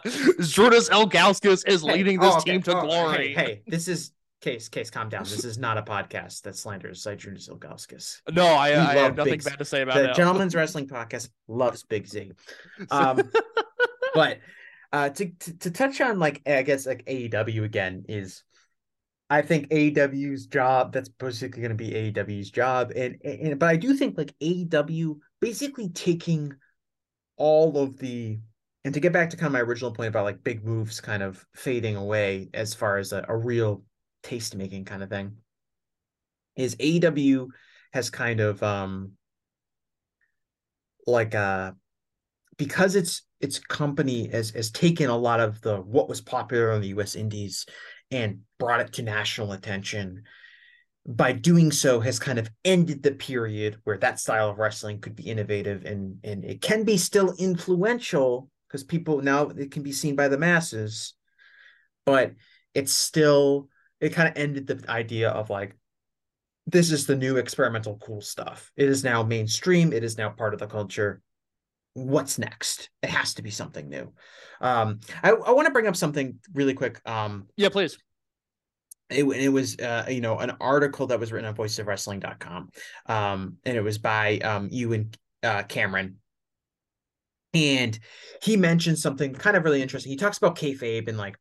[0.04, 2.52] Jordas Elgauskas is Hey, leading this oh, okay.
[2.52, 3.32] team to Oh, glory.
[3.32, 4.90] Hey, hey, this is case case.
[4.90, 5.24] Calm down.
[5.24, 8.20] This is not a podcast that slanders Zydrunas Ilgauskas.
[8.32, 10.14] No, I, I have nothing big- bad to say about The him.
[10.14, 12.32] Gentleman's Wrestling Podcast loves Big Z.
[12.90, 13.20] Um,
[14.14, 14.38] but
[14.92, 18.42] uh, to, to to touch on like I guess like AEW again is.
[19.30, 23.76] I think AEW's job that's basically going to be AEW's job and, and but I
[23.76, 26.54] do think like AEW basically taking
[27.36, 28.38] all of the
[28.86, 31.22] and to get back to kind of my original point about like big moves kind
[31.22, 33.82] of fading away as far as a, a real
[34.22, 35.36] taste making kind of thing
[36.56, 37.48] is AEW
[37.92, 39.12] has kind of um
[41.06, 41.72] like uh
[42.56, 46.80] because it's its company has has taken a lot of the what was popular on
[46.80, 47.66] the US Indies
[48.10, 50.24] and brought it to national attention
[51.06, 55.16] by doing so has kind of ended the period where that style of wrestling could
[55.16, 59.92] be innovative and and it can be still influential because people now it can be
[59.92, 61.14] seen by the masses
[62.04, 62.32] but
[62.74, 63.68] it's still
[64.00, 65.76] it kind of ended the idea of like
[66.66, 68.70] this is the new experimental cool stuff.
[68.76, 69.92] It is now mainstream.
[69.92, 71.22] It is now part of the culture.
[71.94, 72.90] What's next?
[73.02, 74.12] It has to be something new.
[74.60, 77.96] Um i, I want to bring up something really quick um yeah, please.
[79.08, 82.70] it, it was uh, you know an article that was written on voiceofwrestling.com
[83.06, 86.16] um and it was by um you and uh cameron.
[87.54, 87.98] And
[88.42, 90.10] he mentioned something kind of really interesting.
[90.10, 91.38] He talks about kayfabe and like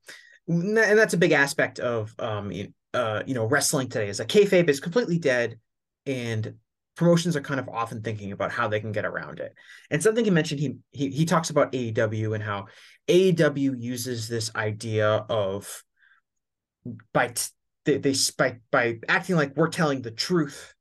[0.48, 2.52] and that's a big aspect of um
[2.94, 5.60] uh you know wrestling today is that kayfabe is completely dead
[6.06, 6.56] and
[6.98, 9.54] promotions are kind of often thinking about how they can get around it.
[9.92, 12.66] And something he mentioned he he, he talks about AEW and how
[13.08, 15.84] AEW uses this idea of
[17.14, 17.52] by t-
[17.86, 20.74] they, they by by acting like we're telling the truth,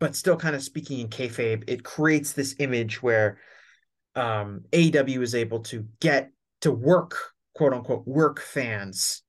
[0.00, 3.38] but still kind of speaking in kayfabe, it creates this image where
[4.16, 6.30] um AEW is able to get
[6.62, 9.22] to work, quote unquote, work fans,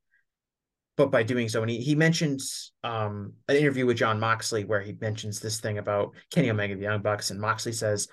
[0.98, 4.82] but by doing so, and he, he mentions um an interview with Jon Moxley where
[4.82, 8.08] he mentions this thing about Kenny Omega, the Young Bucks, and Moxley says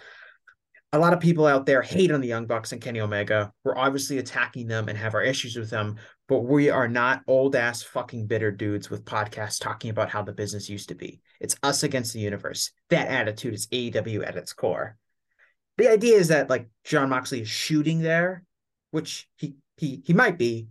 [0.95, 3.53] a lot of people out there hate on the Young Bucks and Kenny Omega.
[3.63, 5.97] We're obviously attacking them and have our issues with them,
[6.29, 10.33] but we are not old ass fucking bitter dudes with podcasts talking about how the
[10.33, 11.21] business used to be.
[11.41, 12.71] It's us against the universe.
[12.89, 14.97] That attitude is AEW at its core.
[15.77, 18.45] The idea is that like Jon Moxley is shooting there,
[18.93, 20.69] which he he he might be,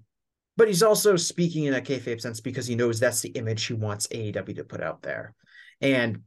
[0.57, 3.73] but he's also speaking in a kayfabe sense because he knows that's the image he
[3.73, 5.33] wants AEW to put out there.
[5.81, 6.21] And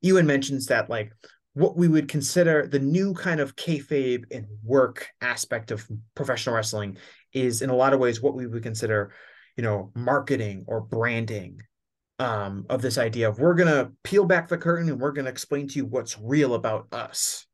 [0.00, 1.12] Ewan mentions that like
[1.54, 6.96] what we would consider the new kind of kayfabe and work aspect of professional wrestling
[7.32, 9.12] is in a lot of ways what we would consider,
[9.56, 11.60] you know, marketing or branding
[12.18, 15.68] um, of this idea of we're gonna peel back the curtain and we're gonna explain
[15.68, 17.46] to you what's real about us.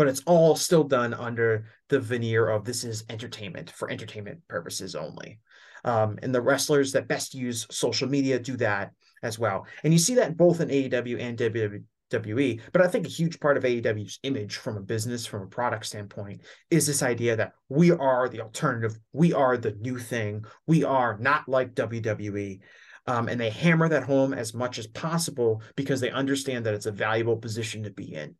[0.00, 4.94] But it's all still done under the veneer of this is entertainment for entertainment purposes
[4.94, 5.40] only.
[5.84, 9.66] Um, and the wrestlers that best use social media do that as well.
[9.84, 12.60] And you see that both in AEW and WWE.
[12.72, 15.84] But I think a huge part of AEW's image from a business, from a product
[15.84, 18.98] standpoint, is this idea that we are the alternative.
[19.12, 20.46] We are the new thing.
[20.66, 22.60] We are not like WWE.
[23.06, 26.86] Um, and they hammer that home as much as possible because they understand that it's
[26.86, 28.36] a valuable position to be in.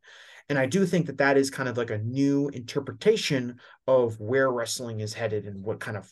[0.51, 3.55] And I do think that that is kind of like a new interpretation
[3.87, 6.11] of where wrestling is headed and what kind of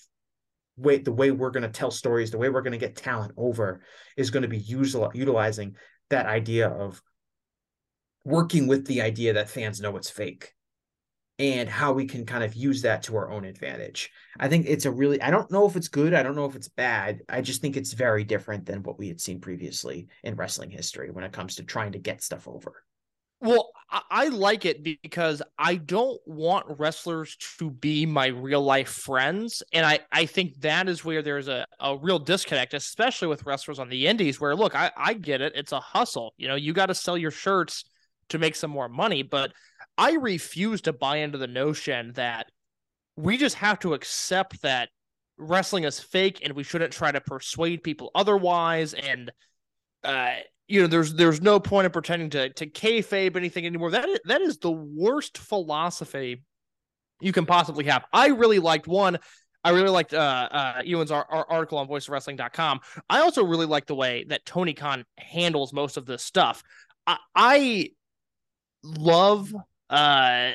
[0.77, 3.33] way the way we're going to tell stories, the way we're going to get talent
[3.35, 3.81] over
[4.15, 5.75] is going to be usual, utilizing
[6.09, 7.01] that idea of
[8.23, 10.53] working with the idea that fans know it's fake
[11.37, 14.09] and how we can kind of use that to our own advantage.
[14.39, 16.55] I think it's a really I don't know if it's good, I don't know if
[16.55, 17.23] it's bad.
[17.27, 21.11] I just think it's very different than what we had seen previously in wrestling history
[21.11, 22.85] when it comes to trying to get stuff over.
[23.41, 28.89] Well, I, I like it because I don't want wrestlers to be my real life
[28.89, 29.63] friends.
[29.71, 33.79] And I, I think that is where there's a, a real disconnect, especially with wrestlers
[33.79, 35.53] on the indies, where look, I, I get it.
[35.55, 36.33] It's a hustle.
[36.37, 37.85] You know, you got to sell your shirts
[38.29, 39.23] to make some more money.
[39.23, 39.53] But
[39.97, 42.47] I refuse to buy into the notion that
[43.15, 44.89] we just have to accept that
[45.37, 48.93] wrestling is fake and we shouldn't try to persuade people otherwise.
[48.93, 49.31] And,
[50.03, 50.35] uh,
[50.69, 53.91] you know, there's there's no point in pretending to to kayfabe anything anymore.
[53.91, 56.43] That is, that is the worst philosophy
[57.19, 58.05] you can possibly have.
[58.13, 59.17] I really liked one.
[59.63, 62.79] I really liked uh, uh, Ewan's our, our article on voiceofwrestling.com.
[63.09, 66.63] I also really like the way that Tony Khan handles most of this stuff.
[67.05, 67.89] I, I
[68.83, 69.53] love
[69.89, 70.51] uh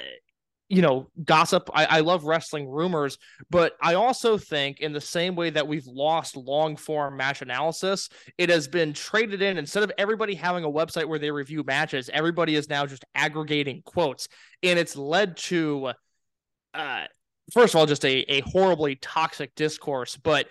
[0.74, 1.70] you know, gossip.
[1.72, 3.16] I, I love wrestling rumors,
[3.48, 8.08] but I also think, in the same way that we've lost long form match analysis,
[8.38, 9.56] it has been traded in.
[9.56, 13.82] Instead of everybody having a website where they review matches, everybody is now just aggregating
[13.84, 14.26] quotes.
[14.64, 15.92] And it's led to,
[16.74, 17.04] uh,
[17.52, 20.48] first of all, just a, a horribly toxic discourse, but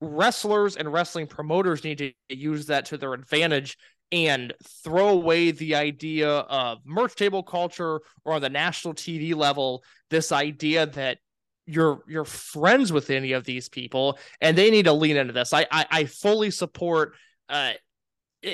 [0.00, 3.76] wrestlers and wrestling promoters need to use that to their advantage
[4.12, 4.52] and
[4.84, 10.32] throw away the idea of merch table culture or on the national TV level, this
[10.32, 11.18] idea that
[11.66, 15.52] you're you're friends with any of these people and they need to lean into this.
[15.52, 17.14] I I, I fully support
[17.48, 17.72] uh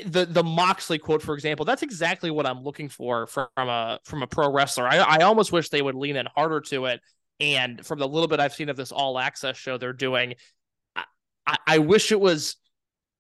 [0.06, 4.22] the the Moxley quote, for example, that's exactly what I'm looking for from a from
[4.22, 4.88] a pro wrestler.
[4.88, 7.00] I, I almost wish they would lean in harder to it.
[7.40, 10.34] And from the little bit I've seen of this all access show they're doing,
[11.46, 12.56] I, I wish it was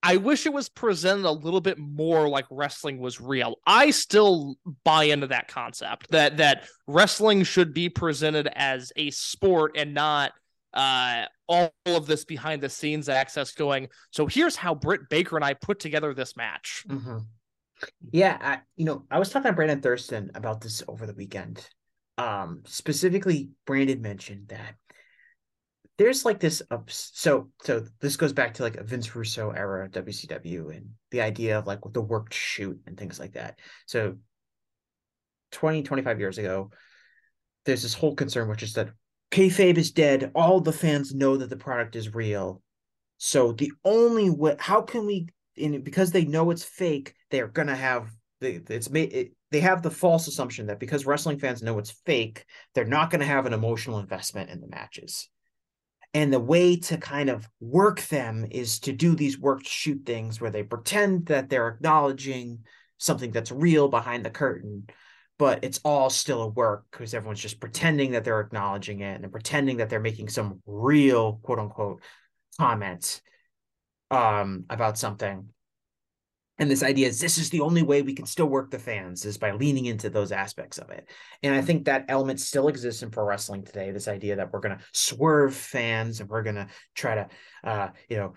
[0.02, 3.56] I wish it was presented a little bit more like wrestling was real.
[3.66, 9.76] I still buy into that concept that that wrestling should be presented as a sport
[9.76, 10.32] and not
[10.74, 13.88] uh, all of this behind the scenes access going.
[14.10, 16.84] So here's how Britt Baker and I put together this match.
[16.88, 17.18] Mm-hmm.
[18.10, 21.68] Yeah, I, you know, I was talking to Brandon Thurston about this over the weekend.
[22.18, 24.74] Um, specifically, Brandon mentioned that
[25.98, 30.76] there's like this so so this goes back to like a Vince Russo era WCW
[30.76, 33.58] and the idea of like the worked shoot and things like that.
[33.86, 34.16] So
[35.52, 36.70] 20, 25 years ago,
[37.66, 38.90] there's this whole concern which is that
[39.30, 40.30] kayfabe is dead.
[40.34, 42.62] All the fans know that the product is real.
[43.18, 45.28] So the only way how can we
[45.82, 48.10] because they know it's fake, they're gonna have
[48.40, 52.00] the it's made it, they have the false assumption that because wrestling fans know it's
[52.06, 55.28] fake, they're not going to have an emotional investment in the matches.
[56.14, 60.40] And the way to kind of work them is to do these work shoot things
[60.40, 62.64] where they pretend that they're acknowledging
[62.98, 64.86] something that's real behind the curtain,
[65.38, 69.32] but it's all still a work because everyone's just pretending that they're acknowledging it and
[69.32, 72.02] pretending that they're making some real quote unquote
[72.58, 73.22] comment
[74.10, 75.48] um, about something
[76.62, 79.24] and this idea is this is the only way we can still work the fans
[79.24, 81.08] is by leaning into those aspects of it.
[81.42, 84.60] And i think that element still exists in pro wrestling today this idea that we're
[84.60, 87.28] going to swerve fans and we're going to try to
[87.64, 88.34] uh you know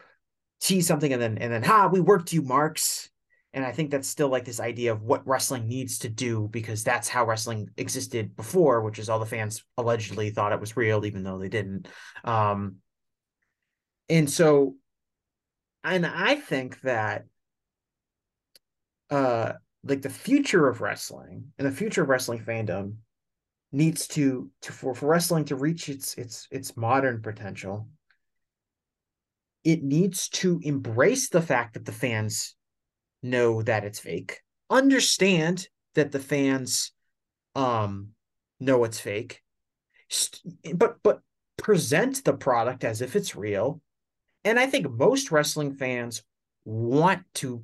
[0.59, 3.11] tease something and then and then ha we worked you marks.
[3.53, 6.83] And i think that's still like this idea of what wrestling needs to do because
[6.83, 11.05] that's how wrestling existed before which is all the fans allegedly thought it was real
[11.05, 11.87] even though they didn't.
[12.23, 12.77] Um
[14.09, 14.77] and so
[15.83, 17.25] and i think that
[19.09, 19.53] uh
[19.83, 22.95] like the future of wrestling and the future of wrestling fandom
[23.71, 27.87] needs to to for, for wrestling to reach its its its modern potential
[29.63, 32.55] it needs to embrace the fact that the fans
[33.21, 36.91] know that it's fake understand that the fans
[37.55, 38.09] um
[38.59, 39.41] know it's fake
[40.73, 41.21] but but
[41.57, 43.81] present the product as if it's real.
[44.43, 46.23] And i think most wrestling fans
[46.65, 47.63] want to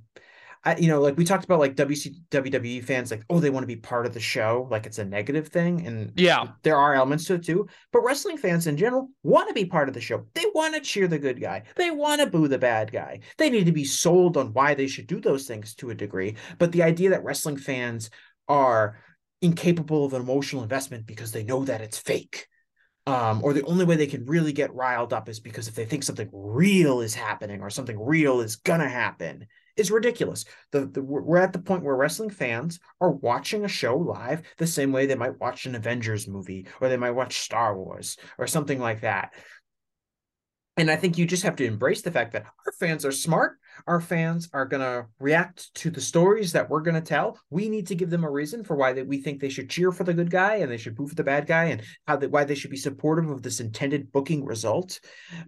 [0.63, 3.63] I, you know, like we talked about like WC, WWE fans, like, oh, they want
[3.63, 5.87] to be part of the show, like it's a negative thing.
[5.87, 7.67] And yeah, there are elements to it too.
[7.91, 10.27] But wrestling fans in general want to be part of the show.
[10.35, 11.63] They want to cheer the good guy.
[11.75, 13.21] They want to boo the bad guy.
[13.37, 16.35] They need to be sold on why they should do those things to a degree.
[16.59, 18.11] But the idea that wrestling fans
[18.47, 18.99] are
[19.41, 22.47] incapable of an emotional investment because they know that it's fake.
[23.07, 25.85] Um, or the only way they can really get riled up is because if they
[25.85, 29.47] think something real is happening or something real is gonna happen,
[29.77, 30.45] is ridiculous.
[30.71, 34.67] The, the, we're at the point where wrestling fans are watching a show live the
[34.67, 38.47] same way they might watch an Avengers movie or they might watch Star Wars or
[38.47, 39.33] something like that.
[40.77, 43.59] And I think you just have to embrace the fact that our fans are smart.
[43.87, 47.39] Our fans are going to react to the stories that we're going to tell.
[47.49, 49.91] We need to give them a reason for why they, we think they should cheer
[49.91, 52.27] for the good guy and they should boo for the bad guy and how they,
[52.27, 54.99] why they should be supportive of this intended booking result.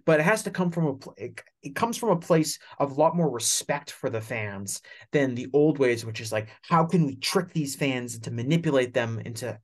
[0.04, 2.94] But it has to come from a it, it comes from a place of a
[2.94, 4.80] lot more respect for the fans
[5.12, 8.94] than the old ways, which is like how can we trick these fans to manipulate
[8.94, 9.58] them into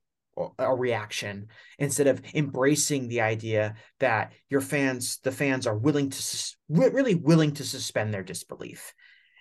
[0.57, 1.47] a reaction
[1.79, 7.53] instead of embracing the idea that your fans the fans are willing to really willing
[7.53, 8.93] to suspend their disbelief.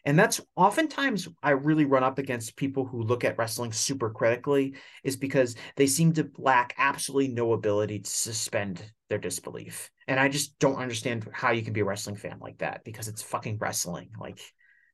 [0.05, 4.75] And that's oftentimes i really run up against people who look at wrestling super critically
[5.05, 9.91] is because they seem to lack absolutely no ability to suspend their disbelief.
[10.09, 13.09] And i just don't understand how you can be a wrestling fan like that because
[13.09, 14.11] it's fucking wrestling.
[14.19, 14.41] Like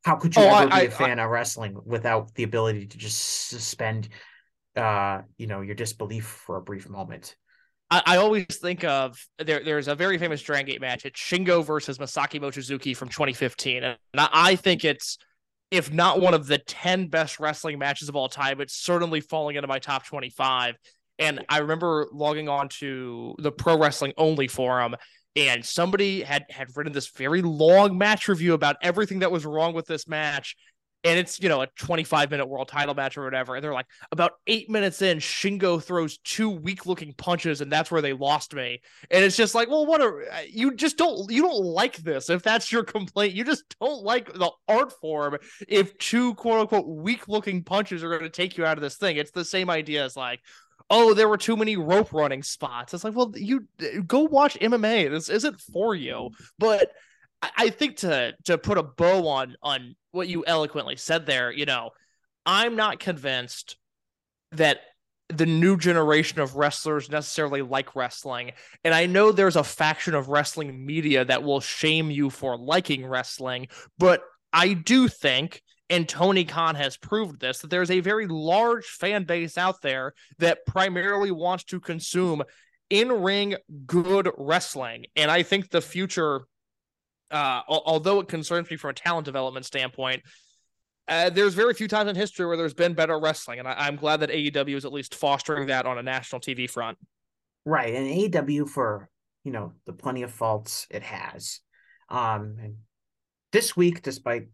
[0.07, 2.87] how could you oh, ever I, be a fan I, of wrestling without the ability
[2.87, 4.09] to just suspend
[4.77, 7.36] uh, you know, your disbelief for a brief moment.
[7.90, 9.62] I, I, always think of there.
[9.62, 11.05] There's a very famous Dragon Gate match.
[11.05, 15.19] It's Shingo versus Masaki Mochizuki from 2015, and I, I think it's
[15.70, 19.57] if not one of the 10 best wrestling matches of all time, it's certainly falling
[19.57, 20.77] into my top 25.
[21.19, 24.94] And I remember logging on to the pro wrestling only forum
[25.36, 29.74] and somebody had had written this very long match review about everything that was wrong
[29.74, 30.57] with this match
[31.07, 33.87] and it's you know a 25 minute world title match or whatever and they're like
[34.11, 38.55] about eight minutes in shingo throws two weak looking punches and that's where they lost
[38.55, 38.81] me
[39.11, 42.28] and it's just like well what are uh, you just don't you don't like this
[42.28, 45.37] if that's your complaint you just don't like the art form
[45.69, 48.97] if two quote unquote weak looking punches are going to take you out of this
[48.97, 50.41] thing it's the same idea as like
[50.89, 52.95] oh, there were too many rope running spots.
[52.95, 55.11] It's like, well, you uh, go watch MMA.
[55.11, 56.31] This isn't for you.
[56.61, 56.93] But
[57.42, 61.66] I think to to put a bow on on what you eloquently said there, you
[61.66, 61.90] know,
[62.44, 63.76] I'm not convinced
[64.52, 64.80] that
[65.28, 68.52] the new generation of wrestlers necessarily like wrestling.
[68.84, 73.04] And I know there's a faction of wrestling media that will shame you for liking
[73.04, 73.66] wrestling,
[73.98, 74.22] but
[74.52, 79.24] I do think and Tony Khan has proved this that there's a very large fan
[79.24, 82.42] base out there that primarily wants to consume
[82.90, 83.56] in ring
[83.86, 85.06] good wrestling.
[85.14, 86.42] And I think the future,
[87.36, 90.22] uh, although it concerns me from a talent development standpoint,
[91.08, 93.58] uh, there's very few times in history where there's been better wrestling.
[93.58, 96.68] And I- am glad that AEW is at least fostering that on a national TV
[96.68, 96.98] front.
[97.64, 97.94] Right.
[97.94, 99.08] And AEW, for,
[99.44, 101.60] you know, the plenty of faults it has.
[102.08, 102.76] Um, and
[103.52, 104.48] this week, despite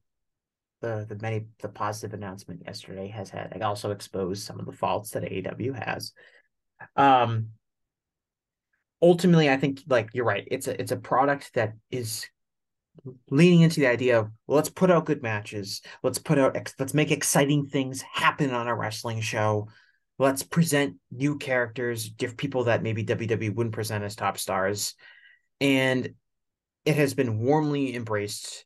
[0.81, 4.73] the the many the positive announcement yesterday has had I also exposed some of the
[4.73, 6.13] faults that AEW has.
[6.97, 7.51] Um
[9.01, 10.47] ultimately I think like you're right.
[10.51, 12.27] It's a it's a product that is
[13.31, 15.83] leaning into the idea of well, let's put out good matches.
[16.03, 19.69] Let's put out let's make exciting things happen on a wrestling show.
[20.19, 24.95] Let's present new characters, different people that maybe WWE wouldn't present as top stars.
[25.61, 26.15] And
[26.85, 28.65] it has been warmly embraced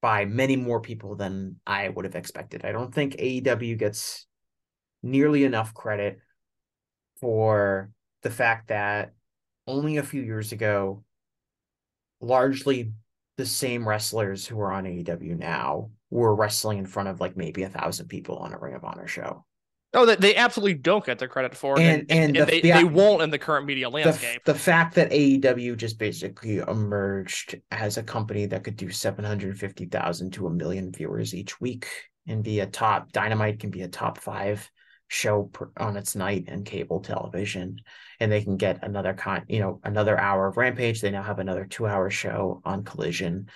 [0.00, 2.64] by many more people than I would have expected.
[2.64, 4.26] I don't think AEW gets
[5.02, 6.20] nearly enough credit
[7.20, 7.90] for
[8.22, 9.12] the fact that
[9.66, 11.04] only a few years ago,
[12.20, 12.92] largely
[13.38, 17.62] the same wrestlers who are on AEW now were wrestling in front of like maybe
[17.62, 19.44] a thousand people on a Ring of Honor show.
[19.94, 22.50] Oh, they, they absolutely don't get the credit for it, and, and, and, and the,
[22.50, 24.44] they, the, they won't in the current media landscape.
[24.44, 29.24] The, the, fact that AEW just basically emerged as a company that could do seven
[29.24, 31.88] hundred fifty thousand to a million viewers each week
[32.26, 34.68] and be a top Dynamite can be a top five
[35.08, 37.80] show per, on its night and cable television,
[38.20, 41.00] and they can get another con, you know, another hour of Rampage.
[41.00, 43.48] They now have another two hour show on Collision.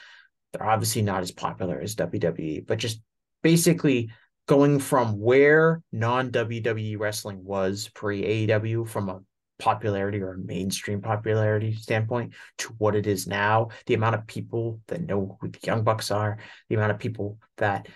[0.52, 3.00] They're obviously not as popular as WWE, but just
[3.42, 4.10] basically
[4.46, 9.20] going from where non WWE wrestling was pre AEW from a
[9.58, 14.80] popularity or a mainstream popularity standpoint to what it is now, the amount of people
[14.88, 16.38] that know who the Young Bucks are,
[16.68, 17.86] the amount of people that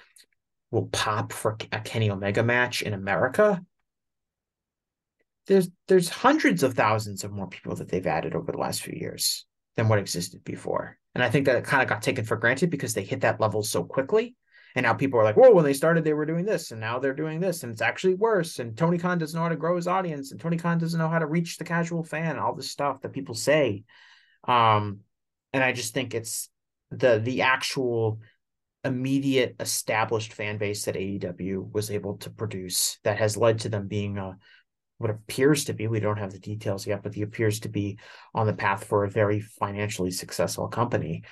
[0.77, 3.63] will pop for a Kenny Omega match in America.
[5.47, 8.95] There's there's hundreds of thousands of more people that they've added over the last few
[8.97, 9.47] years
[9.77, 10.99] than what existed before.
[11.15, 13.41] And I think that it kind of got taken for granted because they hit that
[13.41, 14.37] level so quickly
[14.77, 16.99] and now people are like, whoa, when they started, they were doing this, and now
[16.99, 18.59] they're doing this, and it's actually worse.
[18.59, 21.09] And Tony Khan doesn't know how to grow his audience, and Tony Khan doesn't know
[21.09, 23.85] how to reach the casual fan, all this stuff that people say.
[24.47, 25.01] Um,
[25.55, 26.51] and I just think it's
[26.91, 28.21] the the actual
[28.85, 33.89] immediate established fan base that AEW was able to produce that has led to them
[33.89, 34.37] being a
[34.99, 37.99] what appears to be we don't have the details yet but the appears to be
[38.35, 41.23] on the path for a very financially successful company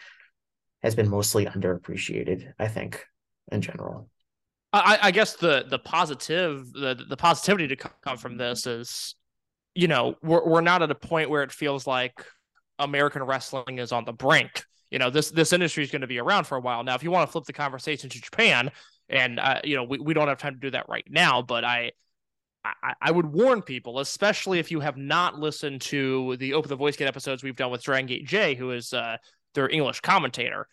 [0.83, 3.07] has been mostly underappreciated i think
[3.51, 4.09] in general.
[4.73, 9.15] I, I guess the the positive the the positivity to come from this is,
[9.75, 12.25] you know, we're we're not at a point where it feels like
[12.79, 14.65] American wrestling is on the brink.
[14.95, 16.85] You know, this this industry is going to be around for a while.
[16.85, 18.71] Now, if you want to flip the conversation to Japan,
[19.09, 21.65] and uh, you know, we, we don't have time to do that right now, but
[21.65, 21.91] I,
[22.65, 26.77] I, I would warn people, especially if you have not listened to the Open the
[26.77, 29.16] Voice Gate episodes we've done with Dragon Gate J, who is uh,
[29.55, 30.69] their English commentator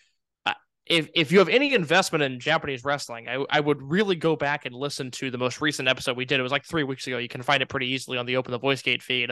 [0.85, 4.65] if if you have any investment in Japanese wrestling, I, I would really go back
[4.65, 6.39] and listen to the most recent episode we did.
[6.39, 7.17] It was like three weeks ago.
[7.17, 9.31] You can find it pretty easily on the Open the Voice Gate feed.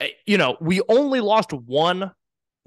[0.00, 2.12] Eh, you know, we only lost one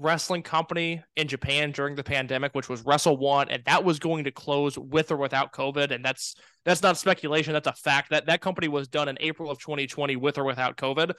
[0.00, 4.24] wrestling company in Japan during the pandemic, which was Wrestle One, and that was going
[4.24, 5.90] to close with or without COVID.
[5.92, 7.52] And that's that's not speculation.
[7.52, 8.10] That's a fact.
[8.10, 11.12] That that company was done in April of 2020 with or without COVID.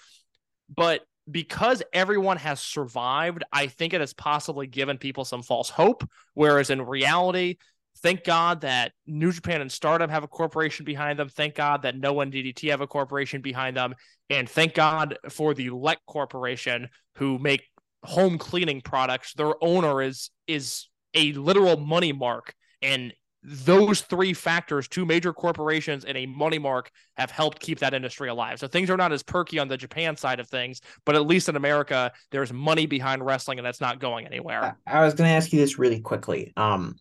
[0.75, 6.07] But because everyone has survived, I think it has possibly given people some false hope.
[6.33, 7.57] Whereas in reality,
[7.99, 11.29] thank God that New Japan and Stardom have a corporation behind them.
[11.29, 13.95] Thank God that NOAH and DDT have a corporation behind them.
[14.29, 17.63] And thank God for the Lek Corporation who make
[18.03, 19.33] home cleaning products.
[19.33, 22.53] Their owner is is a literal money mark.
[22.81, 23.13] And
[23.43, 28.29] those three factors, two major corporations and a money mark, have helped keep that industry
[28.29, 28.59] alive.
[28.59, 31.49] So things are not as perky on the Japan side of things, but at least
[31.49, 34.77] in America, there's money behind wrestling, and that's not going anywhere.
[34.85, 36.53] I was going to ask you this really quickly.
[36.55, 36.95] Um,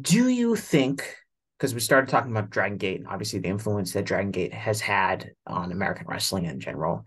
[0.00, 1.14] do you think?
[1.58, 4.80] Because we started talking about Dragon Gate, and obviously the influence that Dragon Gate has
[4.80, 7.04] had on American wrestling in general.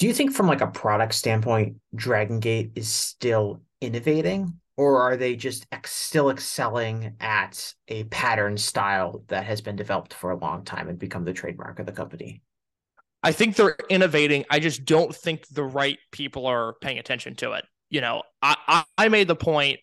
[0.00, 5.14] Do you think, from like a product standpoint, Dragon Gate is still innovating, or are
[5.14, 10.38] they just ex- still excelling at a pattern style that has been developed for a
[10.38, 12.40] long time and become the trademark of the company?
[13.22, 14.46] I think they're innovating.
[14.48, 17.66] I just don't think the right people are paying attention to it.
[17.90, 19.80] You know, I, I, I made the point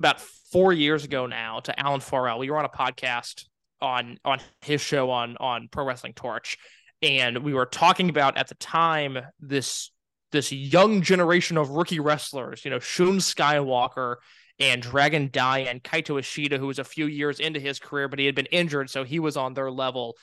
[0.00, 0.20] about
[0.50, 2.40] four years ago now to Alan Farrell.
[2.40, 3.44] We were on a podcast
[3.80, 6.58] on on his show on on Pro Wrestling Torch,
[7.02, 9.90] and we were talking about at the time this
[10.30, 14.16] this young generation of rookie wrestlers, you know, Shun Skywalker
[14.58, 18.18] and Dragon Dia and Kaito Ishida, who was a few years into his career, but
[18.18, 20.16] he had been injured, so he was on their level.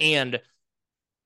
[0.00, 0.40] And,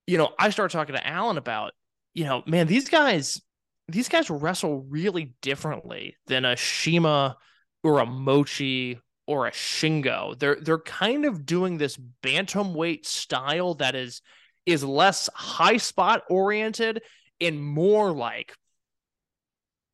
[0.06, 1.72] you know, I started talking to Alan about,
[2.12, 3.40] you know, man, these guys,
[3.88, 7.36] these guys wrestle really differently than a CIMA
[7.82, 10.38] or a Mochi or a Shingo.
[10.38, 14.22] They're they're kind of doing this bantamweight style that is
[14.66, 17.02] is less high spot oriented
[17.40, 18.54] and more like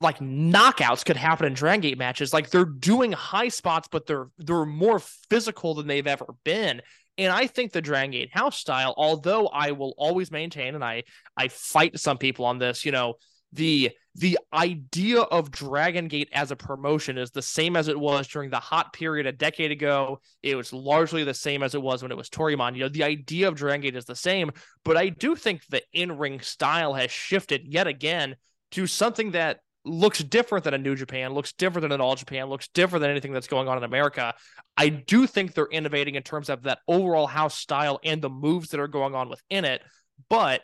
[0.00, 2.32] like knockouts could happen in Dragon Gate matches.
[2.32, 4.98] Like they're doing high spots, but they're they're more
[5.30, 6.82] physical than they've ever been.
[7.18, 11.04] And I think the Dragon Gate house style, although I will always maintain, and I
[11.36, 13.14] I fight some people on this, you know,
[13.52, 18.28] the the idea of Dragon Gate as a promotion is the same as it was
[18.28, 20.20] during the hot period a decade ago.
[20.42, 22.74] It was largely the same as it was when it was Toryumon.
[22.74, 24.50] You know, the idea of Dragon Gate is the same,
[24.84, 28.36] but I do think the in-ring style has shifted yet again
[28.72, 32.48] to something that looks different than a New Japan, looks different than an All Japan,
[32.48, 34.34] looks different than anything that's going on in America.
[34.76, 38.68] I do think they're innovating in terms of that overall house style and the moves
[38.70, 39.82] that are going on within it,
[40.28, 40.60] but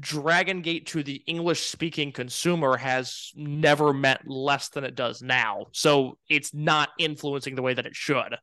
[0.00, 5.66] Dragon Gate to the English speaking consumer has never meant less than it does now.
[5.72, 8.36] So it's not influencing the way that it should.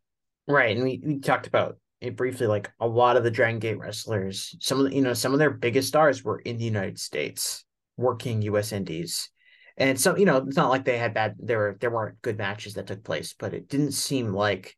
[0.47, 0.75] Right.
[0.75, 4.55] And we, we talked about it briefly, like a lot of the Dragon Gate wrestlers,
[4.59, 7.63] some of you know, some of their biggest stars were in the United States
[7.97, 9.29] working US Indies.
[9.77, 12.37] And so, you know, it's not like they had bad there were there weren't good
[12.37, 14.75] matches that took place, but it didn't seem like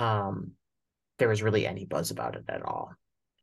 [0.00, 0.52] um
[1.18, 2.92] there was really any buzz about it at all.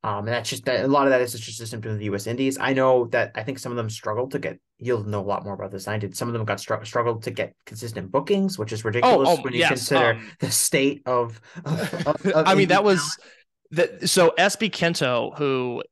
[0.03, 2.05] Um, and that's just that a lot of that is just a symptom of the
[2.05, 2.25] U.S.
[2.25, 2.57] Indies.
[2.59, 4.59] I know that I think some of them struggled to get.
[4.79, 6.17] You'll know a lot more about this than I did.
[6.17, 9.41] Some of them got str- struggled to get consistent bookings, which is ridiculous oh, oh,
[9.43, 11.39] when you yes, consider um, the state of.
[11.65, 13.17] of, of, I mean, that was
[13.71, 14.09] that.
[14.09, 15.83] So SB Kento, who,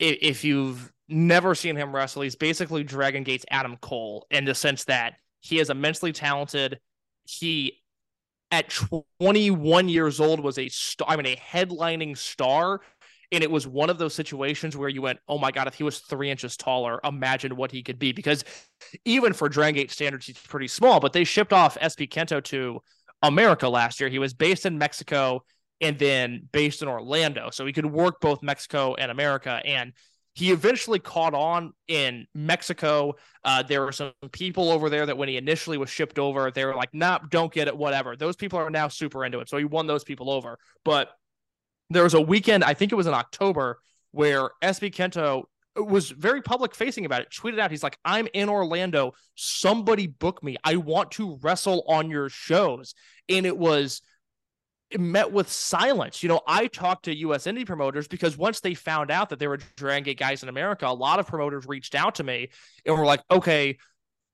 [0.00, 4.54] i- if you've never seen him wrestle, he's basically Dragon Gate's Adam Cole in the
[4.54, 6.80] sense that he is immensely talented.
[7.24, 7.80] He,
[8.50, 11.08] at 21 years old, was a star.
[11.10, 12.80] I mean, a headlining star.
[13.34, 15.66] And it was one of those situations where you went, "Oh my god!
[15.66, 18.44] If he was three inches taller, imagine what he could be." Because
[19.04, 21.00] even for Dragon Gate standards, he's pretty small.
[21.00, 22.80] But they shipped off SB Kento to
[23.22, 24.08] America last year.
[24.08, 25.44] He was based in Mexico
[25.80, 27.50] and then based in Orlando.
[27.50, 29.60] So he could work both Mexico and America.
[29.64, 29.92] And
[30.34, 33.14] he eventually caught on in Mexico.
[33.44, 36.64] Uh, there were some people over there that when he initially was shipped over, they
[36.64, 38.16] were like, nah, don't get it, whatever.
[38.16, 39.48] Those people are now super into it.
[39.48, 40.58] So he won those people over.
[40.84, 41.10] But
[41.90, 43.78] there was a weekend, I think it was in October,
[44.12, 45.44] where SB Kento
[45.76, 49.12] was very public facing about it, tweeted out, he's like, I'm in Orlando.
[49.34, 50.56] Somebody book me.
[50.62, 52.94] I want to wrestle on your shows.
[53.28, 54.00] And it was
[54.96, 56.22] met with silence.
[56.22, 59.48] You know, I talked to US indie promoters because once they found out that there
[59.48, 62.50] were Dragon Gate guys in America, a lot of promoters reached out to me
[62.86, 63.78] and were like, okay,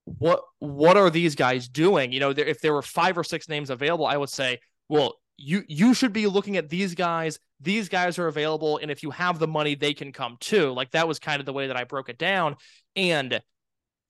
[0.04, 2.12] what what are these guys doing?
[2.12, 4.58] You know, if there were five or six names available, I would say,
[4.88, 7.38] well, you you should be looking at these guys.
[7.60, 10.72] These guys are available, and if you have the money, they can come too.
[10.72, 12.56] Like that was kind of the way that I broke it down.
[12.94, 13.40] And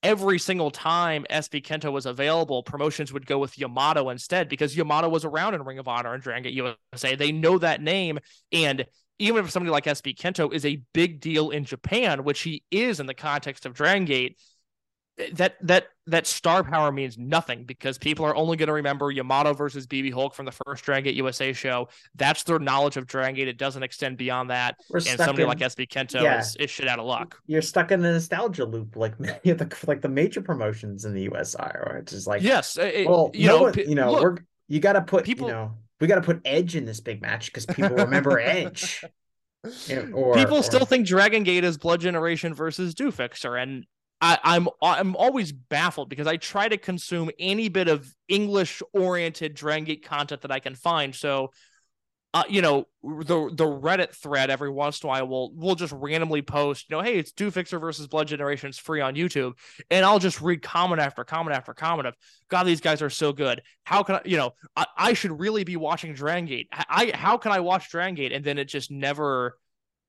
[0.02, 5.08] every single time SB Kento was available, promotions would go with Yamato instead because Yamato
[5.08, 7.14] was around in Ring of Honor and Dragon Gate USA.
[7.14, 8.18] They know that name.
[8.52, 8.86] And
[9.18, 13.00] even if somebody like SB Kento is a big deal in Japan, which he is
[13.00, 14.38] in the context of Dragon Gate,
[15.34, 19.52] that that that star power means nothing because people are only going to remember Yamato
[19.54, 21.88] versus BB Hulk from the first Dragon Gate USA show.
[22.14, 23.48] That's their knowledge of Dragon Gate.
[23.48, 24.76] It doesn't extend beyond that.
[24.90, 26.40] We're and somebody in- like SB Kento Yeah.
[26.40, 27.38] is, is shit out of luck.
[27.46, 31.14] You're stuck in the nostalgia loop, like many of the like the major promotions in
[31.14, 33.94] the US are, which is like, Yes, uh, it- well, you no know, one- you
[33.94, 34.36] know, look, we're
[34.68, 37.20] you got to put, people- you know, we got to put Edge in this big
[37.22, 39.04] match because people remember Edge.
[39.86, 43.56] You know, or people or- still think Dragon Gate is Blood Generation versus Do Fixer,
[43.56, 43.84] and
[44.20, 49.54] I, I'm I'm always baffled because I try to consume any bit of English oriented
[49.54, 51.14] Dragon Gate content that I can find.
[51.14, 51.50] So
[52.32, 55.92] uh, you know, the the Reddit thread every once in a while will will just
[55.92, 58.68] randomly post, you know, hey, it's Do Fixer versus Blood Generation.
[58.68, 59.54] It's free on YouTube,
[59.90, 62.14] and I'll just read comment after comment after comment of,
[62.48, 63.62] God, these guys are so good.
[63.82, 66.68] How can I, you know, I, I should really be watching Dragon Gate.
[66.72, 68.32] I how can I watch Dragon Gate?
[68.32, 69.56] And then it just never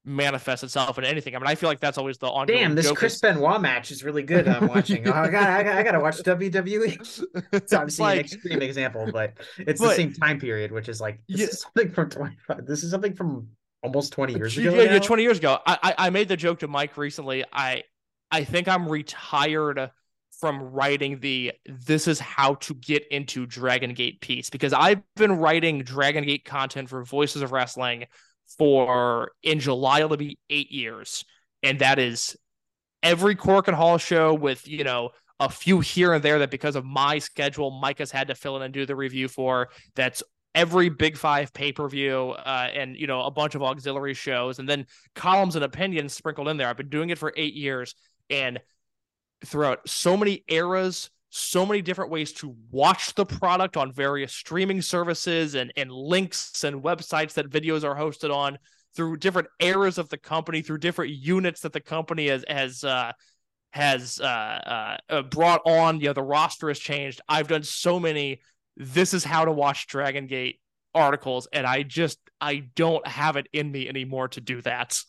[0.03, 1.36] manifests itself in anything.
[1.36, 2.60] I mean, I feel like that's always the ongoing.
[2.60, 3.22] Damn, this Chris is...
[3.22, 4.48] Benoit match is really good.
[4.48, 5.07] I'm watching.
[5.07, 7.23] oh, I got, I got, I got to watch WWE.
[7.52, 10.99] it's obviously like, an extreme example, but it's but, the same time period, which is
[10.99, 12.65] like this yeah, is something from 25.
[12.65, 13.48] This is something from
[13.84, 14.73] almost 20 years ago.
[14.73, 15.60] Yeah, yeah 20 years ago.
[15.65, 17.44] I, I, I made the joke to Mike recently.
[17.52, 17.84] I
[18.32, 19.91] I think I'm retired
[20.40, 25.34] from writing the this is how to get into Dragon Gate piece because I've been
[25.34, 28.06] writing Dragon Gate content for Voices of Wrestling
[28.57, 31.26] for in July it'll be eight years,
[31.64, 32.36] and that is
[33.03, 36.86] every Korakuen Hall show with you know a few here and there that because of
[36.86, 39.69] my schedule Mike has had to fill in and do the review for.
[39.95, 40.22] That's
[40.53, 44.60] every Big Five pay per view uh, and you know a bunch of auxiliary shows,
[44.60, 46.68] and then columns and opinions sprinkled in there.
[46.68, 47.95] I've been doing it for eight years,
[48.30, 48.60] and
[49.45, 54.82] throughout so many eras so many different ways to watch the product on various streaming
[54.82, 58.58] services and, and links and websites that videos are hosted on
[58.95, 63.14] through different eras of the company, through different units that the company has has uh,
[63.72, 66.02] has uh, uh, uh, brought on.
[66.02, 67.22] You know, the roster has changed.
[67.30, 68.41] I've done so many.
[68.76, 70.60] This is how to watch Dragon Gate
[70.94, 74.99] articles, and I just I don't have it in me anymore to do that.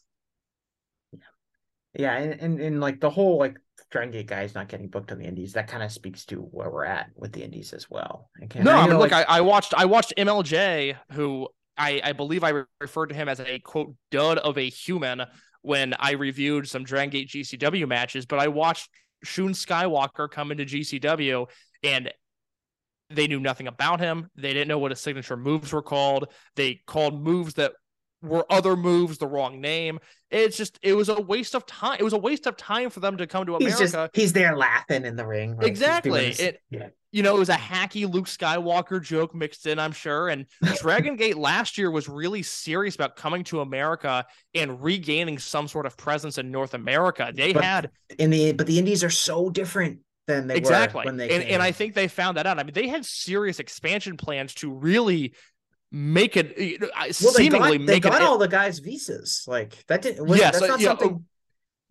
[1.99, 3.59] Yeah, and, and, and like the whole like
[3.93, 6.71] Dragon Gate guys not getting booked on the Indies, that kind of speaks to where
[6.71, 8.31] we're at with the Indies as well.
[8.45, 12.13] Okay, no, I mean, look, I, I watched I watched Emil Jay, who I I
[12.13, 15.23] believe I referred to him as a quote dud of a human
[15.61, 18.89] when I reviewed some Dragon Gate GCW matches, but I watched
[19.23, 21.47] Shun Skywalker come into GCW
[21.85, 22.11] and
[23.11, 24.31] they knew nothing about him.
[24.37, 26.29] They didn't know what his signature moves were called.
[26.57, 27.73] They called moves that
[28.23, 29.99] were other moves the wrong name.
[30.31, 31.97] It's just it was a waste of time.
[31.99, 33.83] It was a waste of time for them to come to America.
[33.83, 35.57] He's, just, he's there laughing in the ring.
[35.57, 36.29] Like exactly.
[36.29, 36.89] It yeah.
[37.11, 40.29] you know, it was a hacky Luke Skywalker joke mixed in, I'm sure.
[40.29, 40.47] And
[40.77, 44.25] Dragon Gate last year was really serious about coming to America
[44.55, 47.33] and regaining some sort of presence in North America.
[47.35, 51.05] They but had in the but the indies are so different than they exactly.
[51.05, 52.59] when they and, and I think they found that out.
[52.59, 55.35] I mean, they had serious expansion plans to really
[55.93, 59.45] make it well, seemingly they got, they got all the guys visas.
[59.47, 61.25] Like that didn't was, yes, that's not something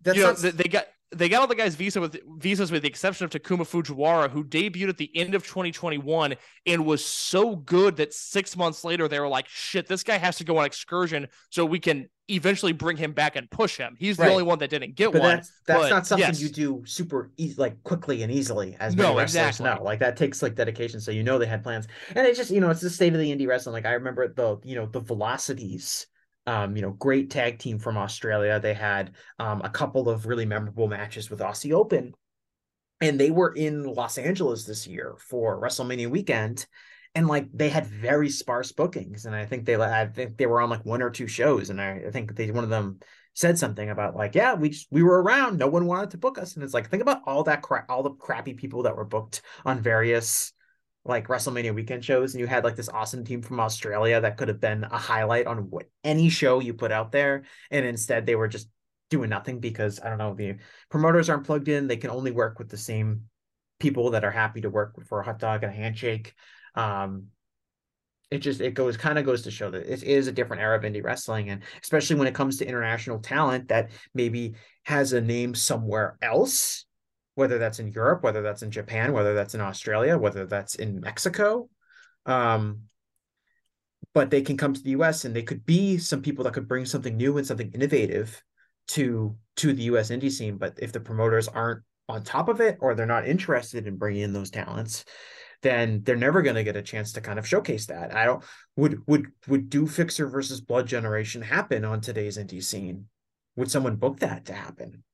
[0.02, 2.82] that's you not, know, they got they got all the guys visa with visas with
[2.82, 6.34] the exception of Takuma Fujiwara, who debuted at the end of 2021
[6.66, 10.36] and was so good that six months later they were like, "Shit, this guy has
[10.38, 14.16] to go on excursion so we can eventually bring him back and push him." He's
[14.16, 15.36] the only one that didn't get but one.
[15.36, 16.40] That's, that's not something yes.
[16.40, 19.64] you do super easy, like quickly and easily as no, exactly.
[19.64, 19.82] know.
[19.82, 21.00] Like that takes like dedication.
[21.00, 23.20] So you know they had plans, and it's just you know it's the state of
[23.20, 23.74] the indie wrestling.
[23.74, 26.06] Like I remember the you know the velocities
[26.46, 28.58] um, you know, great tag team from Australia.
[28.58, 32.14] They had um, a couple of really memorable matches with Aussie Open,
[33.00, 36.66] and they were in Los Angeles this year for WrestleMania weekend,
[37.14, 39.26] and like they had very sparse bookings.
[39.26, 41.80] And I think they, I think they were on like one or two shows, and
[41.80, 43.00] I, I think they one of them
[43.34, 46.38] said something about like, yeah, we just, we were around, no one wanted to book
[46.38, 49.04] us, and it's like think about all that crap, all the crappy people that were
[49.04, 50.52] booked on various
[51.04, 54.48] like WrestleMania weekend shows and you had like this awesome team from Australia that could
[54.48, 58.36] have been a highlight on what any show you put out there and instead they
[58.36, 58.68] were just
[59.10, 60.56] doing nothing because I don't know the
[60.90, 63.22] promoters aren't plugged in they can only work with the same
[63.80, 66.34] people that are happy to work for a hot dog and a handshake
[66.74, 67.26] um
[68.30, 70.76] it just it goes kind of goes to show that it is a different era
[70.76, 74.54] of indie wrestling and especially when it comes to international talent that maybe
[74.84, 76.86] has a name somewhere else
[77.34, 81.00] whether that's in Europe, whether that's in Japan, whether that's in Australia, whether that's in
[81.00, 81.68] Mexico.
[82.26, 82.82] Um,
[84.14, 86.68] but they can come to the US and they could be some people that could
[86.68, 88.42] bring something new and something innovative
[88.88, 90.58] to to the US indie scene.
[90.58, 94.22] But if the promoters aren't on top of it or they're not interested in bringing
[94.22, 95.04] in those talents,
[95.62, 98.14] then they're never going to get a chance to kind of showcase that.
[98.14, 98.44] I don't
[98.76, 103.06] would would would do fixer versus blood generation happen on today's indie scene?
[103.56, 105.04] Would someone book that to happen?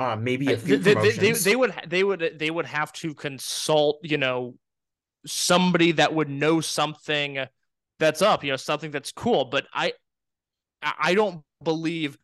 [0.00, 3.12] uh, maybe a few they, they, they, they, would they would they would have to
[3.12, 4.54] consult you know
[5.26, 7.38] somebody that would know something
[7.98, 9.92] that's up you know something that's cool but i
[10.82, 12.16] i don't believe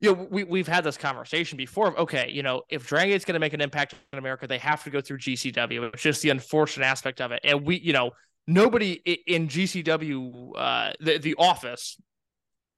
[0.00, 3.24] you know we, we've had this conversation before of, okay you know if dragon gate's
[3.24, 6.22] going to make an impact in america they have to go through gcw it's just
[6.22, 8.10] the unfortunate aspect of it and we you know
[8.46, 8.92] nobody
[9.26, 11.96] in gcw uh the, the office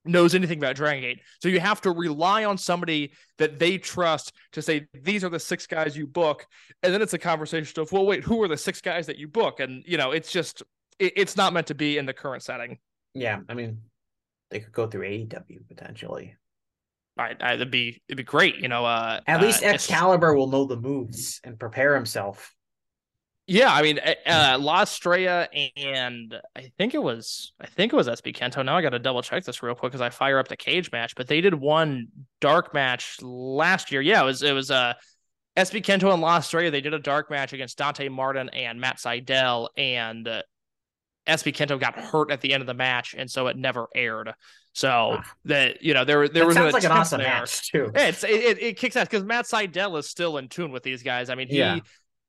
[0.08, 1.20] knows anything about Dragon Gate.
[1.40, 5.38] So you have to rely on somebody that they trust to say, these are the
[5.38, 6.46] six guys you book.
[6.82, 9.28] And then it's a conversation of, well, wait, who are the six guys that you
[9.28, 9.60] book?
[9.60, 10.62] And, you know, it's just,
[10.98, 12.78] it, it's not meant to be in the current setting.
[13.14, 13.40] Yeah.
[13.48, 13.82] I mean,
[14.50, 16.36] they could go through AEW potentially.
[17.18, 18.84] I, I, it'd be it'd be great, you know.
[18.84, 22.54] Uh, At least uh, Excalibur will know the moves and prepare himself.
[23.50, 28.06] Yeah, I mean, uh, La Estrella and I think it was I think it was
[28.06, 28.62] SB Kento.
[28.62, 30.92] Now I got to double check this real quick because I fire up the cage
[30.92, 32.08] match, but they did one
[32.42, 34.02] dark match last year.
[34.02, 34.92] Yeah, it was it was uh
[35.56, 36.70] SB Kento and La Estrella.
[36.70, 40.42] They did a dark match against Dante Martin and Matt Sydal, and uh,
[41.26, 44.32] SB Kento got hurt at the end of the match, and so it never aired.
[44.78, 45.24] So ah.
[45.46, 47.28] that you know there there that was sounds like an awesome there.
[47.28, 47.90] match too.
[47.94, 51.02] Yeah, it's it, it kicks ass because Matt Sydal is still in tune with these
[51.02, 51.30] guys.
[51.30, 51.58] I mean he.
[51.58, 51.80] Yeah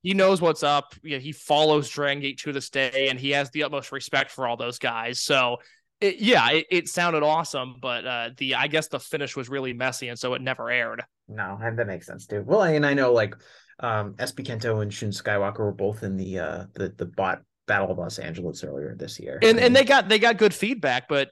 [0.02, 0.96] he knows what's up.
[1.04, 4.32] You know, he follows Dragon Gate to this day, and he has the utmost respect
[4.32, 5.20] for all those guys.
[5.20, 5.58] So,
[6.00, 9.74] it, yeah, it, it, sounded awesome, but uh, the I guess the finish was really
[9.74, 11.04] messy, and so it never aired.
[11.28, 12.44] No, and that makes sense too.
[12.46, 13.36] Well, and I know like
[13.82, 17.92] um, SB Kento and Shun Skywalker were both in the uh, the the bot Battle
[17.92, 20.54] of Los Angeles earlier this year, and I mean, and they got they got good
[20.54, 21.32] feedback, but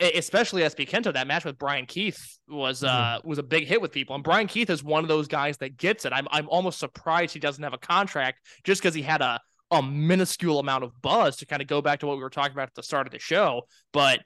[0.00, 3.92] especially SB Kento, that match with Bryan Keith was uh was a big hit with
[3.92, 4.14] people.
[4.14, 6.12] And Bryan Keith is one of those guys that gets it.
[6.12, 9.40] I'm I'm almost surprised he doesn't have a contract just because he had a
[9.70, 12.52] a minuscule amount of buzz to kind of go back to what we were talking
[12.52, 13.62] about at the start of the show.
[13.92, 14.20] But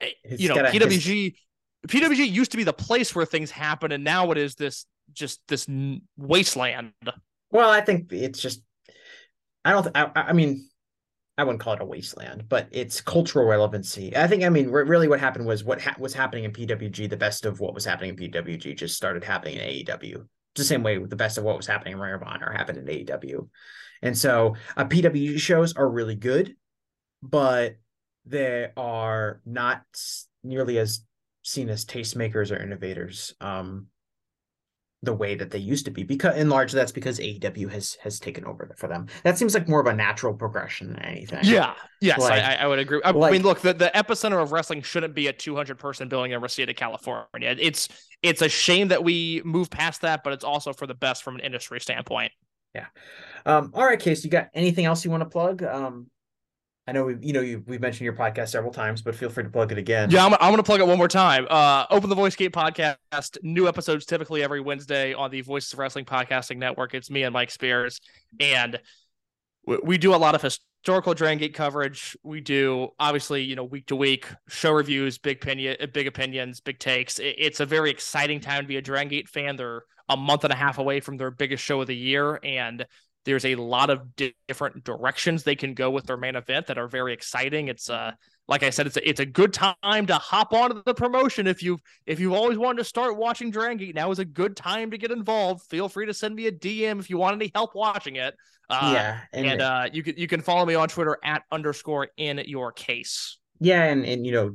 [0.00, 1.34] eh, you know, PWG
[1.82, 1.90] his...
[1.90, 5.40] PWG used to be the place where things happen, and now it is this just
[5.48, 5.66] this
[6.16, 6.92] wasteland.
[7.50, 8.62] Well, I think it's just
[9.64, 9.88] I don't.
[9.94, 10.68] I, I mean,
[11.38, 14.14] I wouldn't call it a wasteland, but it's cultural relevancy.
[14.14, 17.16] I think, I mean, really what happened was what ha- was happening in PWG, the
[17.16, 20.16] best of what was happening in PWG just started happening in AEW.
[20.16, 22.78] It's the same way the best of what was happening in Ring of Honor happened
[22.78, 23.48] in AEW.
[24.02, 26.54] And so uh, PWG shows are really good,
[27.22, 27.76] but
[28.26, 29.82] they are not
[30.44, 31.04] nearly as
[31.42, 33.34] seen as tastemakers or innovators.
[33.40, 33.86] Um,
[35.04, 38.20] the way that they used to be because in large that's because AEW has has
[38.20, 39.08] taken over for them.
[39.24, 41.40] That seems like more of a natural progression than anything.
[41.42, 41.74] Yeah.
[42.00, 43.00] Yes, like, I, I, would agree.
[43.04, 46.32] I like, mean, look, the, the epicenter of wrestling shouldn't be a 200 person building
[46.32, 47.56] in Reseda, California.
[47.58, 47.88] It's
[48.22, 51.36] it's a shame that we move past that, but it's also for the best from
[51.36, 52.32] an industry standpoint.
[52.74, 52.86] Yeah.
[53.44, 55.62] Um, all right, Case, you got anything else you want to plug?
[55.62, 56.08] Um,
[56.86, 59.44] I know we, you know, you, we've mentioned your podcast several times, but feel free
[59.44, 60.10] to plug it again.
[60.10, 61.46] Yeah, I'm, I'm going to plug it one more time.
[61.48, 63.38] Uh, Open the Voice Gate podcast.
[63.42, 66.92] New episodes typically every Wednesday on the Voices of Wrestling podcasting network.
[66.94, 68.00] It's me and Mike Spears,
[68.40, 68.80] and
[69.64, 72.16] we, we do a lot of historical Dragon Gate coverage.
[72.24, 76.80] We do obviously, you know, week to week show reviews, big opinion, big opinions, big
[76.80, 77.20] takes.
[77.20, 79.54] It, it's a very exciting time to be a Dragon Gate fan.
[79.54, 82.84] They're a month and a half away from their biggest show of the year, and
[83.24, 86.78] there's a lot of di- different directions they can go with their main event that
[86.78, 87.68] are very exciting.
[87.68, 88.12] It's uh
[88.48, 91.62] like I said, it's a, it's a good time to hop onto the promotion if
[91.62, 93.94] you if you've always wanted to start watching Dragon Gate.
[93.94, 95.62] Now is a good time to get involved.
[95.68, 98.34] Feel free to send me a DM if you want any help watching it.
[98.68, 102.08] Uh, yeah, and, and uh, you can you can follow me on Twitter at underscore
[102.16, 103.38] in your case.
[103.60, 104.54] Yeah, and and you know,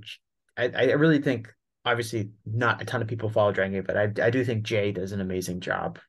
[0.57, 1.53] I I really think
[1.85, 4.91] obviously not a ton of people follow Dragon Gate, but I I do think Jay
[4.91, 5.99] does an amazing job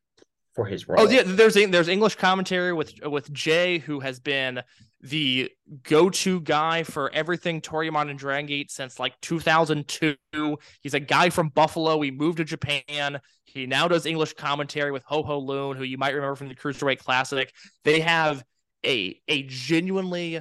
[0.59, 1.07] for his oh, role.
[1.07, 4.61] Oh yeah, there's there's English commentary with with Jay, who has been
[5.01, 5.49] the
[5.85, 10.17] go-to guy for everything Toryumon and Dragon Gate since like 2002.
[10.81, 12.01] He's a guy from Buffalo.
[12.01, 13.21] He moved to Japan.
[13.45, 16.57] He now does English commentary with Ho Ho Lun, who you might remember from the
[16.57, 17.53] Cruiserweight Classic.
[17.85, 18.43] They have
[18.85, 20.41] a a genuinely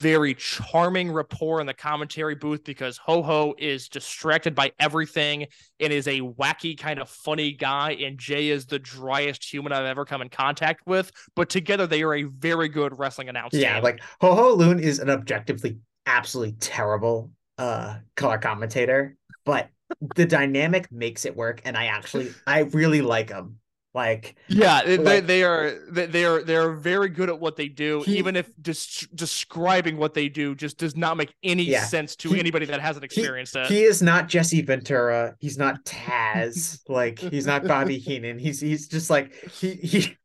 [0.00, 5.46] very charming rapport in the commentary booth because Ho Ho is distracted by everything
[5.80, 9.84] and is a wacky, kind of funny guy, and Jay is the driest human I've
[9.84, 11.12] ever come in contact with.
[11.34, 13.58] But together, they are a very good wrestling announcer.
[13.58, 19.68] Yeah, like Ho Ho Lun is an objectively absolutely terrible uh color commentator, but
[20.14, 23.58] the dynamic makes it work, and I actually I really like him.
[23.94, 27.68] Like yeah, they, like, they are they are they are very good at what they
[27.68, 31.84] do, he, even if just describing what they do just does not make any yeah,
[31.84, 33.66] sense to he, anybody that hasn't experienced he, it.
[33.66, 35.34] He is not Jesse Ventura.
[35.40, 36.80] He's not Taz.
[36.88, 38.38] like he's not Bobby Heenan.
[38.38, 40.16] He's he's just like he he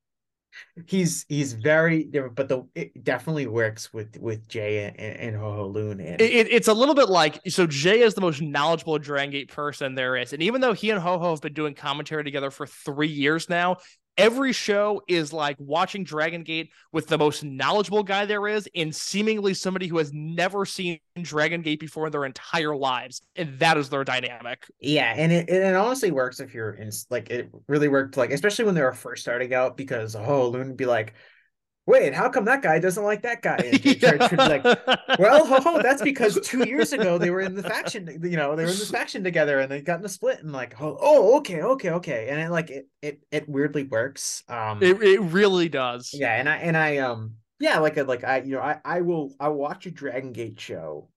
[0.85, 5.53] he's he's very different, but the it definitely works with with Jay and, and Ho
[5.53, 5.99] Ho Lun.
[5.99, 9.51] And it, it's a little bit like so Jay is the most knowledgeable Dragon Gate
[9.51, 12.51] person there is, and even though he and Ho Ho have been doing commentary together
[12.51, 13.77] for three years now,
[14.17, 18.95] every show is like watching Dragon Gate with the most knowledgeable guy there is, and
[18.95, 23.77] seemingly somebody who has never seen Dragon Gate before in their entire lives, and that
[23.77, 24.65] is their dynamic.
[24.79, 28.65] Yeah, and it, it honestly works if you're in like it really worked like especially
[28.65, 31.13] when they were first starting out because oh Lun would be like
[31.85, 33.57] wait, how come that guy doesn't like that guy?
[33.57, 34.63] And would like,
[35.19, 38.55] well, ho, ho, that's because two years ago they were in the faction, you know,
[38.55, 40.97] they were in this faction together and they got in a split and like, oh,
[40.99, 42.29] oh okay, okay, okay.
[42.29, 44.43] And it like it it it weirdly works.
[44.47, 46.13] Um it, it really does.
[46.13, 49.01] yeah, and I and I um yeah, like a, like I you know, I I
[49.01, 51.09] will I watch a Dragon Gate show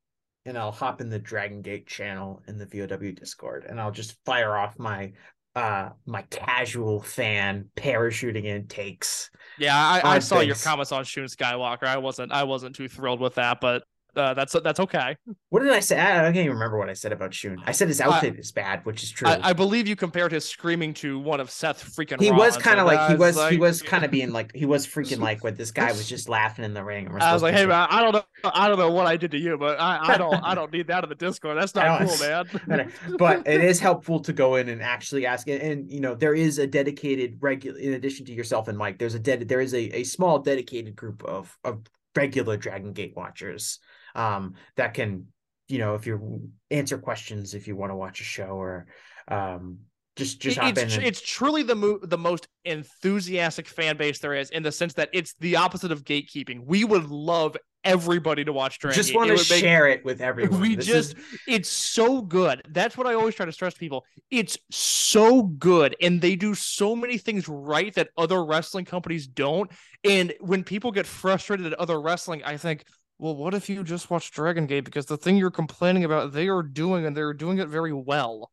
[0.45, 4.17] and I'll hop in the Dragon Gate channel in the VOW Discord and I'll just
[4.25, 5.13] fire off my
[5.55, 9.31] uh my casual fan parachuting in takes.
[9.59, 11.85] Yeah, I, I saw your comments on Shun Skywalker.
[11.85, 13.85] I wasn't I wasn't too thrilled with that, but
[14.17, 15.17] uh, that's that's okay.
[15.51, 15.99] What did I say?
[15.99, 17.63] I, I can't even remember what I said about Shun.
[17.65, 19.29] I said his outfit is bad, which is true.
[19.29, 22.21] I, I believe you compared his screaming to one of Seth freaking.
[22.21, 24.67] he was kind of like he I was he was kind of being like he
[24.67, 27.09] was freaking like what this guy was just laughing in the ring.
[27.21, 29.39] I was like, hey man, I don't know, I don't know what I did to
[29.39, 31.59] you, but I, I don't, I don't need that in the Discord.
[31.59, 32.17] That's not cool,
[32.67, 32.93] man.
[33.19, 36.35] but it is helpful to go in and actually ask and, and you know there
[36.35, 39.75] is a dedicated regular in addition to yourself and mike there's a dead there is
[39.75, 41.83] a, a small dedicated group of of
[42.15, 43.79] regular dragon gate watchers
[44.17, 45.27] um that can
[45.69, 48.87] you know if you answer questions if you want to watch a show or
[49.29, 49.79] um
[50.17, 54.49] just just it's and- it's truly the mo- the most enthusiastic fan base there is
[54.51, 56.65] in the sense that it's the opposite of gatekeeping.
[56.65, 60.59] We would love everybody to watch Dragon just want to make- share it with everyone.
[60.61, 62.63] We This just is- it's so good.
[62.71, 64.07] That's what i always try to stress to people.
[64.31, 69.71] It's so good and they do so many things right that other wrestling companies don't
[70.03, 72.85] and when people get frustrated at other wrestling i think
[73.19, 76.49] well what if you just watch dragon gate because the thing you're complaining about they
[76.49, 78.51] are doing and they're doing it very well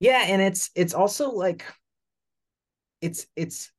[0.00, 1.64] Yeah, and it's it's also like
[3.00, 3.70] it's it's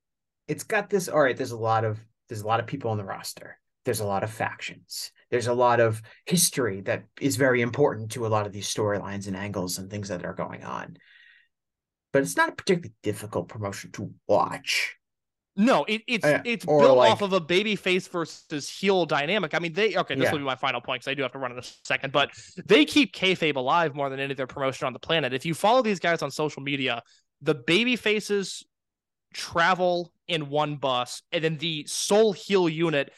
[0.47, 2.97] it's got this all right, there's a lot of there's a lot of people on
[2.97, 3.57] the roster.
[3.85, 5.11] There's a lot of factions.
[5.31, 9.27] There's a lot of history that is very important to a lot of these storylines
[9.27, 10.97] and angles and things that are going on.
[12.11, 14.98] But it's not a particularly difficult promotion to watch.
[15.59, 19.05] No it, it's Uh, it's or built like- off of a baby face versus heel
[19.05, 19.53] dynamic.
[19.53, 20.31] I mean they okay this Yeah.
[20.31, 22.31] will be my final point because i do have to run in a second but
[22.65, 25.33] they keep kayfabe alive more than any other promotion on the planet.
[25.33, 27.03] If you follow these guys on social media
[27.41, 28.63] the baby faces
[29.33, 33.13] travel in one bus and then the soul heel unit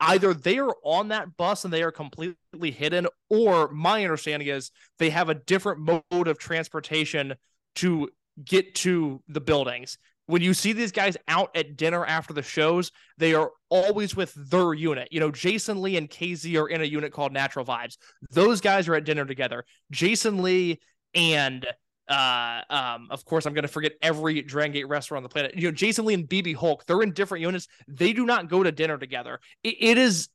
[0.00, 4.70] either they are on that bus and they are completely hidden or my understanding is
[4.98, 5.80] they have a different
[6.12, 7.34] mode of transportation
[7.74, 8.08] to
[8.44, 12.92] get to the buildings when you see these guys out at dinner after the shows
[13.18, 15.08] they are always with their unit.
[15.10, 17.96] You know jason lee and KZy are in a unit called natural vibes.
[18.30, 19.64] Those guys are at dinner together.
[19.90, 20.80] Jason lee
[21.14, 21.66] and
[22.08, 25.56] uh um of course i'm going to forget every dragon gate wrestler on the planet.
[25.56, 27.68] You know jason lee and bb hulk they're in different units.
[27.88, 29.40] They do not go to dinner together.
[29.62, 30.28] It, it is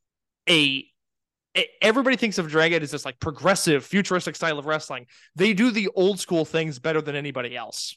[0.48, 0.86] a
[1.82, 5.06] everybody thinks of dragon Gate as this like progressive futuristic style of wrestling.
[5.36, 7.96] They do the old school things better than anybody else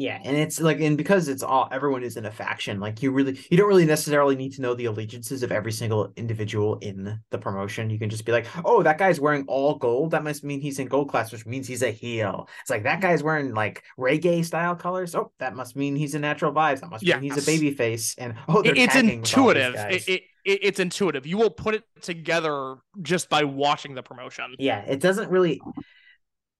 [0.00, 3.10] Yeah, and it's like, and because it's all everyone is in a faction, like you
[3.10, 7.18] really, you don't really necessarily need to know the allegiances of every single individual in
[7.30, 7.90] the promotion.
[7.90, 10.12] You can just be like, oh, that guy's wearing all gold.
[10.12, 12.48] That must mean he's in gold class, which means he's a heel.
[12.60, 15.16] It's like that guy's wearing like reggae style colors.
[15.16, 16.78] Oh, that must mean he's a natural vibes.
[16.80, 18.14] That must mean he's a baby face.
[18.18, 21.36] And oh, they're it's tagging with all these intuitive it, it, it- it's intuitive you
[21.36, 25.60] will put it together just by watching the promotion yeah it doesn't really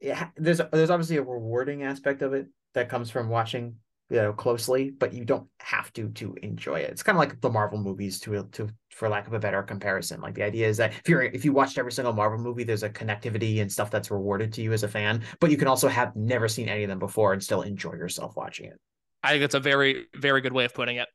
[0.00, 3.76] yeah there's there's obviously a rewarding aspect of it that comes from watching
[4.10, 6.90] you know closely but you don't have to to enjoy it.
[6.90, 10.20] It's kind of like the marvel movies to to for lack of a better comparison.
[10.20, 12.82] Like the idea is that if you're if you watched every single marvel movie there's
[12.82, 15.88] a connectivity and stuff that's rewarded to you as a fan but you can also
[15.88, 18.78] have never seen any of them before and still enjoy yourself watching it.
[19.22, 21.08] I think that's a very very good way of putting it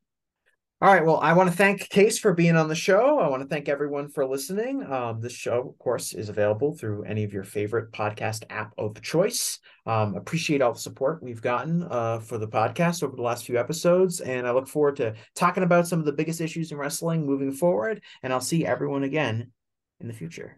[0.83, 1.05] All right.
[1.05, 3.17] Well, I want to thank Case for being on the show.
[3.17, 4.83] I want to thank everyone for listening.
[4.91, 9.01] Um, this show, of course, is available through any of your favorite podcast app of
[9.01, 9.59] choice.
[9.85, 13.57] Um, appreciate all the support we've gotten uh, for the podcast over the last few
[13.57, 14.19] episodes.
[14.19, 17.53] And I look forward to talking about some of the biggest issues in wrestling moving
[17.53, 18.01] forward.
[18.21, 19.53] And I'll see everyone again
[20.01, 20.57] in the future.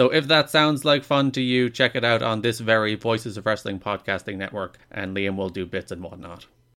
[0.00, 3.36] So if that sounds like fun to you, check it out on this very Voices
[3.36, 6.46] of Wrestling Podcasting Network, and Liam will do bits and whatnot.